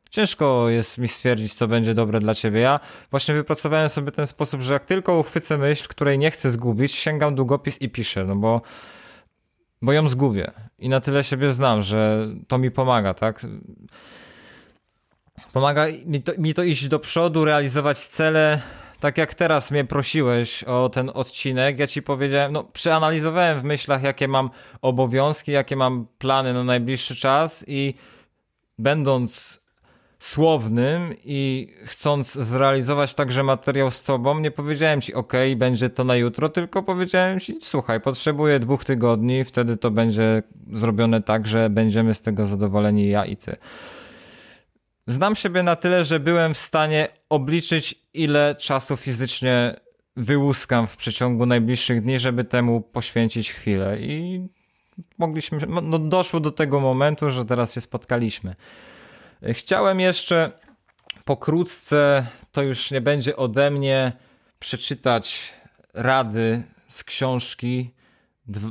Ciężko 0.10 0.70
jest 0.70 0.98
mi 0.98 1.08
stwierdzić, 1.08 1.54
co 1.54 1.68
będzie 1.68 1.94
dobre 1.94 2.20
dla 2.20 2.36
ciebie. 2.36 2.60
Ja 2.60 2.80
właśnie 3.12 3.36
wypracowałem 3.36 3.90
sobie 3.90 4.12
ten 4.12 4.28
sposób, 4.28 4.62
że 4.62 4.74
jak 4.74 4.86
tylko 4.86 5.18
uchwycę 5.18 5.58
myśl, 5.58 5.88
której 5.88 6.20
nie 6.20 6.32
chcę 6.32 6.50
zgubić, 6.50 6.92
sięgam 6.92 7.36
długopis 7.36 7.82
i 7.82 7.90
piszę, 7.90 8.26
no 8.26 8.36
bo, 8.36 8.62
bo 9.82 9.94
ją 9.94 10.10
zgubię. 10.10 10.52
I 10.80 10.90
na 10.90 11.00
tyle 11.00 11.24
siebie 11.24 11.54
znam, 11.54 11.82
że 11.82 12.28
to 12.48 12.58
mi 12.58 12.72
pomaga, 12.72 13.14
tak? 13.14 13.46
Pomaga 15.54 15.86
mi 16.06 16.22
to, 16.22 16.32
mi 16.38 16.54
to 16.54 16.64
iść 16.64 16.88
do 16.88 17.00
przodu, 17.00 17.46
realizować 17.46 17.98
cele. 17.98 18.62
Tak 19.00 19.18
jak 19.18 19.34
teraz 19.34 19.72
mnie 19.72 19.86
prosiłeś 19.86 20.64
o 20.64 20.90
ten 20.90 21.12
odcinek, 21.14 21.80
ja 21.80 21.88
ci 21.88 22.02
powiedziałem, 22.02 22.52
no 22.52 22.64
przeanalizowałem 22.64 23.60
w 23.60 23.64
myślach, 23.64 24.04
jakie 24.04 24.28
mam 24.28 24.50
obowiązki, 24.82 25.52
jakie 25.52 25.76
mam 25.76 26.08
plany 26.18 26.54
na 26.54 26.64
najbliższy 26.64 27.16
czas 27.16 27.66
i 27.68 27.94
będąc 28.78 29.59
słownym 30.20 31.14
i 31.24 31.68
chcąc 31.84 32.34
zrealizować 32.34 33.16
także 33.16 33.44
materiał 33.44 33.92
z 33.92 34.04
tobą, 34.04 34.40
nie 34.40 34.52
powiedziałem 34.52 35.02
ci, 35.02 35.14
ok, 35.14 35.34
będzie 35.56 35.90
to 35.90 36.04
na 36.04 36.16
jutro, 36.16 36.50
tylko 36.50 36.84
powiedziałem 36.84 37.40
ci, 37.40 37.58
słuchaj, 37.62 38.02
potrzebuję 38.02 38.60
dwóch 38.60 38.86
tygodni, 38.86 39.44
wtedy 39.44 39.78
to 39.78 39.92
będzie 39.92 40.44
zrobione 40.74 41.22
tak, 41.22 41.48
że 41.48 41.70
będziemy 41.70 42.14
z 42.14 42.22
tego 42.22 42.46
zadowoleni 42.46 43.10
ja 43.10 43.26
i 43.26 43.38
ty. 43.38 43.56
Znam 45.08 45.36
siebie 45.36 45.64
na 45.64 45.76
tyle, 45.76 46.04
że 46.04 46.20
byłem 46.20 46.54
w 46.54 46.58
stanie 46.58 47.08
obliczyć, 47.30 47.96
ile 48.14 48.56
czasu 48.56 48.98
fizycznie 48.98 49.76
wyłuskam 50.16 50.88
w 50.88 50.98
przeciągu 50.98 51.46
najbliższych 51.46 52.02
dni, 52.02 52.20
żeby 52.20 52.44
temu 52.44 52.82
poświęcić 52.82 53.52
chwilę 53.52 54.00
i 54.00 54.48
mogliśmy, 55.18 55.60
no 55.68 56.00
doszło 56.00 56.40
do 56.40 56.52
tego 56.52 56.80
momentu, 56.80 57.30
że 57.30 57.46
teraz 57.46 57.74
się 57.74 57.82
spotkaliśmy. 57.82 58.56
Chciałem 59.54 60.00
jeszcze 60.00 60.52
pokrótce, 61.26 62.26
to 62.52 62.62
już 62.62 62.92
nie 62.92 63.02
będzie 63.02 63.36
ode 63.36 63.72
mnie, 63.72 64.12
przeczytać 64.60 65.54
rady 65.94 66.64
z 66.88 67.04
książki 67.04 67.94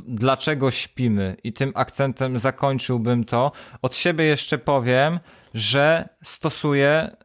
Dlaczego 0.07 0.71
śpimy? 0.71 1.35
I 1.43 1.53
tym 1.53 1.71
akcentem 1.75 2.39
zakończyłbym 2.39 3.23
to. 3.23 3.51
Od 3.81 3.95
siebie 3.95 4.25
jeszcze 4.25 4.57
powiem, 4.57 5.19
że 5.53 6.09
stosuję 6.23 7.15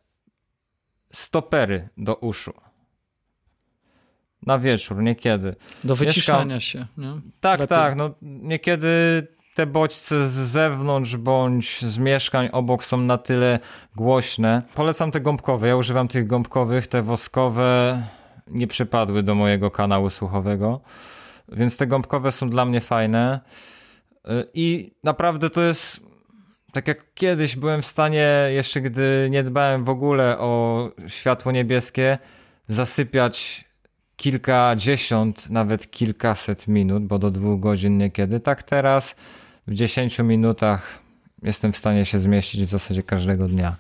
stopery 1.12 1.88
do 1.96 2.14
uszu. 2.14 2.52
Na 4.46 4.58
wieczór, 4.58 5.02
niekiedy. 5.02 5.56
Do 5.84 5.96
wyciszania 5.96 6.60
się. 6.60 6.86
Nie? 6.96 7.20
Tak, 7.40 7.60
Lepiej. 7.60 7.68
tak. 7.68 7.96
No, 7.96 8.14
niekiedy 8.22 9.26
te 9.54 9.66
bodźce 9.66 10.28
z 10.28 10.32
zewnątrz 10.32 11.16
bądź 11.16 11.84
z 11.84 11.98
mieszkań 11.98 12.48
obok 12.52 12.84
są 12.84 12.96
na 12.96 13.18
tyle 13.18 13.58
głośne. 13.96 14.62
Polecam 14.74 15.10
te 15.10 15.20
gąbkowe. 15.20 15.68
Ja 15.68 15.76
używam 15.76 16.08
tych 16.08 16.26
gąbkowych, 16.26 16.86
te 16.86 17.02
woskowe 17.02 18.02
nie 18.48 18.66
przypadły 18.66 19.22
do 19.22 19.34
mojego 19.34 19.70
kanału 19.70 20.10
słuchowego, 20.10 20.80
więc 21.48 21.76
te 21.76 21.86
gąbkowe 21.86 22.32
są 22.32 22.50
dla 22.50 22.64
mnie 22.64 22.80
fajne. 22.80 23.40
I 24.54 24.92
naprawdę 25.04 25.50
to 25.50 25.62
jest 25.62 26.00
tak 26.72 26.88
jak 26.88 27.14
kiedyś 27.14 27.56
byłem 27.56 27.82
w 27.82 27.86
stanie, 27.86 28.30
jeszcze 28.48 28.80
gdy 28.80 29.28
nie 29.30 29.42
dbałem 29.42 29.84
w 29.84 29.88
ogóle 29.88 30.38
o 30.38 30.90
światło 31.06 31.52
niebieskie, 31.52 32.18
zasypiać 32.68 33.64
kilkadziesiąt, 34.16 35.50
nawet 35.50 35.90
kilkaset 35.90 36.68
minut, 36.68 37.06
bo 37.06 37.18
do 37.18 37.30
dwóch 37.30 37.60
godzin 37.60 37.98
niekiedy. 37.98 38.40
Tak 38.40 38.62
teraz 38.62 39.16
w 39.66 39.74
10 39.74 40.18
minutach 40.18 40.98
jestem 41.42 41.72
w 41.72 41.76
stanie 41.76 42.06
się 42.06 42.18
zmieścić 42.18 42.64
w 42.64 42.70
zasadzie 42.70 43.02
każdego 43.02 43.48
dnia. 43.48 43.76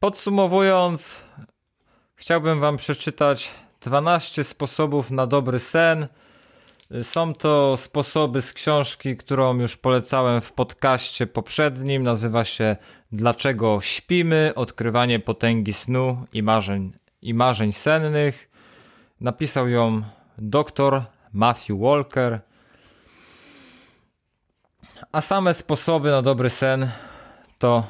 Podsumowując, 0.00 1.20
chciałbym 2.16 2.60
Wam 2.60 2.76
przeczytać 2.76 3.50
12 3.80 4.44
sposobów 4.44 5.10
na 5.10 5.26
dobry 5.26 5.58
sen. 5.58 6.06
Są 7.02 7.34
to 7.34 7.76
sposoby 7.76 8.42
z 8.42 8.52
książki, 8.52 9.16
którą 9.16 9.58
już 9.58 9.76
polecałem 9.76 10.40
w 10.40 10.52
podcaście 10.52 11.26
poprzednim. 11.26 12.02
Nazywa 12.02 12.44
się 12.44 12.76
Dlaczego 13.12 13.80
śpimy? 13.80 14.52
Odkrywanie 14.54 15.20
potęgi 15.20 15.72
snu 15.72 16.24
i 16.32 16.42
marzeń, 16.42 16.92
i 17.22 17.34
marzeń 17.34 17.72
sennych. 17.72 18.50
Napisał 19.20 19.68
ją 19.68 20.02
dr 20.38 21.02
Matthew 21.32 21.78
Walker. 21.78 22.40
A 25.12 25.20
same 25.20 25.54
sposoby 25.54 26.10
na 26.10 26.22
dobry 26.22 26.50
sen 26.50 26.90
to 27.58 27.86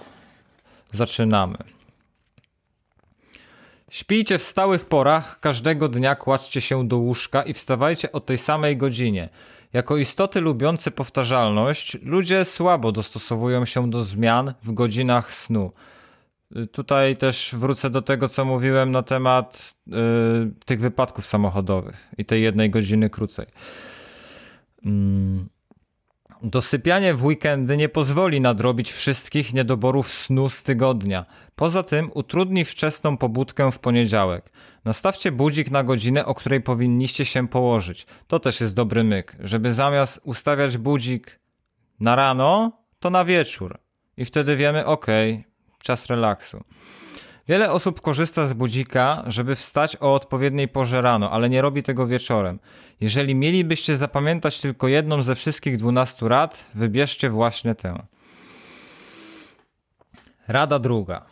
zaczynamy. 0.92 1.56
Śpijcie 3.90 4.38
w 4.38 4.42
stałych 4.42 4.84
porach, 4.84 5.40
każdego 5.40 5.88
dnia 5.88 6.14
kładźcie 6.14 6.60
się 6.60 6.88
do 6.88 6.96
łóżka 6.96 7.42
i 7.42 7.54
wstawajcie 7.54 8.12
o 8.12 8.20
tej 8.20 8.38
samej 8.38 8.76
godzinie. 8.76 9.28
Jako 9.72 9.96
istoty 9.96 10.40
lubiące 10.40 10.90
powtarzalność, 10.90 11.98
ludzie 12.02 12.44
słabo 12.44 12.92
dostosowują 12.92 13.64
się 13.64 13.90
do 13.90 14.02
zmian 14.02 14.54
w 14.62 14.72
godzinach 14.72 15.34
snu. 15.34 15.72
Tutaj 16.72 17.16
też 17.16 17.54
wrócę 17.58 17.90
do 17.90 18.02
tego, 18.02 18.28
co 18.28 18.44
mówiłem 18.44 18.90
na 18.90 19.02
temat 19.02 19.74
yy, 19.86 19.96
tych 20.64 20.80
wypadków 20.80 21.26
samochodowych 21.26 22.08
i 22.18 22.24
tej 22.24 22.42
jednej 22.42 22.70
godziny 22.70 23.10
krócej. 23.10 23.46
Yy. 24.84 25.57
Dosypianie 26.42 27.14
w 27.14 27.24
weekendy 27.24 27.76
nie 27.76 27.88
pozwoli 27.88 28.40
nadrobić 28.40 28.92
wszystkich 28.92 29.54
niedoborów 29.54 30.08
snu 30.08 30.48
z 30.48 30.62
tygodnia. 30.62 31.26
Poza 31.56 31.82
tym 31.82 32.10
utrudni 32.14 32.64
wczesną 32.64 33.16
pobudkę 33.16 33.72
w 33.72 33.78
poniedziałek. 33.78 34.52
Nastawcie 34.84 35.32
budzik 35.32 35.70
na 35.70 35.84
godzinę, 35.84 36.26
o 36.26 36.34
której 36.34 36.60
powinniście 36.60 37.24
się 37.24 37.48
położyć. 37.48 38.06
To 38.26 38.40
też 38.40 38.60
jest 38.60 38.74
dobry 38.74 39.04
myk, 39.04 39.36
żeby 39.40 39.72
zamiast 39.72 40.20
ustawiać 40.24 40.76
budzik 40.76 41.40
na 42.00 42.16
rano, 42.16 42.72
to 42.98 43.10
na 43.10 43.24
wieczór. 43.24 43.78
I 44.16 44.24
wtedy 44.24 44.56
wiemy, 44.56 44.86
ok, 44.86 45.06
czas 45.82 46.06
relaksu. 46.06 46.64
Wiele 47.48 47.72
osób 47.72 48.00
korzysta 48.00 48.46
z 48.46 48.52
budzika, 48.52 49.24
żeby 49.26 49.54
wstać 49.54 49.96
o 50.00 50.14
odpowiedniej 50.14 50.68
porze 50.68 51.00
rano, 51.00 51.30
ale 51.30 51.50
nie 51.50 51.62
robi 51.62 51.82
tego 51.82 52.06
wieczorem. 52.06 52.58
Jeżeli 53.00 53.34
mielibyście 53.34 53.96
zapamiętać 53.96 54.60
tylko 54.60 54.88
jedną 54.88 55.22
ze 55.22 55.34
wszystkich 55.34 55.76
12 55.76 56.28
rad, 56.28 56.66
wybierzcie 56.74 57.30
właśnie 57.30 57.74
tę. 57.74 58.06
Rada 60.48 60.78
druga. 60.78 61.26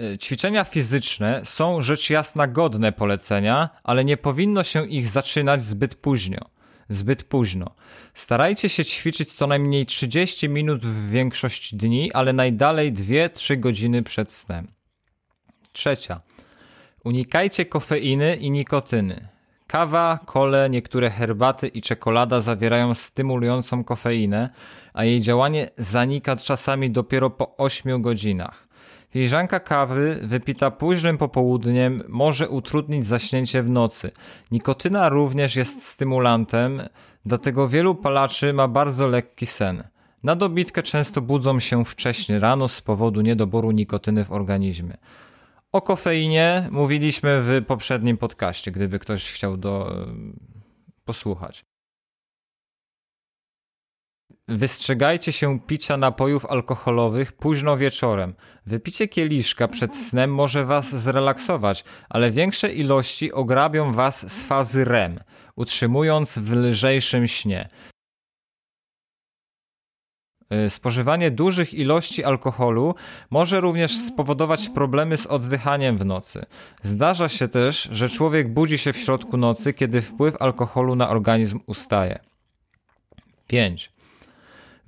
Y, 0.00 0.18
ćwiczenia 0.18 0.64
fizyczne 0.64 1.40
są 1.44 1.82
rzecz 1.82 2.10
jasna 2.10 2.46
godne 2.46 2.92
polecenia, 2.92 3.68
ale 3.84 4.04
nie 4.04 4.16
powinno 4.16 4.62
się 4.62 4.86
ich 4.86 5.06
zaczynać 5.06 5.62
zbyt 5.62 5.94
późno 5.94 6.50
zbyt 6.90 7.24
późno. 7.24 7.74
Starajcie 8.14 8.68
się 8.68 8.84
ćwiczyć 8.84 9.32
co 9.32 9.46
najmniej 9.46 9.86
30 9.86 10.48
minut 10.48 10.86
w 10.86 11.10
większość 11.10 11.74
dni, 11.74 12.12
ale 12.12 12.32
najdalej 12.32 12.92
2-3 12.92 13.60
godziny 13.60 14.02
przed 14.02 14.32
snem. 14.32 14.72
Trzecia. 15.72 16.20
Unikajcie 17.04 17.64
kofeiny 17.64 18.36
i 18.36 18.50
nikotyny. 18.50 19.28
Kawa, 19.70 20.18
kole, 20.26 20.70
niektóre 20.70 21.10
herbaty 21.10 21.68
i 21.68 21.82
czekolada 21.82 22.40
zawierają 22.40 22.94
stymulującą 22.94 23.84
kofeinę, 23.84 24.50
a 24.94 25.04
jej 25.04 25.20
działanie 25.20 25.70
zanika 25.78 26.36
czasami 26.36 26.90
dopiero 26.90 27.30
po 27.30 27.56
8 27.56 28.02
godzinach. 28.02 28.68
Filiżanka 29.10 29.60
kawy 29.60 30.20
wypita 30.22 30.70
późnym 30.70 31.18
popołudniem 31.18 32.02
może 32.08 32.48
utrudnić 32.48 33.06
zaśnięcie 33.06 33.62
w 33.62 33.70
nocy. 33.70 34.10
Nikotyna 34.50 35.08
również 35.08 35.56
jest 35.56 35.86
stymulantem, 35.86 36.82
dlatego 37.26 37.68
wielu 37.68 37.94
palaczy 37.94 38.52
ma 38.52 38.68
bardzo 38.68 39.08
lekki 39.08 39.46
sen. 39.46 39.84
Na 40.22 40.36
dobitkę 40.36 40.82
często 40.82 41.20
budzą 41.20 41.60
się 41.60 41.84
wcześnie 41.84 42.38
rano 42.38 42.68
z 42.68 42.80
powodu 42.80 43.20
niedoboru 43.20 43.70
nikotyny 43.70 44.24
w 44.24 44.32
organizmie. 44.32 44.96
O 45.72 45.82
kofeinie 45.82 46.68
mówiliśmy 46.70 47.42
w 47.42 47.66
poprzednim 47.66 48.16
podcaście, 48.16 48.70
gdyby 48.70 48.98
ktoś 48.98 49.32
chciał 49.32 49.56
do, 49.56 49.96
posłuchać. 51.04 51.64
Wystrzegajcie 54.48 55.32
się 55.32 55.60
picia 55.60 55.96
napojów 55.96 56.46
alkoholowych 56.46 57.32
późno 57.32 57.76
wieczorem. 57.76 58.34
Wypicie 58.66 59.08
kieliszka 59.08 59.68
przed 59.68 59.96
snem 59.96 60.34
może 60.34 60.64
was 60.64 60.96
zrelaksować, 60.96 61.84
ale 62.08 62.30
większe 62.30 62.72
ilości 62.72 63.32
ograbią 63.32 63.92
was 63.92 64.32
z 64.32 64.46
fazy 64.46 64.84
REM, 64.84 65.20
utrzymując 65.56 66.38
w 66.38 66.52
lżejszym 66.52 67.28
śnie. 67.28 67.68
Y, 70.52 70.70
spożywanie 70.70 71.30
dużych 71.30 71.74
ilości 71.74 72.24
alkoholu 72.24 72.94
może 73.30 73.60
również 73.60 73.98
spowodować 73.98 74.68
problemy 74.68 75.16
z 75.16 75.26
oddychaniem 75.26 75.98
w 75.98 76.04
nocy. 76.04 76.44
Zdarza 76.82 77.28
się 77.28 77.48
też, 77.48 77.88
że 77.92 78.08
człowiek 78.08 78.52
budzi 78.52 78.78
się 78.78 78.92
w 78.92 78.96
środku 78.96 79.36
nocy, 79.36 79.72
kiedy 79.72 80.02
wpływ 80.02 80.42
alkoholu 80.42 80.96
na 80.96 81.08
organizm 81.08 81.60
ustaje. 81.66 82.18
5. 83.46 83.92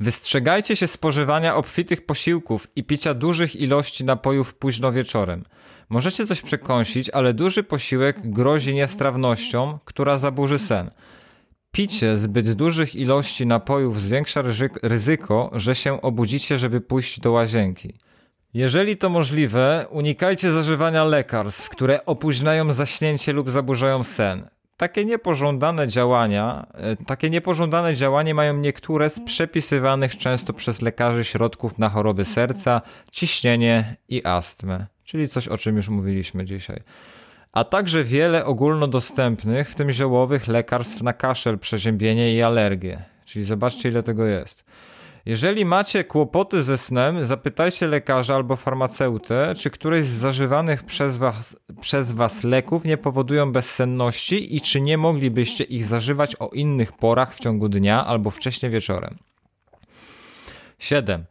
Wystrzegajcie 0.01 0.77
się 0.77 0.87
spożywania 0.87 1.57
obfitych 1.57 2.07
posiłków 2.07 2.69
i 2.77 2.85
picia 2.85 3.15
dużych 3.15 3.57
ilości 3.57 4.05
napojów 4.05 4.55
późno 4.55 4.93
wieczorem. 4.93 5.45
Możecie 5.89 6.27
coś 6.27 6.43
przekąsić, 6.43 7.11
ale 7.11 7.35
duży 7.35 7.63
posiłek 7.63 8.31
grozi 8.31 8.75
niestrawnością, 8.75 9.79
która 9.85 10.19
zaburzy 10.19 10.59
sen. 10.59 10.91
Picie 11.73 12.19
zbyt 12.19 12.53
dużych 12.53 12.95
ilości 12.95 13.47
napojów 13.47 14.01
zwiększa 14.01 14.43
ryzyko, 14.83 15.51
że 15.55 15.75
się 15.75 16.03
obudzicie, 16.03 16.59
żeby 16.59 16.81
pójść 16.81 17.21
do 17.21 17.33
łazienki. 17.33 17.95
Jeżeli 18.55 18.97
to 18.97 19.09
możliwe, 19.09 19.87
unikajcie 19.91 20.51
zażywania 20.51 21.05
lekarstw, 21.05 21.69
które 21.69 22.07
opóźniają 22.07 22.73
zaśnięcie 22.73 23.33
lub 23.33 23.51
zaburzają 23.51 24.03
sen 24.03 24.49
takie 24.83 25.05
niepożądane 25.05 25.89
działania, 25.89 26.67
e, 26.75 26.97
takie 26.97 27.31
niepożądane 27.31 27.95
działanie 27.95 28.35
mają 28.35 28.57
niektóre 28.57 29.11
z 29.11 29.21
przepisywanych 29.21 30.17
często 30.17 30.53
przez 30.53 30.83
lekarzy 30.83 31.25
środków 31.25 31.79
na 31.79 31.89
choroby 31.89 32.25
serca, 32.25 32.83
ciśnienie 33.13 33.97
i 34.09 34.25
astmę, 34.25 34.87
czyli 35.05 35.29
coś 35.29 35.49
o 35.49 35.59
czym 35.59 35.77
już 35.77 35.89
mówiliśmy 35.89 36.45
dzisiaj. 36.45 36.83
A 37.53 37.65
także 37.65 38.05
wiele 38.05 38.45
ogólnodostępnych, 38.45 39.71
w 39.71 39.75
tym 39.75 39.91
ziołowych 39.91 40.49
lekarstw 40.49 41.03
na 41.03 41.13
kaszel, 41.13 41.59
przeziębienie 41.59 42.35
i 42.35 42.43
alergię. 42.43 43.03
Czyli 43.25 43.45
zobaczcie 43.45 43.89
ile 43.89 44.03
tego 44.03 44.27
jest. 44.27 44.65
Jeżeli 45.27 45.65
macie 45.65 46.05
kłopoty 46.05 46.63
ze 46.63 46.79
snem, 46.79 47.27
zapytajcie 47.27 47.87
lekarza 47.87 48.35
albo 48.35 48.57
farmaceutę, 48.57 49.55
czy 49.59 49.71
któreś 49.71 50.05
z 50.05 50.19
zażywanych 50.19 50.85
przez 50.85 51.19
was, 51.19 51.57
przez 51.81 52.13
was 52.13 52.45
leków 52.45 52.85
nie 52.85 52.97
powodują 52.97 53.53
bezsenności 53.53 54.57
i 54.57 54.61
czy 54.61 54.81
nie 54.81 54.99
moglibyście 54.99 55.65
ich 55.65 55.85
zażywać 55.85 56.37
o 56.37 56.49
innych 56.49 56.93
porach 56.93 57.35
w 57.35 57.41
ciągu 57.41 57.69
dnia 57.69 58.07
albo 58.07 58.31
wcześniej 58.31 58.73
wieczorem. 58.73 59.19
7. 60.79 61.25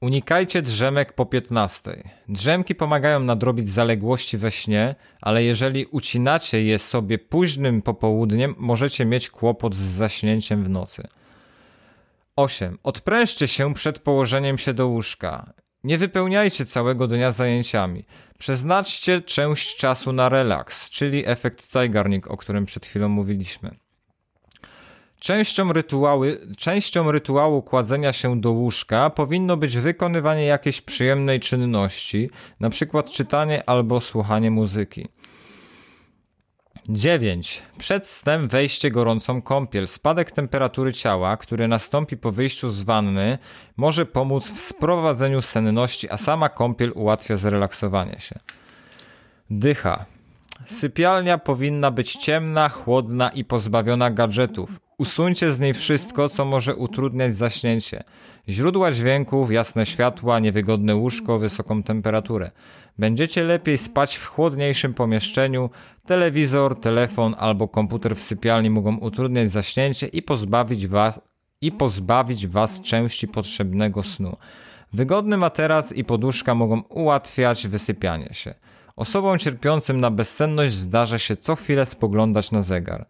Unikajcie 0.00 0.62
drzemek 0.62 1.12
po 1.12 1.26
15. 1.26 2.10
Drzemki 2.28 2.74
pomagają 2.74 3.20
nadrobić 3.20 3.70
zaległości 3.70 4.38
we 4.38 4.50
śnie, 4.50 4.94
ale 5.20 5.44
jeżeli 5.44 5.86
ucinacie 5.86 6.64
je 6.64 6.78
sobie 6.78 7.18
późnym 7.18 7.82
popołudniem, 7.82 8.54
możecie 8.58 9.04
mieć 9.04 9.30
kłopot 9.30 9.74
z 9.74 9.78
zaśnięciem 9.78 10.64
w 10.64 10.70
nocy. 10.70 11.08
8. 12.36 12.78
Odprężcie 12.82 13.48
się 13.48 13.74
przed 13.74 13.98
położeniem 13.98 14.58
się 14.58 14.74
do 14.74 14.88
łóżka. 14.88 15.52
Nie 15.84 15.98
wypełniajcie 15.98 16.66
całego 16.66 17.08
dnia 17.08 17.30
zajęciami. 17.30 18.04
Przeznaczcie 18.38 19.20
część 19.20 19.76
czasu 19.76 20.12
na 20.12 20.28
relaks, 20.28 20.90
czyli 20.90 21.26
efekt 21.26 21.70
Zeigarnik, 21.70 22.30
o 22.30 22.36
którym 22.36 22.66
przed 22.66 22.86
chwilą 22.86 23.08
mówiliśmy. 23.08 23.76
Częścią, 25.18 25.72
rytuały, 25.72 26.40
częścią 26.56 27.12
rytuału 27.12 27.62
kładzenia 27.62 28.12
się 28.12 28.40
do 28.40 28.50
łóżka 28.50 29.10
powinno 29.10 29.56
być 29.56 29.76
wykonywanie 29.76 30.44
jakiejś 30.44 30.80
przyjemnej 30.80 31.40
czynności, 31.40 32.30
np. 32.60 33.02
czytanie 33.02 33.68
albo 33.68 34.00
słuchanie 34.00 34.50
muzyki. 34.50 35.08
9. 36.88 37.62
Przed 37.78 38.06
snem 38.06 38.48
wejście 38.48 38.90
gorącą 38.90 39.42
kąpiel. 39.42 39.88
Spadek 39.88 40.32
temperatury 40.32 40.92
ciała, 40.92 41.36
który 41.36 41.68
nastąpi 41.68 42.16
po 42.16 42.32
wyjściu 42.32 42.70
z 42.70 42.82
wanny, 42.82 43.38
może 43.76 44.06
pomóc 44.06 44.52
w 44.52 44.60
sprowadzeniu 44.60 45.42
senności, 45.42 46.10
a 46.10 46.16
sama 46.16 46.48
kąpiel 46.48 46.92
ułatwia 46.94 47.36
zrelaksowanie 47.36 48.20
się. 48.20 48.38
Dycha. 49.50 50.04
Sypialnia 50.66 51.38
powinna 51.38 51.90
być 51.90 52.16
ciemna, 52.16 52.68
chłodna 52.68 53.30
i 53.30 53.44
pozbawiona 53.44 54.10
gadżetów. 54.10 54.87
Usuńcie 54.98 55.52
z 55.52 55.60
niej 55.60 55.74
wszystko, 55.74 56.28
co 56.28 56.44
może 56.44 56.76
utrudniać 56.76 57.34
zaśnięcie. 57.34 58.04
Źródła 58.48 58.92
dźwięków, 58.92 59.52
jasne 59.52 59.86
światła, 59.86 60.38
niewygodne 60.38 60.96
łóżko, 60.96 61.38
wysoką 61.38 61.82
temperaturę. 61.82 62.50
Będziecie 62.98 63.44
lepiej 63.44 63.78
spać 63.78 64.16
w 64.16 64.26
chłodniejszym 64.26 64.94
pomieszczeniu. 64.94 65.70
Telewizor, 66.06 66.80
telefon 66.80 67.34
albo 67.38 67.68
komputer 67.68 68.16
w 68.16 68.22
sypialni 68.22 68.70
mogą 68.70 68.96
utrudniać 68.96 69.50
zaśnięcie 69.50 70.06
i 70.06 70.22
pozbawić 70.22 70.86
was, 70.86 71.20
i 71.60 71.72
pozbawić 71.72 72.46
was 72.46 72.80
części 72.80 73.28
potrzebnego 73.28 74.02
snu. 74.02 74.36
Wygodny 74.92 75.36
materac 75.36 75.92
i 75.92 76.04
poduszka 76.04 76.54
mogą 76.54 76.80
ułatwiać 76.80 77.66
wysypianie 77.66 78.28
się. 78.32 78.54
Osobom 78.96 79.38
cierpiącym 79.38 80.00
na 80.00 80.10
bezsenność 80.10 80.74
zdarza 80.74 81.18
się 81.18 81.36
co 81.36 81.56
chwilę 81.56 81.86
spoglądać 81.86 82.50
na 82.50 82.62
zegar. 82.62 83.06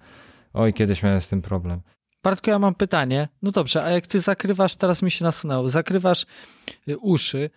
Oj, 0.54 0.72
kiedyś 0.72 1.02
miałem 1.02 1.20
z 1.20 1.28
tym 1.28 1.42
problem. 1.42 1.80
Bartku, 2.22 2.50
ja 2.50 2.58
mam 2.58 2.74
pytanie. 2.74 3.28
No 3.42 3.50
dobrze, 3.50 3.84
a 3.84 3.90
jak 3.90 4.06
ty 4.06 4.20
zakrywasz, 4.20 4.76
teraz 4.76 5.02
mi 5.02 5.10
się 5.10 5.24
nasunęło, 5.24 5.68
zakrywasz 5.68 6.26
y, 6.88 6.98
uszy, 6.98 7.50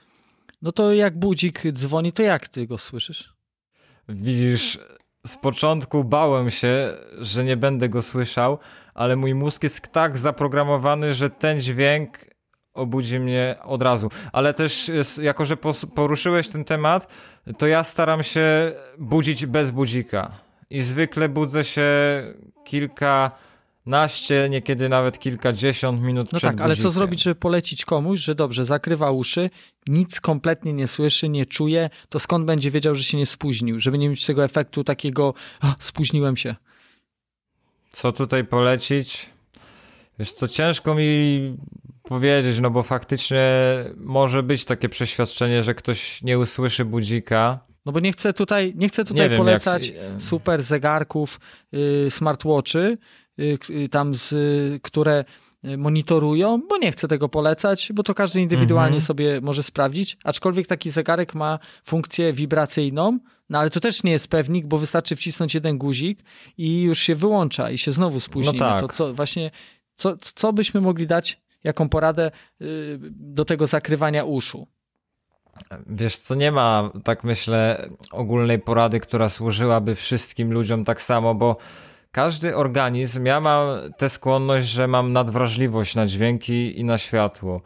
no 0.62 0.72
to 0.72 0.94
jak 0.94 1.20
budzik 1.20 1.64
dzwoni, 1.74 2.12
to 2.12 2.24
jak 2.24 2.48
ty 2.48 2.68
go 2.68 2.78
słyszysz? 2.78 3.34
Widzisz, 4.10 4.80
z 5.28 5.38
początku 5.38 6.04
bałem 6.04 6.50
się, 6.50 6.98
że 7.18 7.44
nie 7.44 7.58
będę 7.58 7.89
go 7.89 8.02
słyszał, 8.02 8.58
ale 8.94 9.16
mój 9.16 9.36
mózg 9.36 9.64
jest 9.64 9.92
tak 9.92 10.18
zaprogramowany, 10.18 11.14
że 11.14 11.30
ten 11.30 11.60
dźwięk 11.60 12.32
obudzi 12.74 13.20
mnie 13.20 13.56
od 13.64 13.82
razu. 13.82 14.10
Ale 14.34 14.54
też, 14.54 14.92
jako 15.22 15.46
że 15.46 15.58
poruszyłeś 15.96 16.48
ten 16.48 16.66
temat, 16.66 17.08
to 17.58 17.68
ja 17.68 17.84
staram 17.84 18.24
się 18.24 18.72
budzić 19.00 19.46
bez 19.46 19.72
budzika. 19.72 20.32
I 20.72 20.82
zwykle 20.82 21.30
budzę 21.30 21.63
się 21.63 21.89
kilka 22.63 23.32
naście, 23.86 24.47
niekiedy 24.49 24.89
nawet 24.89 25.19
kilkadziesiąt 25.19 26.01
minut 26.01 26.32
no 26.32 26.39
przed 26.39 26.51
tak, 26.51 26.61
ale 26.61 26.69
budzikiem. 26.69 26.91
co 26.91 26.93
zrobić, 26.93 27.24
żeby 27.24 27.36
polecić 27.36 27.86
komuś, 27.86 28.19
że 28.19 28.36
dobrze, 28.36 28.65
zakrywa 28.65 29.11
uszy, 29.11 29.49
nic 29.88 30.22
kompletnie 30.22 30.74
nie 30.74 30.88
słyszy, 30.88 31.30
nie 31.30 31.45
czuje, 31.45 31.89
to 32.09 32.19
skąd 32.19 32.45
będzie 32.45 32.72
wiedział, 32.72 32.95
że 32.95 33.03
się 33.03 33.17
nie 33.17 33.26
spóźnił, 33.26 33.80
żeby 33.80 33.97
nie 33.97 34.09
mieć 34.09 34.26
tego 34.26 34.43
efektu 34.43 34.84
takiego, 34.84 35.34
spóźniłem 35.80 36.38
się. 36.38 36.55
Co 37.89 38.11
tutaj 38.11 38.43
polecić? 38.45 39.30
Wiesz 40.19 40.34
co, 40.34 40.47
ciężko 40.47 40.95
mi 40.95 41.57
powiedzieć, 42.03 42.59
no 42.59 42.69
bo 42.69 42.84
faktycznie 42.84 43.49
może 43.97 44.43
być 44.43 44.65
takie 44.65 44.89
przeświadczenie, 44.89 45.63
że 45.63 45.76
ktoś 45.76 46.22
nie 46.22 46.39
usłyszy 46.39 46.86
budzika. 46.86 47.59
No 47.86 47.91
bo 47.91 47.99
nie 47.99 48.11
chcę 48.11 48.34
tutaj, 48.34 48.73
nie 48.75 48.89
chcę 48.89 49.05
tutaj 49.05 49.29
nie 49.29 49.38
polecać 49.38 49.89
jak... 49.89 50.21
super 50.21 50.63
zegarków, 50.63 51.39
yy, 51.71 52.11
smartwatchy, 52.11 52.97
yy, 53.38 53.89
tam 53.89 54.15
z, 54.15 54.32
yy, 54.32 54.79
które 54.84 55.25
monitorują, 55.77 56.61
bo 56.69 56.77
nie 56.77 56.91
chcę 56.91 57.07
tego 57.07 57.29
polecać, 57.29 57.91
bo 57.93 58.03
to 58.03 58.13
każdy 58.13 58.41
indywidualnie 58.41 58.95
mhm. 58.95 59.01
sobie 59.01 59.41
może 59.41 59.63
sprawdzić, 59.63 60.17
aczkolwiek 60.23 60.67
taki 60.67 60.89
zegarek 60.89 61.36
ma 61.36 61.59
funkcję 61.84 62.34
wibracyjną, 62.34 63.19
no 63.49 63.59
ale 63.59 63.69
to 63.69 63.79
też 63.79 64.03
nie 64.03 64.11
jest 64.11 64.27
pewnik, 64.27 64.67
bo 64.67 64.77
wystarczy 64.77 65.15
wcisnąć 65.15 65.53
jeden 65.53 65.77
guzik 65.77 66.19
i 66.57 66.82
już 66.82 66.99
się 66.99 67.15
wyłącza 67.15 67.71
i 67.71 67.77
się 67.77 67.91
znowu 67.91 68.19
spóźni. 68.19 68.53
No 68.53 68.59
tak. 68.59 68.82
To 68.82 68.88
co 68.88 69.13
właśnie, 69.13 69.51
co, 69.95 70.17
co 70.17 70.53
byśmy 70.53 70.82
mogli 70.82 71.07
dać, 71.07 71.41
jaką 71.63 71.89
poradę 71.89 72.32
y, 72.61 72.97
do 73.11 73.45
tego 73.45 73.67
zakrywania 73.67 74.23
uszu? 74.23 74.67
Wiesz 75.88 76.18
co, 76.18 76.36
nie 76.36 76.51
ma, 76.51 76.91
tak 77.03 77.24
myślę, 77.24 77.89
ogólnej 78.12 78.59
porady, 78.59 78.99
która 78.99 79.30
służyłaby 79.30 79.95
wszystkim 79.95 80.53
ludziom 80.53 80.86
tak 80.86 81.01
samo, 81.01 81.36
bo 81.36 81.57
każdy 82.12 82.55
organizm, 82.55 83.26
ja 83.26 83.39
mam 83.39 83.68
tę 83.97 84.09
skłonność, 84.09 84.68
że 84.68 84.88
mam 84.88 85.14
nadwrażliwość 85.14 85.95
na 85.95 86.05
dźwięki 86.05 86.80
i 86.80 86.84
na 86.84 86.97
światło. 86.97 87.62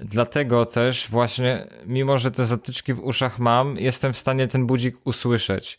Dlatego 0.00 0.66
też 0.66 1.08
właśnie, 1.10 1.66
mimo 1.86 2.18
że 2.18 2.30
te 2.30 2.44
zatyczki 2.44 2.94
w 2.94 3.04
uszach 3.04 3.38
mam, 3.38 3.76
jestem 3.76 4.12
w 4.12 4.18
stanie 4.18 4.48
ten 4.48 4.66
budzik 4.66 4.96
usłyszeć. 5.04 5.78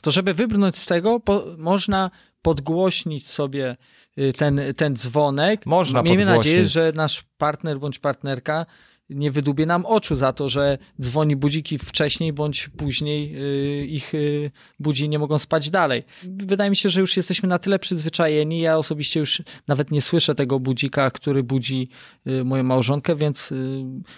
To 0.00 0.10
żeby 0.10 0.34
wybrnąć 0.34 0.78
z 0.78 0.86
tego, 0.86 1.20
po, 1.20 1.44
można 1.58 2.10
podgłośnić 2.42 3.28
sobie 3.28 3.76
y, 4.18 4.32
ten, 4.32 4.60
ten 4.76 4.96
dzwonek. 4.96 5.66
Można 5.66 6.02
Miejmy 6.02 6.24
podgłośnić. 6.24 6.52
nadzieję, 6.54 6.68
że 6.68 6.92
nasz 6.94 7.24
partner 7.38 7.78
bądź 7.78 7.98
partnerka 7.98 8.66
nie 9.14 9.30
wydubie 9.30 9.66
nam 9.66 9.86
oczu 9.86 10.14
za 10.14 10.32
to, 10.32 10.48
że 10.48 10.78
dzwoni 11.00 11.36
budziki 11.36 11.78
wcześniej 11.78 12.32
bądź 12.32 12.68
później 12.68 13.36
y, 13.82 13.86
ich 13.86 14.14
y, 14.14 14.50
budzi 14.78 15.08
nie 15.08 15.18
mogą 15.18 15.38
spać 15.38 15.70
dalej. 15.70 16.02
Wydaje 16.24 16.70
mi 16.70 16.76
się, 16.76 16.88
że 16.88 17.00
już 17.00 17.16
jesteśmy 17.16 17.48
na 17.48 17.58
tyle 17.58 17.78
przyzwyczajeni. 17.78 18.60
Ja 18.60 18.78
osobiście 18.78 19.20
już 19.20 19.42
nawet 19.68 19.90
nie 19.90 20.00
słyszę 20.00 20.34
tego 20.34 20.60
budzika, 20.60 21.10
który 21.10 21.42
budzi 21.42 21.88
y, 22.26 22.44
moją 22.44 22.62
małżonkę, 22.62 23.16
więc 23.16 23.52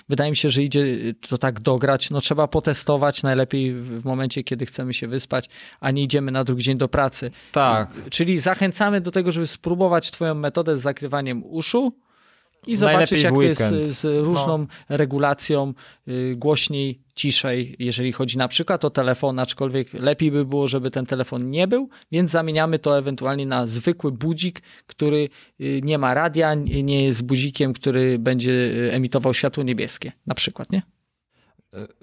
wydaje 0.09 0.31
mi 0.31 0.37
się, 0.37 0.51
że 0.51 0.63
idzie 0.63 0.85
to 1.29 1.39
tak 1.39 1.61
dograć. 1.61 2.11
No 2.11 2.21
trzeba 2.21 2.49
potestować 2.49 3.23
najlepiej 3.23 3.75
w 3.75 4.05
momencie, 4.05 4.45
kiedy 4.45 4.67
chcemy 4.67 4.95
się 4.95 5.09
wyspać, 5.09 5.49
a 5.81 5.91
nie 5.91 6.03
idziemy 6.03 6.33
na 6.33 6.45
drugi 6.45 6.63
dzień 6.63 6.79
do 6.79 6.89
pracy. 6.89 7.31
Tak. 7.53 7.93
Czyli 8.11 8.39
zachęcamy 8.39 9.01
do 9.01 9.11
tego, 9.11 9.33
żeby 9.33 9.47
spróbować 9.47 10.11
twoją 10.11 10.35
metodę 10.35 10.77
z 10.77 10.81
zakrywaniem 10.81 11.45
uszu 11.45 11.93
i 12.67 12.77
zobaczyć, 12.77 13.23
jak 13.23 13.35
to 13.35 13.43
jest 13.43 14.01
z 14.01 14.05
różną 14.05 14.59
no. 14.59 14.67
regulacją, 14.89 15.75
y, 16.09 16.35
głośniej, 16.37 17.01
ciszej, 17.15 17.77
jeżeli 17.79 18.13
chodzi 18.13 18.39
na 18.39 18.49
przykład 18.49 18.85
o 18.85 18.91
telefon, 18.91 19.39
aczkolwiek 19.39 19.93
lepiej 19.93 20.31
by 20.31 20.45
było, 20.45 20.69
żeby 20.69 20.91
ten 20.91 21.07
telefon 21.07 21.51
nie 21.51 21.69
był, 21.69 21.89
więc 22.13 22.31
zamieniamy 22.31 22.79
to 22.79 22.99
ewentualnie 22.99 23.47
na 23.47 23.67
zwykły 23.67 24.13
budzik, 24.13 24.63
który 24.87 25.29
y, 25.61 25.81
nie 25.85 25.99
ma 25.99 26.15
radia, 26.15 26.55
nie 26.55 27.05
jest 27.05 27.27
budzikiem, 27.27 27.73
który 27.73 28.19
będzie 28.19 28.53
y, 28.53 28.93
emitował 28.93 29.35
światło 29.35 29.63
niebieskie, 29.63 30.13
na 30.27 30.35
przykład, 30.35 30.73
nie? 30.73 30.83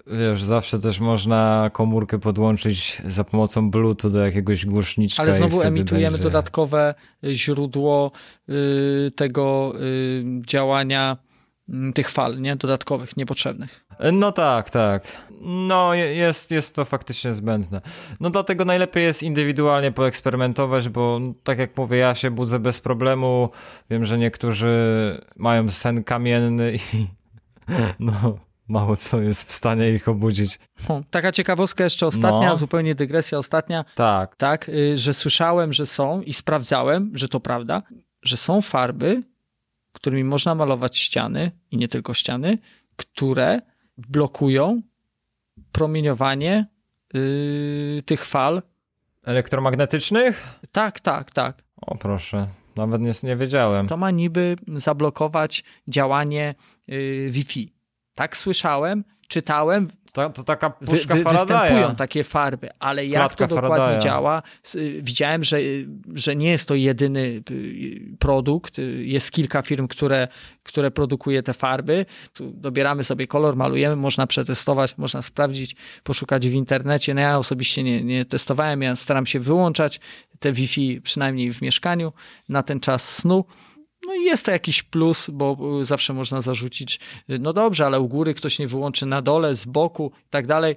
Wiesz, 0.07 0.43
zawsze 0.43 0.79
też 0.79 0.99
można 0.99 1.69
komórkę 1.73 2.19
podłączyć 2.19 3.01
za 3.07 3.23
pomocą 3.23 3.71
Bluetooth 3.71 4.11
do 4.11 4.25
jakiegoś 4.25 4.65
głośniczka. 4.65 5.23
Ale 5.23 5.33
znowu 5.33 5.61
emitujemy 5.61 6.11
będzie... 6.11 6.23
dodatkowe 6.23 6.95
źródło 7.23 8.11
y, 8.49 9.11
tego 9.15 9.73
y, 9.81 10.23
działania 10.47 11.17
y, 11.69 11.93
tych 11.93 12.09
fal, 12.09 12.41
nie? 12.41 12.55
Dodatkowych, 12.55 13.17
niepotrzebnych. 13.17 13.85
No 14.13 14.31
tak, 14.31 14.69
tak. 14.69 15.07
No 15.41 15.93
jest, 15.93 16.51
jest 16.51 16.75
to 16.75 16.85
faktycznie 16.85 17.33
zbędne. 17.33 17.81
No 18.19 18.29
dlatego 18.29 18.65
najlepiej 18.65 19.03
jest 19.03 19.23
indywidualnie 19.23 19.91
poeksperymentować, 19.91 20.89
bo 20.89 21.19
tak 21.43 21.59
jak 21.59 21.77
mówię, 21.77 21.97
ja 21.97 22.15
się 22.15 22.31
budzę 22.31 22.59
bez 22.59 22.79
problemu. 22.79 23.49
Wiem, 23.89 24.05
że 24.05 24.17
niektórzy 24.17 24.75
mają 25.35 25.69
sen 25.69 26.03
kamienny 26.03 26.73
i 26.75 27.07
no 27.99 28.37
mało 28.67 28.95
co 28.95 29.21
jest 29.21 29.49
w 29.49 29.51
stanie 29.51 29.91
ich 29.91 30.07
obudzić. 30.07 30.59
taka 31.09 31.31
ciekawostka 31.31 31.83
jeszcze 31.83 32.07
ostatnia, 32.07 32.49
no. 32.49 32.57
zupełnie 32.57 32.95
dygresja 32.95 33.37
ostatnia. 33.37 33.85
Tak. 33.95 34.35
Tak, 34.35 34.69
y, 34.69 34.97
że 34.97 35.13
słyszałem, 35.13 35.73
że 35.73 35.85
są 35.85 36.21
i 36.21 36.33
sprawdzałem, 36.33 37.11
że 37.13 37.29
to 37.29 37.39
prawda, 37.39 37.83
że 38.23 38.37
są 38.37 38.61
farby, 38.61 39.23
którymi 39.93 40.23
można 40.23 40.55
malować 40.55 40.97
ściany 40.97 41.51
i 41.71 41.77
nie 41.77 41.87
tylko 41.87 42.13
ściany, 42.13 42.57
które 42.95 43.61
blokują 43.97 44.81
promieniowanie 45.71 46.65
yy, 47.13 48.03
tych 48.05 48.25
fal. 48.25 48.61
Elektromagnetycznych? 49.23 50.59
Tak, 50.71 50.99
tak, 50.99 51.31
tak. 51.31 51.63
O 51.81 51.95
proszę, 51.95 52.47
nawet 52.75 53.01
nie, 53.01 53.11
nie 53.23 53.35
wiedziałem. 53.35 53.87
To 53.87 53.97
ma 53.97 54.11
niby 54.11 54.55
zablokować 54.67 55.63
działanie 55.87 56.55
yy, 56.87 57.29
Wi-Fi. 57.29 57.72
Tak 58.15 58.37
słyszałem, 58.37 59.03
czytałem. 59.27 59.87
To, 60.13 60.29
to 60.29 60.43
taka 60.43 60.69
puszka 60.69 61.15
wy, 61.15 61.23
wy, 61.23 61.29
Występują 61.29 61.95
takie 61.95 62.23
farby, 62.23 62.69
ale 62.79 63.05
jak 63.05 63.21
Klatka 63.21 63.47
to 63.47 63.55
dokładnie 63.55 63.77
Faradaya. 63.77 64.01
działa? 64.01 64.43
Widziałem, 65.01 65.43
że, 65.43 65.57
że 66.13 66.35
nie 66.35 66.51
jest 66.51 66.67
to 66.67 66.75
jedyny 66.75 67.43
y, 67.51 68.15
produkt. 68.19 68.77
Jest 68.97 69.31
kilka 69.31 69.61
firm, 69.61 69.87
które, 69.87 70.27
które 70.63 70.91
produkuje 70.91 71.43
te 71.43 71.53
farby. 71.53 72.05
Dobieramy 72.39 73.03
sobie 73.03 73.27
kolor, 73.27 73.55
malujemy, 73.55 73.95
można 73.95 74.27
przetestować, 74.27 74.97
można 74.97 75.21
sprawdzić, 75.21 75.75
poszukać 76.03 76.47
w 76.47 76.53
internecie. 76.53 77.13
No 77.13 77.21
ja 77.21 77.37
osobiście 77.37 77.83
nie, 77.83 78.03
nie 78.03 78.25
testowałem, 78.25 78.81
ja 78.81 78.95
staram 78.95 79.25
się 79.25 79.39
wyłączać 79.39 79.99
te 80.39 80.51
Wi-Fi 80.51 81.01
przynajmniej 81.01 81.53
w 81.53 81.61
mieszkaniu 81.61 82.13
na 82.49 82.63
ten 82.63 82.79
czas 82.79 83.15
snu. 83.15 83.45
No 84.07 84.15
i 84.15 84.23
jest 84.23 84.45
to 84.45 84.51
jakiś 84.51 84.83
plus, 84.83 85.29
bo 85.29 85.57
y, 85.81 85.85
zawsze 85.85 86.13
można 86.13 86.41
zarzucić, 86.41 86.99
y, 87.29 87.39
no 87.39 87.53
dobrze, 87.53 87.85
ale 87.85 87.99
u 87.99 88.07
góry 88.07 88.33
ktoś 88.33 88.59
nie 88.59 88.67
wyłączy 88.67 89.05
na 89.05 89.21
dole, 89.21 89.55
z 89.55 89.65
boku 89.65 90.11
i 90.27 90.29
tak 90.29 90.47
dalej. 90.47 90.75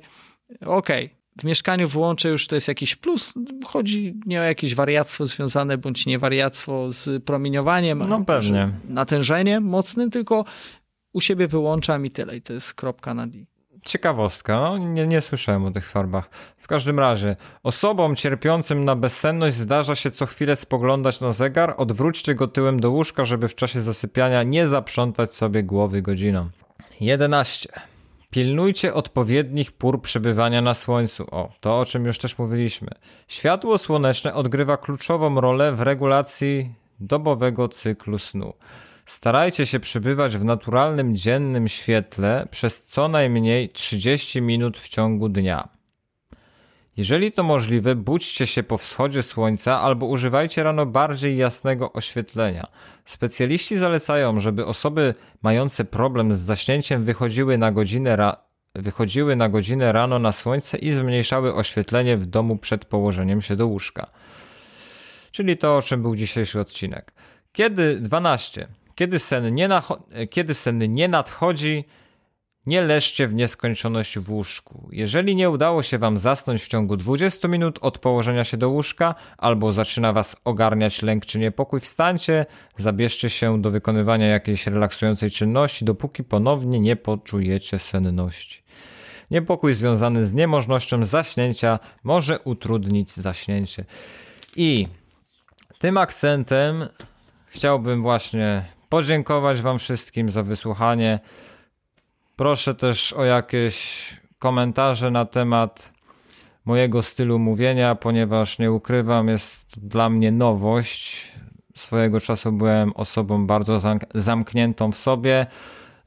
Okej, 0.60 1.04
okay. 1.06 1.16
w 1.40 1.44
mieszkaniu 1.44 1.88
wyłączę 1.88 2.28
już 2.28 2.46
to 2.46 2.54
jest 2.54 2.68
jakiś 2.68 2.96
plus. 2.96 3.32
Chodzi 3.64 4.20
nie 4.26 4.40
o 4.40 4.44
jakieś 4.44 4.74
wariactwo 4.74 5.26
związane 5.26 5.78
bądź 5.78 6.06
nie 6.06 6.18
wariactwo 6.18 6.92
z 6.92 7.24
promieniowaniem, 7.24 8.02
no 8.08 8.24
pewnie. 8.24 8.70
natężeniem 8.88 9.64
mocnym, 9.64 10.10
tylko 10.10 10.44
u 11.12 11.20
siebie 11.20 11.48
wyłączam 11.48 12.06
i 12.06 12.10
tyle. 12.10 12.36
I 12.36 12.42
to 12.42 12.52
jest 12.52 12.74
kropka 12.74 13.14
na 13.14 13.26
D. 13.26 13.38
Ciekawostka, 13.86 14.60
no, 14.60 14.78
nie, 14.78 15.06
nie 15.06 15.20
słyszałem 15.20 15.64
o 15.64 15.70
tych 15.70 15.90
farbach. 15.90 16.30
W 16.56 16.66
każdym 16.66 16.98
razie, 16.98 17.36
osobom 17.62 18.16
cierpiącym 18.16 18.84
na 18.84 18.96
bezsenność 18.96 19.56
zdarza 19.56 19.94
się 19.94 20.10
co 20.10 20.26
chwilę 20.26 20.56
spoglądać 20.56 21.20
na 21.20 21.32
zegar, 21.32 21.74
odwróćcie 21.76 22.34
go 22.34 22.48
tyłem 22.48 22.80
do 22.80 22.90
łóżka, 22.90 23.24
żeby 23.24 23.48
w 23.48 23.54
czasie 23.54 23.80
zasypiania 23.80 24.42
nie 24.42 24.68
zaprzątać 24.68 25.30
sobie 25.30 25.62
głowy 25.62 26.02
godziną. 26.02 26.48
11. 27.00 27.68
Pilnujcie 28.30 28.94
odpowiednich 28.94 29.72
pór 29.72 30.02
przebywania 30.02 30.62
na 30.62 30.74
słońcu. 30.74 31.26
O, 31.30 31.52
to 31.60 31.78
o 31.78 31.84
czym 31.84 32.04
już 32.04 32.18
też 32.18 32.38
mówiliśmy. 32.38 32.90
Światło 33.28 33.78
słoneczne 33.78 34.34
odgrywa 34.34 34.76
kluczową 34.76 35.40
rolę 35.40 35.72
w 35.72 35.80
regulacji 35.80 36.74
dobowego 37.00 37.68
cyklu 37.68 38.18
snu. 38.18 38.52
Starajcie 39.06 39.66
się 39.66 39.80
przybywać 39.80 40.36
w 40.36 40.44
naturalnym 40.44 41.16
dziennym 41.16 41.68
świetle 41.68 42.46
przez 42.50 42.84
co 42.84 43.08
najmniej 43.08 43.68
30 43.68 44.42
minut 44.42 44.78
w 44.78 44.88
ciągu 44.88 45.28
dnia. 45.28 45.68
Jeżeli 46.96 47.32
to 47.32 47.42
możliwe, 47.42 47.94
budźcie 47.94 48.46
się 48.46 48.62
po 48.62 48.78
wschodzie 48.78 49.22
słońca 49.22 49.80
albo 49.80 50.06
używajcie 50.06 50.62
rano 50.62 50.86
bardziej 50.86 51.36
jasnego 51.36 51.92
oświetlenia. 51.92 52.66
Specjaliści 53.04 53.78
zalecają, 53.78 54.40
żeby 54.40 54.66
osoby 54.66 55.14
mające 55.42 55.84
problem 55.84 56.32
z 56.32 56.38
zaśnięciem 56.38 57.04
wychodziły 57.04 57.58
na 57.58 57.72
godzinę, 57.72 58.16
ra 58.16 58.36
wychodziły 58.74 59.36
na 59.36 59.48
godzinę 59.48 59.92
rano 59.92 60.18
na 60.18 60.32
słońce 60.32 60.78
i 60.78 60.90
zmniejszały 60.90 61.54
oświetlenie 61.54 62.16
w 62.16 62.26
domu 62.26 62.56
przed 62.56 62.84
położeniem 62.84 63.42
się 63.42 63.56
do 63.56 63.66
łóżka. 63.66 64.06
Czyli 65.30 65.56
to, 65.56 65.76
o 65.76 65.82
czym 65.82 66.02
był 66.02 66.16
dzisiejszy 66.16 66.60
odcinek. 66.60 67.12
Kiedy 67.52 68.00
12. 68.00 68.68
Kiedy 68.96 69.18
sen 69.18 69.54
nie, 69.54 69.68
kiedy 70.30 70.54
sen 70.54 70.94
nie 70.94 71.08
nadchodzi, 71.08 71.84
Nie 72.66 72.82
leżcie 72.82 73.28
w 73.28 73.34
nieskończoność 73.34 74.18
w 74.18 74.30
łóżku. 74.30 74.88
Jeżeli 74.92 75.36
nie 75.36 75.50
udało 75.50 75.82
się 75.82 75.98
Wam 75.98 76.18
zasnąć 76.18 76.62
w 76.62 76.68
ciągu 76.68 76.96
20 76.96 77.48
minut 77.48 77.78
od 77.80 77.98
położenia 77.98 78.44
się 78.44 78.56
do 78.56 78.68
łóżka, 78.68 79.14
albo 79.38 79.72
zaczyna 79.72 80.12
Was 80.12 80.36
ogarniać 80.44 81.02
lęk 81.02 81.26
czy 81.26 81.38
niepokój, 81.38 81.80
wstańcie, 81.80 82.46
zabierzcie 82.76 83.30
się 83.30 83.62
do 83.62 83.70
wykonywania 83.70 84.26
jakiejś 84.26 84.66
relaksującej 84.66 85.30
czynności, 85.30 85.84
dopóki 85.84 86.24
ponownie 86.24 86.80
nie 86.80 86.96
poczujecie 86.96 87.78
senności. 87.78 88.62
Niepokój 89.30 89.74
związany 89.74 90.26
z 90.26 90.34
niemożnością 90.34 91.04
zaśnięcia 91.04 91.78
może 92.04 92.40
utrudnić 92.40 93.12
zaśnięcie. 93.12 93.84
I 94.56 94.88
tym 95.78 95.96
akcentem 95.96 96.88
chciałbym 97.46 98.02
właśnie 98.02 98.64
podziękować 98.96 99.62
Wam 99.62 99.78
wszystkim 99.78 100.30
za 100.30 100.42
wysłuchanie. 100.42 101.20
Proszę 102.36 102.74
też 102.74 103.12
o 103.12 103.24
jakieś 103.24 104.06
komentarze 104.38 105.10
na 105.10 105.24
temat 105.24 105.92
mojego 106.64 107.02
stylu 107.02 107.38
mówienia, 107.38 107.94
ponieważ 107.94 108.58
nie 108.58 108.72
ukrywam, 108.72 109.28
jest 109.28 109.88
dla 109.88 110.08
mnie 110.10 110.32
nowość. 110.32 111.32
Swojego 111.74 112.20
czasu 112.20 112.52
byłem 112.52 112.92
osobą 112.92 113.46
bardzo 113.46 113.78
zamkniętą 114.14 114.92
w 114.92 114.96
sobie. 114.96 115.46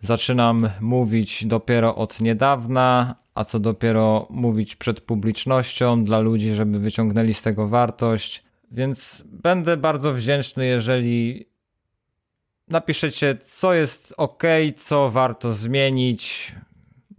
Zaczynam 0.01 0.69
mówić 0.81 1.45
dopiero 1.45 1.95
od 1.95 2.21
niedawna, 2.21 3.15
a 3.35 3.43
co 3.43 3.59
dopiero 3.59 4.27
mówić 4.29 4.75
przed 4.75 5.01
publicznością 5.01 6.03
dla 6.03 6.19
ludzi, 6.19 6.53
żeby 6.53 6.79
wyciągnęli 6.79 7.33
z 7.33 7.41
tego 7.41 7.67
wartość. 7.67 8.43
Więc 8.71 9.23
będę 9.25 9.77
bardzo 9.77 10.13
wdzięczny, 10.13 10.65
jeżeli 10.65 11.49
napiszecie, 12.69 13.37
co 13.43 13.73
jest 13.73 14.13
ok, 14.17 14.43
co 14.77 15.09
warto 15.09 15.53
zmienić. 15.53 16.51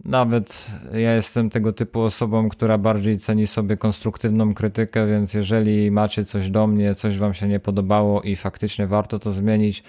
Nawet 0.05 0.71
ja 0.93 1.15
jestem 1.15 1.49
tego 1.49 1.73
typu 1.73 2.01
osobą, 2.01 2.49
która 2.49 2.77
bardziej 2.77 3.17
ceni 3.17 3.47
sobie 3.47 3.77
konstruktywną 3.77 4.53
krytykę, 4.53 5.07
więc 5.07 5.33
jeżeli 5.33 5.91
macie 5.91 6.25
coś 6.25 6.49
do 6.49 6.67
mnie, 6.67 6.95
coś 6.95 7.17
wam 7.17 7.33
się 7.33 7.47
nie 7.47 7.59
podobało 7.59 8.21
i 8.21 8.35
faktycznie 8.35 8.87
warto 8.87 9.19
to 9.19 9.31
zmienić, 9.31 9.83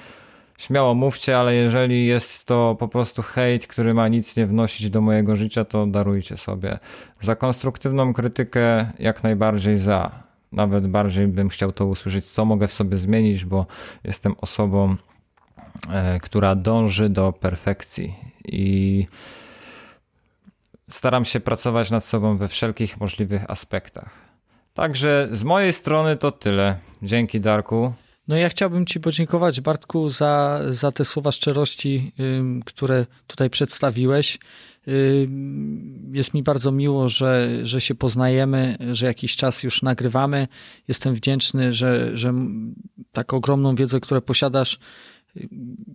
śmiało 0.58 0.94
mówcie, 0.94 1.38
ale 1.38 1.54
jeżeli 1.54 2.06
jest 2.06 2.44
to 2.44 2.76
po 2.78 2.88
prostu 2.88 3.22
hejt, 3.22 3.66
który 3.66 3.94
ma 3.94 4.08
nic 4.08 4.36
nie 4.36 4.46
wnosić 4.46 4.90
do 4.90 5.00
mojego 5.00 5.36
życia, 5.36 5.64
to 5.64 5.86
darujcie 5.86 6.36
sobie. 6.36 6.78
Za 7.20 7.36
konstruktywną 7.36 8.12
krytykę 8.12 8.86
jak 8.98 9.22
najbardziej 9.22 9.78
za. 9.78 10.10
Nawet 10.52 10.86
bardziej 10.86 11.26
bym 11.26 11.48
chciał 11.48 11.72
to 11.72 11.86
usłyszeć, 11.86 12.24
co 12.30 12.44
mogę 12.44 12.68
w 12.68 12.72
sobie 12.72 12.96
zmienić, 12.96 13.44
bo 13.44 13.66
jestem 14.04 14.34
osobą, 14.40 14.96
która 16.22 16.54
dąży 16.54 17.08
do 17.08 17.32
perfekcji 17.32 18.14
i 18.44 19.06
staram 20.90 21.24
się 21.24 21.40
pracować 21.40 21.90
nad 21.90 22.04
sobą 22.04 22.36
we 22.36 22.48
wszelkich 22.48 23.00
możliwych 23.00 23.50
aspektach. 23.50 24.10
Także 24.74 25.28
z 25.32 25.42
mojej 25.42 25.72
strony 25.72 26.16
to 26.16 26.32
tyle. 26.32 26.76
Dzięki 27.02 27.40
Darku. 27.40 27.92
No 28.28 28.36
ja 28.36 28.48
chciałbym 28.48 28.86
Ci 28.86 29.00
podziękować, 29.00 29.60
Bartku, 29.60 30.08
za, 30.08 30.60
za 30.70 30.92
te 30.92 31.04
słowa 31.04 31.32
szczerości, 31.32 32.12
które 32.64 33.06
tutaj 33.26 33.50
przedstawiłeś. 33.50 34.38
Jest 36.12 36.34
mi 36.34 36.42
bardzo 36.42 36.72
miło, 36.72 37.08
że, 37.08 37.58
że 37.62 37.80
się 37.80 37.94
poznajemy, 37.94 38.76
że 38.92 39.06
jakiś 39.06 39.36
czas 39.36 39.62
już 39.62 39.82
nagrywamy. 39.82 40.48
Jestem 40.88 41.14
wdzięczny, 41.14 41.72
że, 41.72 42.16
że 42.16 42.34
tak 43.12 43.32
ogromną 43.32 43.74
wiedzę, 43.74 44.00
którą 44.00 44.20
posiadasz, 44.20 44.78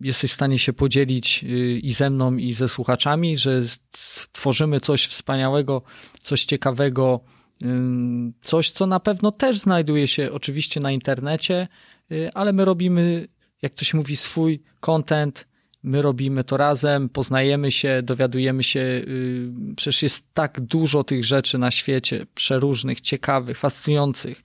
jesteś 0.02 0.32
w 0.32 0.34
stanie 0.34 0.60
się 0.60 0.74
podzielić 0.74 1.44
y, 1.44 1.80
i 1.80 1.94
ze 1.94 2.10
mną, 2.10 2.36
i 2.36 2.54
ze 2.54 2.68
słuchaczami, 2.68 3.38
że 3.38 3.62
tworzymy 4.32 4.80
coś 4.80 5.08
wspaniałego, 5.08 5.82
coś 6.20 6.46
ciekawego, 6.46 7.20
coś, 8.42 8.72
co 8.72 8.88
na 8.88 9.00
pewno 9.00 9.32
też 9.32 9.58
znajduje 9.58 10.08
się 10.08 10.32
oczywiście 10.32 10.80
na 10.80 10.92
internecie, 10.92 11.68
y, 12.12 12.30
ale 12.34 12.54
my 12.54 12.66
robimy, 12.66 13.28
jak 13.62 13.74
to 13.74 13.86
się 13.86 13.98
mówi, 13.98 14.16
swój 14.16 14.64
content. 14.80 15.48
My 15.84 16.02
robimy 16.02 16.44
to 16.44 16.58
razem, 16.58 17.10
poznajemy 17.10 17.72
się, 17.72 18.02
dowiadujemy 18.04 18.64
się. 18.64 18.80
Y, 18.80 19.50
przecież 19.76 20.04
jest 20.04 20.34
tak 20.34 20.62
dużo 20.62 21.04
tych 21.04 21.26
rzeczy 21.26 21.58
na 21.58 21.72
świecie, 21.72 22.26
przeróżnych, 22.36 23.02
ciekawych, 23.02 23.58
fascynujących 23.58 24.44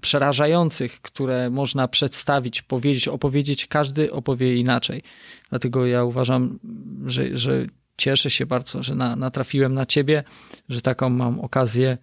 przerażających, 0.00 1.00
które 1.00 1.50
można 1.50 1.88
przedstawić, 1.88 2.62
powiedzieć, 2.62 3.08
opowiedzieć, 3.08 3.66
każdy 3.66 4.12
opowie 4.12 4.56
inaczej. 4.56 5.02
Dlatego 5.50 5.86
ja 5.86 6.04
uważam, 6.04 6.58
że, 7.06 7.38
że 7.38 7.66
cieszę 7.96 8.30
się 8.30 8.46
bardzo, 8.46 8.82
że 8.82 8.94
na, 8.94 9.16
natrafiłem 9.16 9.74
na 9.74 9.86
ciebie, 9.86 10.24
że 10.68 10.80
taką 10.80 11.10
mam 11.10 11.40
okazję 11.40 11.98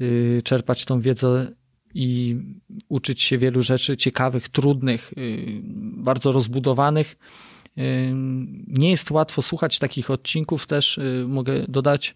y, 0.00 0.40
czerpać 0.44 0.84
tą 0.84 1.00
wiedzę 1.00 1.52
i 1.94 2.36
uczyć 2.88 3.22
się 3.22 3.38
wielu 3.38 3.62
rzeczy 3.62 3.96
ciekawych, 3.96 4.48
trudnych, 4.48 5.12
y, 5.18 5.60
bardzo 5.96 6.32
rozbudowanych. 6.32 7.16
Y, 7.78 8.12
nie 8.66 8.90
jest 8.90 9.10
łatwo 9.10 9.42
słuchać 9.42 9.78
takich 9.78 10.10
odcinków, 10.10 10.66
też 10.66 11.00
mogę 11.26 11.64
dodać, 11.68 12.14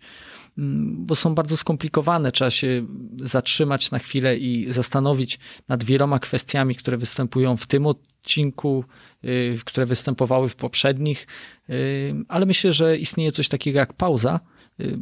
bo 0.92 1.14
są 1.14 1.34
bardzo 1.34 1.56
skomplikowane. 1.56 2.32
Trzeba 2.32 2.50
się 2.50 2.86
zatrzymać 3.16 3.90
na 3.90 3.98
chwilę 3.98 4.36
i 4.36 4.72
zastanowić 4.72 5.38
nad 5.68 5.84
wieloma 5.84 6.18
kwestiami, 6.18 6.74
które 6.74 6.96
występują 6.96 7.56
w 7.56 7.66
tym 7.66 7.86
odcinku, 7.86 8.84
y, 9.24 9.58
które 9.64 9.86
występowały 9.86 10.48
w 10.48 10.56
poprzednich, 10.56 11.26
y, 11.70 12.14
ale 12.28 12.46
myślę, 12.46 12.72
że 12.72 12.96
istnieje 12.96 13.32
coś 13.32 13.48
takiego 13.48 13.78
jak 13.78 13.92
pauza 13.92 14.40
y, 14.80 14.98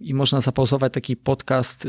i 0.00 0.14
można 0.14 0.40
zapauzować 0.40 0.92
taki 0.92 1.16
podcast, 1.16 1.88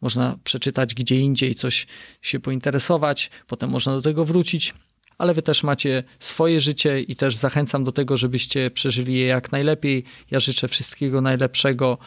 można 0.00 0.38
przeczytać 0.44 0.94
gdzie 0.94 1.16
indziej, 1.16 1.54
coś 1.54 1.86
się 2.22 2.40
pointeresować, 2.40 3.30
potem 3.46 3.70
można 3.70 3.92
do 3.92 4.02
tego 4.02 4.24
wrócić 4.24 4.74
ale 5.18 5.34
wy 5.34 5.42
też 5.42 5.62
macie 5.62 6.04
swoje 6.18 6.60
życie 6.60 7.00
i 7.00 7.16
też 7.16 7.36
zachęcam 7.36 7.84
do 7.84 7.92
tego, 7.92 8.16
żebyście 8.16 8.70
przeżyli 8.70 9.14
je 9.14 9.26
jak 9.26 9.52
najlepiej. 9.52 10.04
Ja 10.30 10.40
życzę 10.40 10.68
wszystkiego 10.68 11.20
najlepszego 11.20 11.98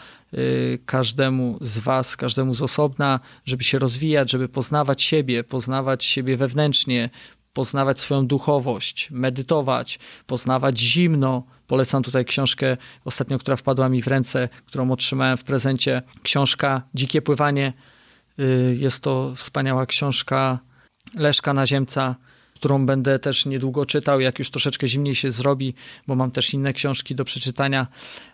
każdemu 0.86 1.58
z 1.62 1.80
was, 1.80 2.18
każdemu 2.18 2.54
z 2.54 2.62
osobna, 2.62 3.20
żeby 3.46 3.64
się 3.64 3.80
rozwijać, 3.80 4.32
żeby 4.32 4.50
poznawać 4.50 5.02
siebie, 5.02 5.44
poznawać 5.44 6.04
siebie 6.04 6.38
wewnętrznie, 6.38 7.10
poznawać 7.54 8.00
swoją 8.00 8.28
duchowość, 8.28 9.12
medytować, 9.12 10.00
poznawać 10.28 10.80
zimno. 10.80 11.44
Polecam 11.68 12.04
tutaj 12.04 12.26
książkę 12.26 12.78
ostatnio, 13.06 13.40
która 13.40 13.58
wpadła 13.58 13.90
mi 13.90 14.02
w 14.02 14.08
ręce, 14.08 14.50
którą 14.66 14.92
otrzymałem 14.92 15.38
w 15.38 15.44
prezencie. 15.44 16.02
Książka 16.24 16.82
Dzikie 16.94 17.22
Pływanie. 17.22 17.74
Y, 18.40 18.78
jest 18.80 19.04
to 19.04 19.34
wspaniała 19.36 19.86
książka 19.86 20.60
Leszka 21.16 21.54
Naziemca 21.54 22.16
którą 22.62 22.86
będę 22.86 23.20
też 23.20 23.45
niedługo 23.45 23.86
czytał, 23.86 24.20
jak 24.20 24.39
już 24.39 24.51
troszeczkę 24.51 24.88
zimniej 24.88 25.16
się 25.16 25.32
zrobi, 25.32 25.74
bo 26.07 26.16
mam 26.16 26.32
też 26.32 26.53
inne 26.53 26.74
książki 26.74 27.16
do 27.16 27.26
przeczytania, 27.26 27.88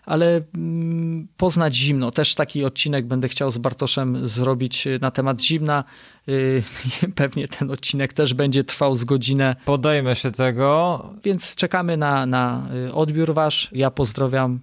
ale 0.06 0.42
mm, 0.54 1.28
poznać 1.36 1.76
zimno. 1.76 2.10
Też 2.10 2.34
taki 2.34 2.64
odcinek 2.64 3.06
będę 3.06 3.28
chciał 3.28 3.50
z 3.50 3.58
Bartoszem 3.58 4.26
zrobić 4.26 4.88
na 5.00 5.10
temat 5.10 5.42
zimna. 5.42 5.84
Y, 6.28 6.62
pewnie 7.16 7.48
ten 7.48 7.70
odcinek 7.70 8.12
też 8.12 8.34
będzie 8.34 8.64
trwał 8.64 8.94
z 8.94 9.04
godzinę. 9.04 9.56
Podejmę 9.64 10.16
się 10.16 10.32
tego. 10.32 11.04
Więc 11.24 11.54
czekamy 11.54 11.96
na, 11.96 12.26
na 12.26 12.68
y, 12.88 12.94
odbiór 12.94 13.34
wasz. 13.34 13.68
Ja 13.72 13.90
pozdrawiam 13.90 14.60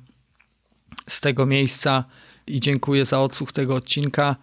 z 1.07 1.22
tego 1.22 1.45
miejsca 1.45 2.03
i 2.47 2.59
dziękuję 2.59 3.05
za 3.05 3.22
odsłuch 3.22 3.51
tego 3.51 3.76
odcinka. 3.76 4.36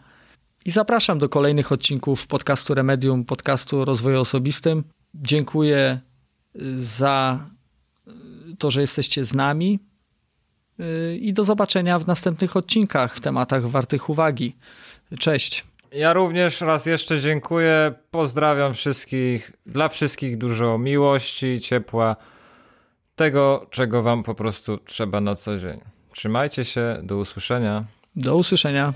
I 0.65 0.71
zapraszam 0.71 1.19
do 1.19 1.29
kolejnych 1.29 1.73
odcinków 1.73 2.27
podcastu 2.27 2.75
Remedium, 2.75 3.25
podcastu 3.25 3.81
o 3.81 3.85
rozwoju 3.85 4.21
osobistym. 4.21 4.85
Dziękuję 5.15 6.01
y, 6.57 6.79
za 6.79 7.47
y, 8.09 8.57
to, 8.59 8.71
że 8.71 8.81
jesteście 8.81 9.25
z 9.25 9.35
nami 9.35 9.79
y, 10.81 11.17
i 11.17 11.33
do 11.33 11.45
zobaczenia 11.45 11.99
w 11.99 12.07
następnych 12.07 12.57
odcinkach 12.57 13.17
w 13.17 13.21
tematach 13.21 13.69
wartych 13.69 14.11
uwagi. 14.11 14.57
Cześć. 15.19 15.65
Ja 15.93 16.13
również 16.13 16.61
raz 16.61 16.87
jeszcze 16.87 17.21
dziękuję. 17.21 17.93
Pozdrawiam 18.11 18.75
wszystkich. 18.75 19.53
Dla 19.67 19.89
wszystkich 19.89 20.39
dużo 20.39 20.79
miłości, 20.79 21.61
ciepła, 21.61 22.17
tego, 23.17 23.67
czego 23.71 24.03
Wam 24.03 24.23
po 24.23 24.35
prostu 24.35 24.79
trzeba 24.79 25.21
na 25.21 25.37
co 25.37 25.59
dzień. 25.59 25.81
Trzymajcie 26.13 26.65
się. 26.65 27.01
Do 27.03 27.17
usłyszenia. 27.17 27.85
Do 28.17 28.37
usłyszenia. 28.37 28.93